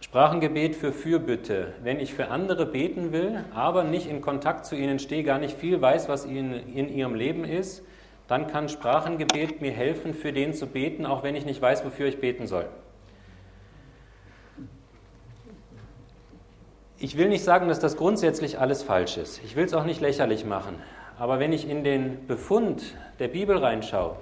Sprachengebet 0.00 0.74
für 0.74 0.92
Fürbitte. 0.92 1.74
Wenn 1.82 2.00
ich 2.00 2.14
für 2.14 2.28
andere 2.28 2.66
beten 2.66 3.12
will, 3.12 3.44
aber 3.54 3.84
nicht 3.84 4.08
in 4.08 4.20
Kontakt 4.20 4.66
zu 4.66 4.74
ihnen 4.74 4.98
stehe, 4.98 5.22
gar 5.22 5.38
nicht 5.38 5.56
viel 5.56 5.80
weiß, 5.80 6.08
was 6.08 6.26
ihnen 6.26 6.54
in 6.74 6.88
ihrem 6.88 7.14
Leben 7.14 7.44
ist, 7.44 7.84
dann 8.28 8.46
kann 8.46 8.68
Sprachengebet 8.68 9.60
mir 9.60 9.70
helfen, 9.70 10.14
für 10.14 10.32
den 10.32 10.52
zu 10.52 10.66
beten, 10.66 11.06
auch 11.06 11.22
wenn 11.22 11.36
ich 11.36 11.44
nicht 11.44 11.60
weiß, 11.62 11.84
wofür 11.84 12.06
ich 12.06 12.20
beten 12.20 12.46
soll. 12.46 12.66
Ich 16.98 17.16
will 17.18 17.28
nicht 17.28 17.44
sagen, 17.44 17.68
dass 17.68 17.78
das 17.78 17.96
grundsätzlich 17.96 18.58
alles 18.58 18.82
falsch 18.82 19.18
ist. 19.18 19.44
Ich 19.44 19.54
will 19.54 19.64
es 19.64 19.74
auch 19.74 19.84
nicht 19.84 20.00
lächerlich 20.00 20.44
machen. 20.44 20.76
Aber 21.18 21.38
wenn 21.38 21.52
ich 21.52 21.68
in 21.68 21.84
den 21.84 22.26
Befund 22.26 22.94
der 23.18 23.28
Bibel 23.28 23.58
reinschaue, 23.58 24.16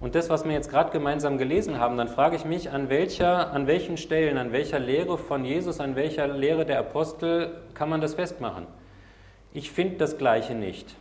und 0.00 0.14
das, 0.14 0.28
was 0.28 0.44
wir 0.44 0.52
jetzt 0.52 0.70
gerade 0.70 0.90
gemeinsam 0.90 1.38
gelesen 1.38 1.78
haben, 1.78 1.96
dann 1.96 2.08
frage 2.08 2.36
ich 2.36 2.44
mich, 2.44 2.70
an, 2.70 2.90
welcher, 2.90 3.52
an 3.52 3.66
welchen 3.66 3.96
Stellen, 3.96 4.36
an 4.36 4.52
welcher 4.52 4.78
Lehre 4.78 5.16
von 5.16 5.44
Jesus, 5.44 5.80
an 5.80 5.96
welcher 5.96 6.28
Lehre 6.28 6.66
der 6.66 6.80
Apostel 6.80 7.62
kann 7.74 7.88
man 7.88 8.00
das 8.00 8.14
festmachen? 8.14 8.66
Ich 9.52 9.70
finde 9.70 9.96
das 9.96 10.18
Gleiche 10.18 10.54
nicht. 10.54 10.94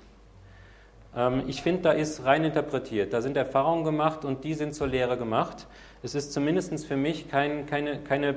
Ähm, 1.16 1.44
ich 1.48 1.62
finde, 1.62 1.82
da 1.84 1.92
ist 1.92 2.26
rein 2.26 2.44
interpretiert. 2.44 3.14
Da 3.14 3.22
sind 3.22 3.38
Erfahrungen 3.38 3.84
gemacht 3.84 4.26
und 4.26 4.44
die 4.44 4.54
sind 4.54 4.74
zur 4.74 4.88
Lehre 4.88 5.18
gemacht. 5.18 5.68
Es 6.02 6.16
ist 6.16 6.34
zumindest 6.34 6.86
für 6.86 6.98
mich 6.98 7.30
kein, 7.30 7.66
keine, 7.66 8.00
keine 8.00 8.36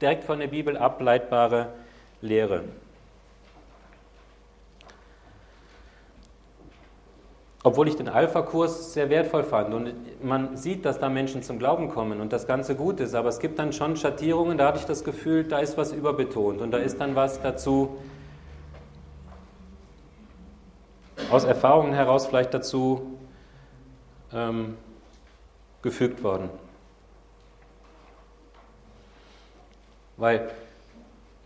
direkt 0.00 0.24
von 0.24 0.38
der 0.38 0.48
Bibel 0.48 0.76
ableitbare 0.76 1.68
Lehre. 2.20 2.64
obwohl 7.66 7.88
ich 7.88 7.96
den 7.96 8.08
Alpha-Kurs 8.08 8.92
sehr 8.92 9.10
wertvoll 9.10 9.42
fand. 9.42 9.74
Und 9.74 9.92
man 10.22 10.56
sieht, 10.56 10.84
dass 10.84 11.00
da 11.00 11.08
Menschen 11.08 11.42
zum 11.42 11.58
Glauben 11.58 11.88
kommen 11.88 12.20
und 12.20 12.32
das 12.32 12.46
Ganze 12.46 12.76
gut 12.76 13.00
ist. 13.00 13.12
Aber 13.16 13.28
es 13.28 13.40
gibt 13.40 13.58
dann 13.58 13.72
schon 13.72 13.96
Schattierungen, 13.96 14.56
da 14.56 14.68
hatte 14.68 14.78
ich 14.78 14.84
das 14.84 15.02
Gefühl, 15.02 15.42
da 15.42 15.58
ist 15.58 15.76
was 15.76 15.92
überbetont 15.92 16.60
und 16.60 16.70
da 16.70 16.78
ist 16.78 17.00
dann 17.00 17.16
was 17.16 17.42
dazu, 17.42 17.96
aus 21.30 21.44
Erfahrungen 21.44 21.92
heraus 21.92 22.26
vielleicht 22.26 22.54
dazu 22.54 23.18
ähm, 24.32 24.76
gefügt 25.82 26.22
worden. 26.22 26.50
Weil 30.16 30.50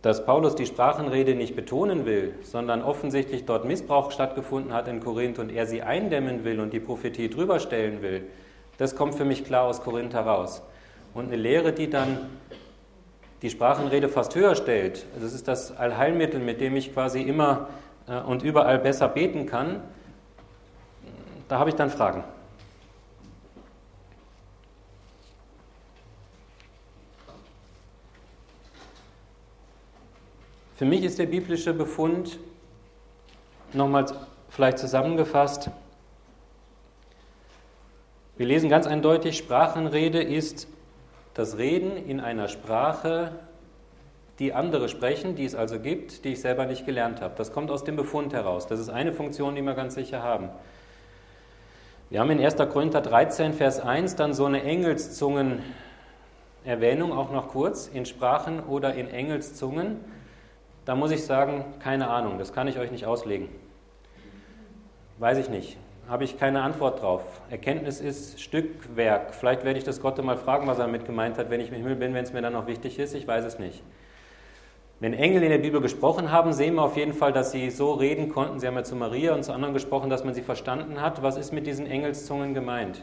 dass 0.02 0.24
Paulus 0.24 0.54
die 0.54 0.64
Sprachenrede 0.64 1.34
nicht 1.34 1.54
betonen 1.54 2.06
will, 2.06 2.34
sondern 2.42 2.82
offensichtlich 2.82 3.44
dort 3.44 3.66
Missbrauch 3.66 4.12
stattgefunden 4.12 4.72
hat 4.72 4.88
in 4.88 5.00
Korinth 5.00 5.38
und 5.38 5.50
er 5.50 5.66
sie 5.66 5.82
eindämmen 5.82 6.44
will 6.44 6.60
und 6.60 6.72
die 6.72 6.80
Prophetie 6.80 7.28
drüber 7.28 7.60
stellen 7.60 8.00
will, 8.00 8.22
das 8.78 8.96
kommt 8.96 9.14
für 9.14 9.26
mich 9.26 9.44
klar 9.44 9.64
aus 9.64 9.82
Korinth 9.82 10.14
heraus. 10.14 10.62
Und 11.12 11.26
eine 11.26 11.36
Lehre, 11.36 11.72
die 11.72 11.90
dann 11.90 12.30
die 13.42 13.50
Sprachenrede 13.50 14.08
fast 14.08 14.34
höher 14.34 14.54
stellt, 14.54 15.04
das 15.20 15.34
ist 15.34 15.48
das 15.48 15.76
Allheilmittel, 15.76 16.40
mit 16.40 16.60
dem 16.62 16.76
ich 16.76 16.94
quasi 16.94 17.20
immer 17.20 17.68
und 18.26 18.42
überall 18.42 18.78
besser 18.78 19.08
beten 19.08 19.46
kann, 19.46 19.82
da 21.48 21.58
habe 21.58 21.70
ich 21.70 21.76
dann 21.76 21.90
Fragen. 21.90 22.24
Für 30.74 30.86
mich 30.86 31.04
ist 31.04 31.18
der 31.18 31.26
biblische 31.26 31.74
Befund, 31.74 32.38
nochmals 33.72 34.14
vielleicht 34.48 34.78
zusammengefasst, 34.78 35.70
wir 38.38 38.46
lesen 38.46 38.70
ganz 38.70 38.86
eindeutig, 38.86 39.36
Sprachenrede 39.36 40.22
ist 40.22 40.66
das 41.34 41.58
Reden 41.58 41.98
in 41.98 42.20
einer 42.20 42.48
Sprache, 42.48 43.32
die 44.40 44.52
andere 44.52 44.88
sprechen, 44.88 45.36
die 45.36 45.44
es 45.44 45.54
also 45.54 45.78
gibt, 45.78 46.24
die 46.24 46.32
ich 46.32 46.40
selber 46.40 46.66
nicht 46.66 46.84
gelernt 46.84 47.20
habe. 47.20 47.34
Das 47.36 47.52
kommt 47.52 47.70
aus 47.70 47.84
dem 47.84 47.94
Befund 47.94 48.32
heraus. 48.32 48.66
Das 48.66 48.80
ist 48.80 48.88
eine 48.88 49.12
Funktion, 49.12 49.54
die 49.54 49.62
wir 49.62 49.74
ganz 49.74 49.94
sicher 49.94 50.24
haben. 50.24 50.48
Wir 52.08 52.18
haben 52.18 52.30
in 52.30 52.44
1. 52.44 52.56
Korinther 52.56 53.02
13, 53.02 53.52
Vers 53.52 53.78
1 53.78 54.16
dann 54.16 54.34
so 54.34 54.46
eine 54.46 54.64
Engelszungen-Erwähnung, 54.64 57.12
auch 57.12 57.30
noch 57.30 57.46
kurz, 57.48 57.86
in 57.86 58.04
Sprachen 58.04 58.58
oder 58.60 58.94
in 58.94 59.08
Engelszungen 59.08 59.98
da 60.84 60.96
muss 60.96 61.10
ich 61.10 61.24
sagen, 61.24 61.64
keine 61.78 62.08
Ahnung, 62.08 62.38
das 62.38 62.52
kann 62.52 62.66
ich 62.66 62.78
euch 62.78 62.90
nicht 62.90 63.06
auslegen. 63.06 63.48
Weiß 65.18 65.38
ich 65.38 65.48
nicht, 65.48 65.76
habe 66.08 66.24
ich 66.24 66.38
keine 66.38 66.62
Antwort 66.62 67.02
drauf. 67.02 67.42
Erkenntnis 67.50 68.00
ist 68.00 68.40
Stückwerk. 68.40 69.34
Vielleicht 69.34 69.64
werde 69.64 69.78
ich 69.78 69.84
das 69.84 70.00
Gott 70.00 70.22
mal 70.24 70.36
fragen, 70.36 70.66
was 70.66 70.78
er 70.78 70.86
damit 70.86 71.04
gemeint 71.04 71.38
hat, 71.38 71.50
wenn 71.50 71.60
ich 71.60 71.68
im 71.68 71.74
Himmel 71.74 71.96
bin, 71.96 72.14
wenn 72.14 72.24
es 72.24 72.32
mir 72.32 72.42
dann 72.42 72.54
noch 72.54 72.66
wichtig 72.66 72.98
ist. 72.98 73.14
Ich 73.14 73.28
weiß 73.28 73.44
es 73.44 73.58
nicht. 73.58 73.82
Wenn 75.00 75.14
Engel 75.14 75.42
in 75.42 75.48
der 75.48 75.58
Bibel 75.58 75.80
gesprochen 75.80 76.30
haben, 76.30 76.52
sehen 76.52 76.74
wir 76.74 76.82
auf 76.82 76.94
jeden 76.94 77.14
Fall, 77.14 77.32
dass 77.32 77.52
sie 77.52 77.70
so 77.70 77.94
reden 77.94 78.28
konnten. 78.28 78.60
Sie 78.60 78.66
haben 78.66 78.74
ja 78.74 78.84
zu 78.84 78.94
Maria 78.94 79.34
und 79.34 79.42
zu 79.42 79.52
anderen 79.52 79.72
gesprochen, 79.72 80.10
dass 80.10 80.24
man 80.24 80.34
sie 80.34 80.42
verstanden 80.42 81.00
hat. 81.00 81.22
Was 81.22 81.38
ist 81.38 81.54
mit 81.54 81.66
diesen 81.66 81.86
Engelszungen 81.86 82.52
gemeint? 82.52 83.02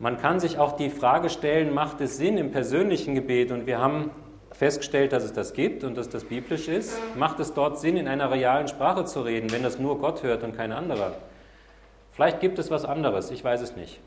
Man 0.00 0.18
kann 0.18 0.40
sich 0.40 0.58
auch 0.58 0.72
die 0.72 0.90
Frage 0.90 1.30
stellen, 1.30 1.72
macht 1.72 2.00
es 2.00 2.16
Sinn 2.16 2.38
im 2.38 2.50
persönlichen 2.50 3.14
Gebet? 3.14 3.52
Und 3.52 3.66
wir 3.66 3.78
haben 3.78 4.10
festgestellt, 4.50 5.12
dass 5.12 5.22
es 5.22 5.32
das 5.32 5.52
gibt 5.52 5.84
und 5.84 5.96
dass 5.96 6.08
das 6.08 6.24
biblisch 6.24 6.66
ist. 6.66 6.98
Macht 7.14 7.38
es 7.38 7.54
dort 7.54 7.78
Sinn, 7.78 7.96
in 7.96 8.08
einer 8.08 8.32
realen 8.32 8.66
Sprache 8.66 9.04
zu 9.04 9.20
reden, 9.20 9.52
wenn 9.52 9.62
das 9.62 9.78
nur 9.78 10.00
Gott 10.00 10.24
hört 10.24 10.42
und 10.42 10.56
kein 10.56 10.72
anderer? 10.72 11.12
Vielleicht 12.10 12.40
gibt 12.40 12.58
es 12.58 12.68
was 12.68 12.84
anderes, 12.84 13.30
ich 13.30 13.44
weiß 13.44 13.60
es 13.60 13.76
nicht. 13.76 14.00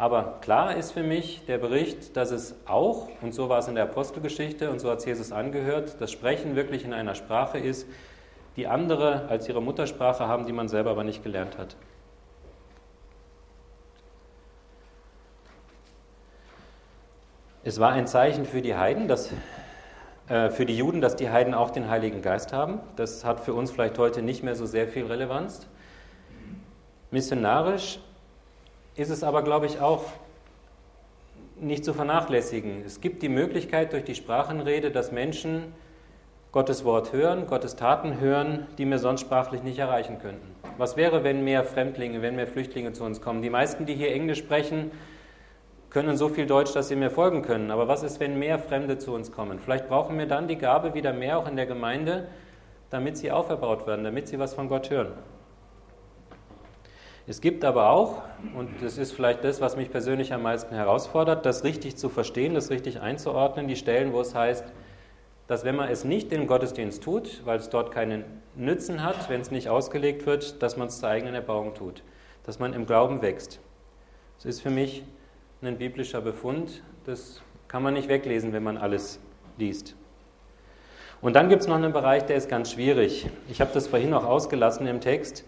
Aber 0.00 0.38
klar 0.40 0.76
ist 0.76 0.92
für 0.92 1.02
mich 1.02 1.44
der 1.44 1.58
Bericht, 1.58 2.16
dass 2.16 2.30
es 2.30 2.54
auch, 2.64 3.08
und 3.20 3.34
so 3.34 3.50
war 3.50 3.58
es 3.58 3.68
in 3.68 3.74
der 3.74 3.84
Apostelgeschichte 3.84 4.70
und 4.70 4.78
so 4.78 4.90
hat 4.90 5.00
es 5.00 5.04
Jesus 5.04 5.30
angehört, 5.30 6.00
das 6.00 6.10
Sprechen 6.10 6.56
wirklich 6.56 6.86
in 6.86 6.94
einer 6.94 7.14
Sprache 7.14 7.58
ist, 7.58 7.86
die 8.56 8.66
andere 8.66 9.28
als 9.28 9.46
ihre 9.46 9.60
Muttersprache 9.60 10.26
haben, 10.26 10.46
die 10.46 10.54
man 10.54 10.68
selber 10.70 10.92
aber 10.92 11.04
nicht 11.04 11.22
gelernt 11.22 11.58
hat. 11.58 11.76
Es 17.62 17.78
war 17.78 17.92
ein 17.92 18.06
Zeichen 18.06 18.46
für 18.46 18.62
die 18.62 18.76
Heiden, 18.76 19.06
dass, 19.06 19.30
äh, 20.30 20.48
für 20.48 20.64
die 20.64 20.78
Juden, 20.78 21.02
dass 21.02 21.14
die 21.14 21.28
Heiden 21.28 21.52
auch 21.52 21.68
den 21.68 21.90
Heiligen 21.90 22.22
Geist 22.22 22.54
haben. 22.54 22.80
Das 22.96 23.22
hat 23.26 23.40
für 23.40 23.52
uns 23.52 23.70
vielleicht 23.70 23.98
heute 23.98 24.22
nicht 24.22 24.42
mehr 24.42 24.54
so 24.54 24.64
sehr 24.64 24.88
viel 24.88 25.04
Relevanz. 25.04 25.68
Missionarisch 27.10 27.98
ist 28.96 29.10
es 29.10 29.22
aber, 29.22 29.42
glaube 29.42 29.66
ich, 29.66 29.80
auch 29.80 30.04
nicht 31.60 31.84
zu 31.84 31.92
vernachlässigen. 31.92 32.82
Es 32.84 33.00
gibt 33.00 33.22
die 33.22 33.28
Möglichkeit 33.28 33.92
durch 33.92 34.04
die 34.04 34.14
Sprachenrede, 34.14 34.90
dass 34.90 35.12
Menschen 35.12 35.74
Gottes 36.52 36.84
Wort 36.84 37.12
hören, 37.12 37.46
Gottes 37.46 37.76
Taten 37.76 38.18
hören, 38.18 38.66
die 38.76 38.84
wir 38.84 38.98
sonst 38.98 39.20
sprachlich 39.20 39.62
nicht 39.62 39.78
erreichen 39.78 40.18
könnten. 40.18 40.54
Was 40.78 40.96
wäre, 40.96 41.22
wenn 41.22 41.44
mehr 41.44 41.62
Fremdlinge, 41.62 42.22
wenn 42.22 42.34
mehr 42.34 42.48
Flüchtlinge 42.48 42.92
zu 42.92 43.04
uns 43.04 43.20
kommen? 43.20 43.42
Die 43.42 43.50
meisten, 43.50 43.86
die 43.86 43.94
hier 43.94 44.12
Englisch 44.12 44.38
sprechen, 44.38 44.90
können 45.90 46.16
so 46.16 46.28
viel 46.28 46.46
Deutsch, 46.46 46.72
dass 46.72 46.88
sie 46.88 46.96
mir 46.96 47.10
folgen 47.10 47.42
können. 47.42 47.70
Aber 47.70 47.88
was 47.88 48.02
ist, 48.02 48.18
wenn 48.20 48.38
mehr 48.38 48.58
Fremde 48.58 48.98
zu 48.98 49.12
uns 49.12 49.30
kommen? 49.30 49.58
Vielleicht 49.58 49.88
brauchen 49.88 50.18
wir 50.18 50.26
dann 50.26 50.48
die 50.48 50.56
Gabe 50.56 50.94
wieder 50.94 51.12
mehr 51.12 51.38
auch 51.38 51.48
in 51.48 51.56
der 51.56 51.66
Gemeinde, 51.66 52.28
damit 52.90 53.16
sie 53.16 53.30
auferbaut 53.30 53.86
werden, 53.86 54.04
damit 54.04 54.28
sie 54.28 54.38
was 54.38 54.54
von 54.54 54.68
Gott 54.68 54.90
hören. 54.90 55.12
Es 57.30 57.40
gibt 57.40 57.64
aber 57.64 57.90
auch, 57.90 58.22
und 58.56 58.82
das 58.82 58.98
ist 58.98 59.12
vielleicht 59.12 59.44
das, 59.44 59.60
was 59.60 59.76
mich 59.76 59.92
persönlich 59.92 60.32
am 60.32 60.42
meisten 60.42 60.74
herausfordert, 60.74 61.46
das 61.46 61.62
richtig 61.62 61.96
zu 61.96 62.08
verstehen, 62.08 62.54
das 62.54 62.70
richtig 62.70 63.02
einzuordnen, 63.02 63.68
die 63.68 63.76
Stellen, 63.76 64.12
wo 64.12 64.20
es 64.20 64.34
heißt, 64.34 64.64
dass 65.46 65.64
wenn 65.64 65.76
man 65.76 65.88
es 65.88 66.02
nicht 66.02 66.32
im 66.32 66.48
Gottesdienst 66.48 67.04
tut, 67.04 67.42
weil 67.44 67.60
es 67.60 67.70
dort 67.70 67.92
keinen 67.92 68.24
Nützen 68.56 69.04
hat, 69.04 69.30
wenn 69.30 69.40
es 69.40 69.52
nicht 69.52 69.68
ausgelegt 69.68 70.26
wird, 70.26 70.60
dass 70.60 70.76
man 70.76 70.88
es 70.88 70.98
zur 70.98 71.08
eigenen 71.08 71.36
Erbauung 71.36 71.72
tut, 71.74 72.02
dass 72.46 72.58
man 72.58 72.74
im 72.74 72.84
Glauben 72.84 73.22
wächst. 73.22 73.60
Das 74.38 74.46
ist 74.46 74.60
für 74.60 74.70
mich 74.70 75.04
ein 75.62 75.78
biblischer 75.78 76.22
Befund, 76.22 76.82
das 77.06 77.42
kann 77.68 77.84
man 77.84 77.94
nicht 77.94 78.08
weglesen, 78.08 78.52
wenn 78.52 78.64
man 78.64 78.76
alles 78.76 79.20
liest. 79.56 79.94
Und 81.20 81.36
dann 81.36 81.48
gibt 81.48 81.62
es 81.62 81.68
noch 81.68 81.76
einen 81.76 81.92
Bereich, 81.92 82.24
der 82.24 82.34
ist 82.34 82.48
ganz 82.48 82.72
schwierig. 82.72 83.30
Ich 83.48 83.60
habe 83.60 83.70
das 83.72 83.86
vorhin 83.86 84.14
auch 84.14 84.24
ausgelassen 84.24 84.88
im 84.88 85.00
Text. 85.00 85.44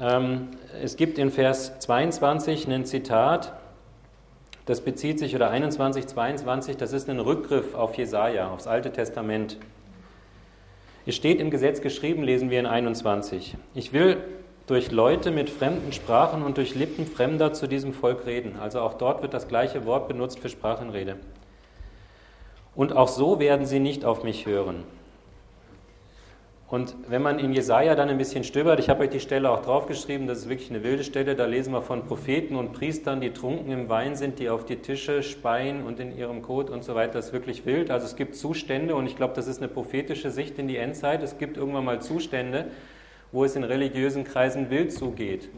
Ähm, 0.00 0.48
es 0.82 0.96
gibt 0.96 1.18
in 1.18 1.30
Vers 1.30 1.78
22 1.80 2.66
ein 2.68 2.86
Zitat, 2.86 3.52
das 4.64 4.80
bezieht 4.80 5.18
sich, 5.18 5.34
oder 5.34 5.50
21, 5.50 6.06
22, 6.06 6.76
das 6.76 6.92
ist 6.92 7.10
ein 7.10 7.20
Rückgriff 7.20 7.74
auf 7.74 7.96
Jesaja, 7.96 8.50
aufs 8.50 8.66
Alte 8.66 8.92
Testament. 8.92 9.58
Es 11.06 11.16
steht 11.16 11.40
im 11.40 11.50
Gesetz 11.50 11.82
geschrieben, 11.82 12.22
lesen 12.22 12.50
wir 12.50 12.60
in 12.60 12.66
21. 12.66 13.56
Ich 13.74 13.92
will 13.92 14.18
durch 14.66 14.90
Leute 14.90 15.32
mit 15.32 15.50
fremden 15.50 15.92
Sprachen 15.92 16.42
und 16.42 16.56
durch 16.56 16.74
Lippen 16.74 17.06
Fremder 17.06 17.52
zu 17.52 17.66
diesem 17.66 17.92
Volk 17.92 18.26
reden. 18.26 18.56
Also 18.60 18.80
auch 18.80 18.94
dort 18.94 19.20
wird 19.20 19.34
das 19.34 19.48
gleiche 19.48 19.84
Wort 19.84 20.08
benutzt 20.08 20.38
für 20.38 20.48
Sprachenrede. 20.48 21.16
Und 22.74 22.96
auch 22.96 23.08
so 23.08 23.40
werden 23.40 23.66
sie 23.66 23.80
nicht 23.80 24.04
auf 24.04 24.22
mich 24.22 24.46
hören. 24.46 24.84
Und 26.70 26.94
wenn 27.08 27.20
man 27.20 27.40
in 27.40 27.52
Jesaja 27.52 27.96
dann 27.96 28.10
ein 28.10 28.18
bisschen 28.18 28.44
stöbert, 28.44 28.78
ich 28.78 28.88
habe 28.88 29.02
euch 29.02 29.10
die 29.10 29.18
Stelle 29.18 29.50
auch 29.50 29.62
draufgeschrieben, 29.62 30.28
das 30.28 30.38
ist 30.38 30.48
wirklich 30.48 30.70
eine 30.70 30.84
wilde 30.84 31.02
Stelle, 31.02 31.34
da 31.34 31.46
lesen 31.46 31.72
wir 31.72 31.82
von 31.82 32.06
Propheten 32.06 32.54
und 32.54 32.72
Priestern, 32.72 33.20
die 33.20 33.32
trunken 33.32 33.72
im 33.72 33.88
Wein 33.88 34.14
sind, 34.14 34.38
die 34.38 34.48
auf 34.48 34.64
die 34.64 34.76
Tische 34.76 35.24
speien 35.24 35.82
und 35.82 35.98
in 35.98 36.16
ihrem 36.16 36.42
Kot 36.42 36.70
und 36.70 36.84
so 36.84 36.94
weiter. 36.94 37.14
Das 37.14 37.26
ist 37.26 37.32
wirklich 37.32 37.66
wild. 37.66 37.90
Also 37.90 38.06
es 38.06 38.14
gibt 38.14 38.36
Zustände 38.36 38.94
und 38.94 39.06
ich 39.06 39.16
glaube, 39.16 39.34
das 39.34 39.48
ist 39.48 39.58
eine 39.58 39.66
prophetische 39.66 40.30
Sicht 40.30 40.60
in 40.60 40.68
die 40.68 40.76
Endzeit. 40.76 41.24
Es 41.24 41.38
gibt 41.38 41.56
irgendwann 41.56 41.84
mal 41.84 42.00
Zustände, 42.00 42.66
wo 43.32 43.44
es 43.44 43.56
in 43.56 43.64
religiösen 43.64 44.22
Kreisen 44.22 44.70
wild 44.70 44.92
zugeht. 44.92 45.48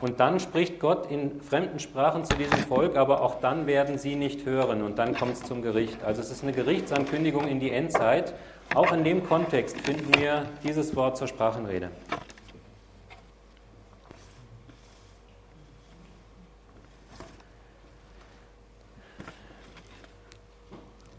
Und 0.00 0.18
dann 0.18 0.40
spricht 0.40 0.80
Gott 0.80 1.08
in 1.08 1.40
fremden 1.40 1.78
Sprachen 1.78 2.24
zu 2.24 2.36
diesem 2.36 2.58
Volk, 2.58 2.96
aber 2.96 3.22
auch 3.22 3.38
dann 3.40 3.68
werden 3.68 3.96
sie 3.96 4.16
nicht 4.16 4.44
hören 4.44 4.82
und 4.82 4.98
dann 4.98 5.14
kommt 5.14 5.34
es 5.34 5.42
zum 5.44 5.62
Gericht. 5.62 6.02
Also 6.04 6.20
es 6.20 6.32
ist 6.32 6.42
eine 6.42 6.52
Gerichtsankündigung 6.52 7.46
in 7.46 7.60
die 7.60 7.70
Endzeit 7.70 8.34
auch 8.74 8.92
in 8.92 9.04
dem 9.04 9.26
Kontext 9.26 9.80
finden 9.80 10.14
wir 10.18 10.46
dieses 10.64 10.96
Wort 10.96 11.16
zur 11.16 11.26
Sprachenrede. 11.28 11.90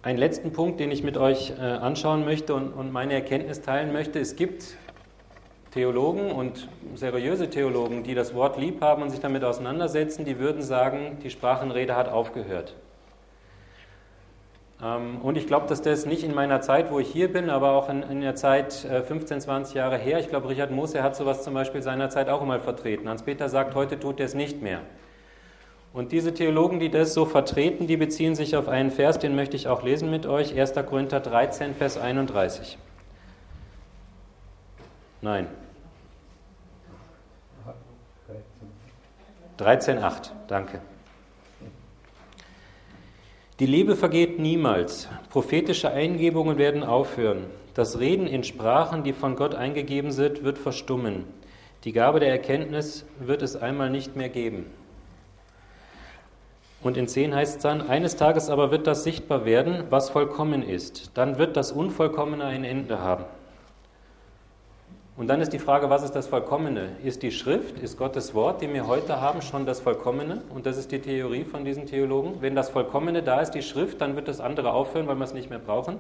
Einen 0.02 0.18
letzten 0.18 0.52
Punkt, 0.52 0.82
den 0.82 0.92
ich 0.92 1.02
mit 1.02 1.16
euch 1.16 1.52
äh, 1.52 1.62
anschauen 1.62 2.26
möchte 2.26 2.54
und, 2.56 2.74
und 2.74 2.92
meine 2.92 3.14
Erkenntnis 3.14 3.62
teilen 3.62 3.94
möchte. 3.94 4.20
Es 4.20 4.36
gibt 4.36 4.76
Theologen 5.72 6.32
und 6.32 6.68
seriöse 6.94 7.50
Theologen, 7.50 8.04
die 8.04 8.14
das 8.14 8.36
Wort 8.36 8.60
lieb 8.60 8.82
haben 8.82 9.02
und 9.02 9.10
sich 9.10 9.22
damit 9.22 9.44
auseinandersetzen, 9.44 10.26
die 10.26 10.38
würden 10.40 10.62
sagen, 10.62 11.20
die 11.24 11.30
Sprachenrede 11.30 11.96
hat 11.96 12.10
aufgehört. 12.10 12.76
Ähm, 14.84 15.22
und 15.22 15.38
ich 15.38 15.48
glaube, 15.48 15.68
dass 15.68 15.82
das 15.82 16.06
nicht 16.06 16.24
in 16.24 16.34
meiner 16.34 16.62
Zeit, 16.62 16.92
wo 16.92 17.00
ich 17.00 17.08
hier 17.08 17.32
bin, 17.32 17.50
aber 17.50 17.72
auch 17.72 17.90
in, 17.90 18.04
in 18.04 18.22
der 18.22 18.36
Zeit 18.36 18.74
15, 18.74 19.38
äh, 19.38 19.40
20 19.40 19.76
Jahre 19.76 19.98
her, 19.98 20.20
ich 20.20 20.30
glaube, 20.30 20.50
Richard 20.50 20.72
Moose 20.72 21.02
hat 21.02 21.16
sowas 21.16 21.44
zum 21.44 21.54
Beispiel 21.54 21.82
seinerzeit 21.82 22.30
auch 22.30 22.42
einmal 22.42 22.60
vertreten. 22.60 23.08
Hans-Peter 23.08 23.50
sagt, 23.50 23.76
heute 23.76 24.00
tut 24.00 24.20
er 24.20 24.26
es 24.26 24.34
nicht 24.34 24.62
mehr. 24.62 24.82
Und 25.94 26.12
diese 26.12 26.34
Theologen, 26.34 26.80
die 26.80 26.90
das 26.90 27.14
so 27.14 27.26
vertreten, 27.26 27.86
die 27.86 27.98
beziehen 27.98 28.34
sich 28.34 28.56
auf 28.56 28.68
einen 28.68 28.90
Vers, 28.90 29.20
den 29.20 29.36
möchte 29.36 29.56
ich 29.56 29.68
auch 29.68 29.84
lesen 29.84 30.10
mit 30.10 30.26
euch, 30.26 30.60
1. 30.60 30.74
Korinther 30.88 31.20
13, 31.20 31.76
Vers 31.76 31.98
31. 31.98 32.78
Nein. 35.22 35.48
13,8, 39.60 40.32
danke. 40.48 40.82
Die 43.60 43.68
Liebe 43.68 43.96
vergeht 43.96 44.40
niemals. 44.40 45.08
Prophetische 45.30 45.92
Eingebungen 45.92 46.58
werden 46.58 46.82
aufhören. 46.82 47.46
Das 47.76 48.00
Reden 48.00 48.26
in 48.26 48.44
Sprachen, 48.44 49.04
die 49.04 49.14
von 49.14 49.36
Gott 49.36 49.54
eingegeben 49.54 50.12
sind, 50.12 50.44
wird 50.44 50.58
verstummen. 50.58 51.26
Die 51.84 51.92
Gabe 51.92 52.20
der 52.20 52.30
Erkenntnis 52.30 53.06
wird 53.20 53.44
es 53.44 53.56
einmal 53.56 53.92
nicht 53.92 54.16
mehr 54.16 54.30
geben. 54.30 54.66
Und 56.82 56.98
in 56.98 57.08
10 57.08 57.36
heißt 57.36 57.58
es 57.58 57.62
dann, 57.62 57.88
eines 57.88 58.16
Tages 58.16 58.50
aber 58.50 58.72
wird 58.72 58.88
das 58.88 59.04
sichtbar 59.04 59.46
werden, 59.46 59.84
was 59.92 60.10
vollkommen 60.10 60.64
ist. 60.64 61.12
Dann 61.14 61.38
wird 61.38 61.56
das 61.56 61.72
Unvollkommene 61.72 62.46
ein 62.46 62.64
Ende 62.64 63.00
haben. 63.00 63.26
Und 65.16 65.28
dann 65.28 65.42
ist 65.42 65.54
die 65.54 65.60
Frage, 65.60 65.92
was 65.92 66.04
ist 66.04 66.16
das 66.16 66.26
Vollkommene? 66.26 66.90
Ist 67.04 67.22
die 67.22 67.32
Schrift, 67.32 67.78
ist 67.78 68.00
Gottes 68.00 68.34
Wort, 68.34 68.62
die 68.62 68.74
wir 68.74 68.88
heute 68.88 69.22
haben, 69.22 69.44
schon 69.44 69.68
das 69.68 69.80
Vollkommene? 69.80 70.42
Und 70.54 70.66
das 70.66 70.78
ist 70.78 70.92
die 70.92 71.00
Theorie 71.00 71.44
von 71.44 71.64
diesen 71.64 71.86
Theologen. 71.86 72.38
Wenn 72.42 72.56
das 72.56 72.72
Vollkommene 72.72 73.22
da 73.22 73.40
ist, 73.40 73.52
die 73.52 73.62
Schrift, 73.62 74.02
dann 74.02 74.16
wird 74.16 74.28
das 74.28 74.40
andere 74.40 74.74
aufhören, 74.74 75.08
weil 75.08 75.18
wir 75.18 75.24
es 75.24 75.36
nicht 75.36 75.52
mehr 75.52 75.60
brauchen. 75.60 76.00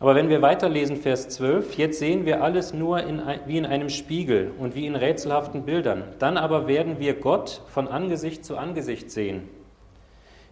Aber 0.00 0.14
wenn 0.14 0.30
wir 0.30 0.40
weiterlesen, 0.40 0.96
Vers 0.96 1.28
12, 1.28 1.76
jetzt 1.76 1.98
sehen 1.98 2.24
wir 2.24 2.42
alles 2.42 2.72
nur 2.72 3.02
in, 3.02 3.22
wie 3.46 3.58
in 3.58 3.66
einem 3.66 3.90
Spiegel 3.90 4.52
und 4.58 4.74
wie 4.74 4.86
in 4.86 4.96
rätselhaften 4.96 5.64
Bildern. 5.64 6.04
Dann 6.18 6.38
aber 6.38 6.66
werden 6.66 6.98
wir 6.98 7.14
Gott 7.14 7.60
von 7.68 7.86
Angesicht 7.86 8.46
zu 8.46 8.56
Angesicht 8.56 9.10
sehen. 9.10 9.48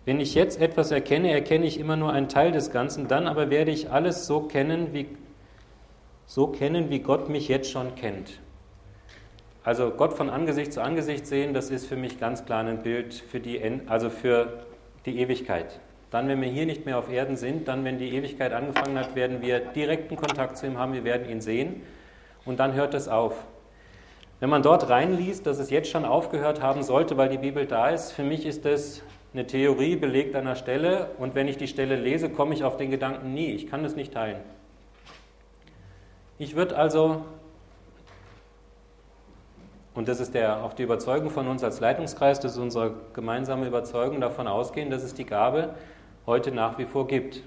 Wenn 0.04 0.20
ich 0.20 0.34
jetzt 0.34 0.60
etwas 0.60 0.90
erkenne, 0.90 1.30
erkenne 1.30 1.64
ich 1.64 1.80
immer 1.80 1.96
nur 1.96 2.12
einen 2.12 2.28
Teil 2.28 2.52
des 2.52 2.72
Ganzen, 2.72 3.08
dann 3.08 3.26
aber 3.26 3.50
werde 3.50 3.70
ich 3.70 3.90
alles 3.90 4.26
so 4.26 4.40
kennen, 4.40 4.88
wie 4.92 5.06
so 6.34 6.46
kennen, 6.46 6.88
wie 6.88 7.00
Gott 7.00 7.28
mich 7.28 7.48
jetzt 7.48 7.70
schon 7.70 7.94
kennt. 7.94 8.40
Also 9.64 9.90
Gott 9.90 10.14
von 10.14 10.30
Angesicht 10.30 10.72
zu 10.72 10.82
Angesicht 10.82 11.26
sehen, 11.26 11.52
das 11.52 11.68
ist 11.68 11.84
für 11.84 11.96
mich 11.96 12.18
ganz 12.18 12.46
klar 12.46 12.64
ein 12.64 12.82
Bild 12.82 13.12
für 13.12 13.38
die, 13.38 13.60
also 13.86 14.08
für 14.08 14.64
die 15.04 15.18
Ewigkeit. 15.18 15.78
Dann, 16.10 16.28
wenn 16.28 16.40
wir 16.40 16.48
hier 16.48 16.64
nicht 16.64 16.86
mehr 16.86 16.96
auf 16.96 17.12
Erden 17.12 17.36
sind, 17.36 17.68
dann, 17.68 17.84
wenn 17.84 17.98
die 17.98 18.14
Ewigkeit 18.14 18.54
angefangen 18.54 18.98
hat, 18.98 19.14
werden 19.14 19.42
wir 19.42 19.60
direkten 19.60 20.16
Kontakt 20.16 20.56
zu 20.56 20.64
ihm 20.64 20.78
haben, 20.78 20.94
wir 20.94 21.04
werden 21.04 21.28
ihn 21.28 21.42
sehen 21.42 21.82
und 22.46 22.58
dann 22.60 22.72
hört 22.72 22.94
es 22.94 23.08
auf. 23.08 23.44
Wenn 24.40 24.48
man 24.48 24.62
dort 24.62 24.88
reinliest, 24.88 25.46
dass 25.46 25.58
es 25.58 25.68
jetzt 25.68 25.90
schon 25.90 26.06
aufgehört 26.06 26.62
haben 26.62 26.82
sollte, 26.82 27.18
weil 27.18 27.28
die 27.28 27.36
Bibel 27.36 27.66
da 27.66 27.90
ist, 27.90 28.12
für 28.12 28.24
mich 28.24 28.46
ist 28.46 28.64
das 28.64 29.02
eine 29.34 29.46
Theorie 29.46 29.96
belegt 29.96 30.34
an 30.34 30.46
einer 30.46 30.56
Stelle 30.56 31.10
und 31.18 31.34
wenn 31.34 31.46
ich 31.46 31.58
die 31.58 31.68
Stelle 31.68 31.96
lese, 31.96 32.30
komme 32.30 32.54
ich 32.54 32.64
auf 32.64 32.78
den 32.78 32.90
Gedanken 32.90 33.34
nie. 33.34 33.50
Ich 33.50 33.66
kann 33.66 33.84
es 33.84 33.96
nicht 33.96 34.14
teilen. 34.14 34.40
Ich 36.38 36.56
würde 36.56 36.76
also, 36.76 37.24
und 39.94 40.08
das 40.08 40.20
ist 40.20 40.34
der, 40.34 40.64
auch 40.64 40.72
die 40.72 40.82
Überzeugung 40.82 41.30
von 41.30 41.46
uns 41.48 41.62
als 41.62 41.80
Leitungskreis, 41.80 42.40
das 42.40 42.52
ist 42.52 42.58
unsere 42.58 42.94
gemeinsame 43.12 43.66
Überzeugung, 43.66 44.20
davon 44.20 44.48
ausgehen, 44.48 44.90
dass 44.90 45.02
es 45.02 45.14
die 45.14 45.26
Gabe 45.26 45.74
heute 46.26 46.50
nach 46.50 46.78
wie 46.78 46.86
vor 46.86 47.06
gibt. 47.06 47.42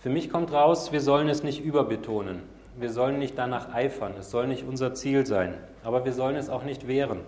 Für 0.00 0.08
mich 0.08 0.30
kommt 0.30 0.50
raus, 0.50 0.92
wir 0.92 1.02
sollen 1.02 1.28
es 1.28 1.42
nicht 1.42 1.62
überbetonen. 1.62 2.42
Wir 2.76 2.90
sollen 2.90 3.18
nicht 3.18 3.36
danach 3.36 3.74
eifern. 3.74 4.14
Es 4.18 4.30
soll 4.30 4.46
nicht 4.46 4.64
unser 4.66 4.94
Ziel 4.94 5.26
sein. 5.26 5.58
Aber 5.84 6.06
wir 6.06 6.14
sollen 6.14 6.36
es 6.36 6.48
auch 6.48 6.62
nicht 6.62 6.88
wehren. 6.88 7.20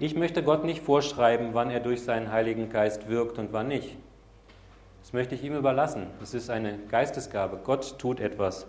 Ich 0.00 0.16
möchte 0.16 0.42
Gott 0.42 0.64
nicht 0.64 0.82
vorschreiben, 0.82 1.50
wann 1.52 1.70
er 1.70 1.80
durch 1.80 2.02
seinen 2.02 2.32
Heiligen 2.32 2.68
Geist 2.68 3.08
wirkt 3.08 3.38
und 3.38 3.52
wann 3.52 3.68
nicht. 3.68 3.96
Das 5.02 5.12
möchte 5.12 5.34
ich 5.36 5.44
ihm 5.44 5.54
überlassen. 5.54 6.06
Es 6.20 6.34
ist 6.34 6.50
eine 6.50 6.78
Geistesgabe. 6.90 7.60
Gott 7.62 7.98
tut 7.98 8.18
etwas. 8.18 8.66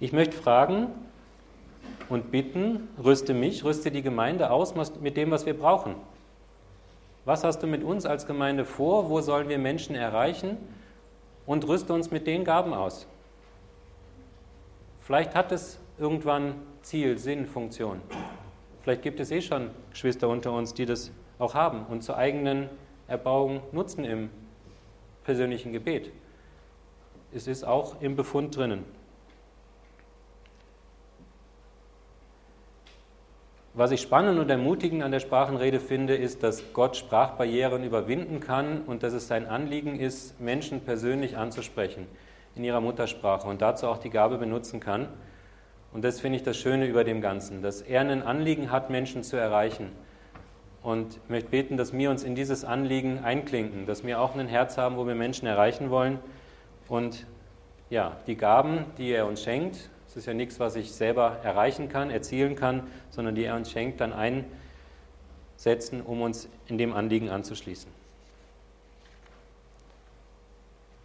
Ich 0.00 0.12
möchte 0.12 0.36
fragen 0.36 0.86
und 2.08 2.30
bitten, 2.30 2.88
rüste 3.02 3.34
mich, 3.34 3.64
rüste 3.64 3.90
die 3.90 4.00
Gemeinde 4.00 4.50
aus 4.50 4.74
mit 5.00 5.16
dem, 5.16 5.30
was 5.30 5.44
wir 5.44 5.58
brauchen. 5.58 5.94
Was 7.26 7.44
hast 7.44 7.62
du 7.62 7.66
mit 7.66 7.84
uns 7.84 8.06
als 8.06 8.26
Gemeinde 8.26 8.64
vor? 8.64 9.10
Wo 9.10 9.20
sollen 9.20 9.50
wir 9.50 9.58
Menschen 9.58 9.94
erreichen? 9.94 10.56
Und 11.44 11.68
rüste 11.68 11.92
uns 11.92 12.10
mit 12.10 12.26
den 12.26 12.44
Gaben 12.44 12.72
aus. 12.72 13.06
Vielleicht 15.00 15.34
hat 15.34 15.52
es 15.52 15.78
irgendwann 15.98 16.54
Ziel, 16.80 17.18
Sinn, 17.18 17.46
Funktion. 17.46 18.00
Vielleicht 18.88 19.02
gibt 19.02 19.20
es 19.20 19.30
eh 19.30 19.42
schon 19.42 19.68
Geschwister 19.90 20.30
unter 20.30 20.50
uns, 20.50 20.72
die 20.72 20.86
das 20.86 21.12
auch 21.38 21.52
haben 21.52 21.84
und 21.90 22.02
zur 22.02 22.16
eigenen 22.16 22.70
Erbauung 23.06 23.60
nutzen 23.70 24.02
im 24.02 24.30
persönlichen 25.24 25.74
Gebet. 25.74 26.10
Es 27.30 27.48
ist 27.48 27.64
auch 27.64 28.00
im 28.00 28.16
Befund 28.16 28.56
drinnen. 28.56 28.86
Was 33.74 33.90
ich 33.90 34.00
spannend 34.00 34.38
und 34.38 34.48
ermutigend 34.48 35.02
an 35.02 35.12
der 35.12 35.20
Sprachenrede 35.20 35.80
finde, 35.80 36.16
ist, 36.16 36.42
dass 36.42 36.72
Gott 36.72 36.96
Sprachbarrieren 36.96 37.84
überwinden 37.84 38.40
kann 38.40 38.84
und 38.86 39.02
dass 39.02 39.12
es 39.12 39.28
sein 39.28 39.44
Anliegen 39.44 40.00
ist, 40.00 40.40
Menschen 40.40 40.80
persönlich 40.80 41.36
anzusprechen 41.36 42.06
in 42.54 42.64
ihrer 42.64 42.80
Muttersprache 42.80 43.48
und 43.48 43.60
dazu 43.60 43.86
auch 43.86 43.98
die 43.98 44.08
Gabe 44.08 44.38
benutzen 44.38 44.80
kann. 44.80 45.08
Und 45.92 46.04
das 46.04 46.20
finde 46.20 46.36
ich 46.36 46.42
das 46.42 46.56
Schöne 46.56 46.86
über 46.86 47.04
dem 47.04 47.20
Ganzen, 47.20 47.62
dass 47.62 47.80
er 47.80 48.02
ein 48.02 48.22
Anliegen 48.22 48.70
hat, 48.70 48.90
Menschen 48.90 49.22
zu 49.22 49.36
erreichen. 49.36 49.90
Und 50.82 51.16
ich 51.16 51.30
möchte 51.30 51.50
beten, 51.50 51.76
dass 51.76 51.92
wir 51.92 52.10
uns 52.10 52.22
in 52.22 52.34
dieses 52.34 52.64
Anliegen 52.64 53.24
einklinken, 53.24 53.86
dass 53.86 54.04
wir 54.04 54.20
auch 54.20 54.36
ein 54.36 54.48
Herz 54.48 54.78
haben, 54.78 54.96
wo 54.96 55.06
wir 55.06 55.14
Menschen 55.14 55.46
erreichen 55.46 55.90
wollen. 55.90 56.18
Und 56.88 57.26
ja, 57.90 58.16
die 58.26 58.36
Gaben, 58.36 58.84
die 58.96 59.10
er 59.10 59.26
uns 59.26 59.42
schenkt, 59.42 59.90
es 60.06 60.16
ist 60.16 60.26
ja 60.26 60.34
nichts, 60.34 60.60
was 60.60 60.76
ich 60.76 60.92
selber 60.92 61.38
erreichen 61.42 61.88
kann, 61.88 62.10
erzielen 62.10 62.54
kann, 62.54 62.86
sondern 63.10 63.34
die 63.34 63.44
er 63.44 63.56
uns 63.56 63.70
schenkt, 63.70 64.00
dann 64.00 64.12
einsetzen, 65.56 66.00
um 66.00 66.22
uns 66.22 66.48
in 66.66 66.78
dem 66.78 66.94
Anliegen 66.94 67.28
anzuschließen. 67.28 67.90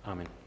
Amen. 0.04 0.43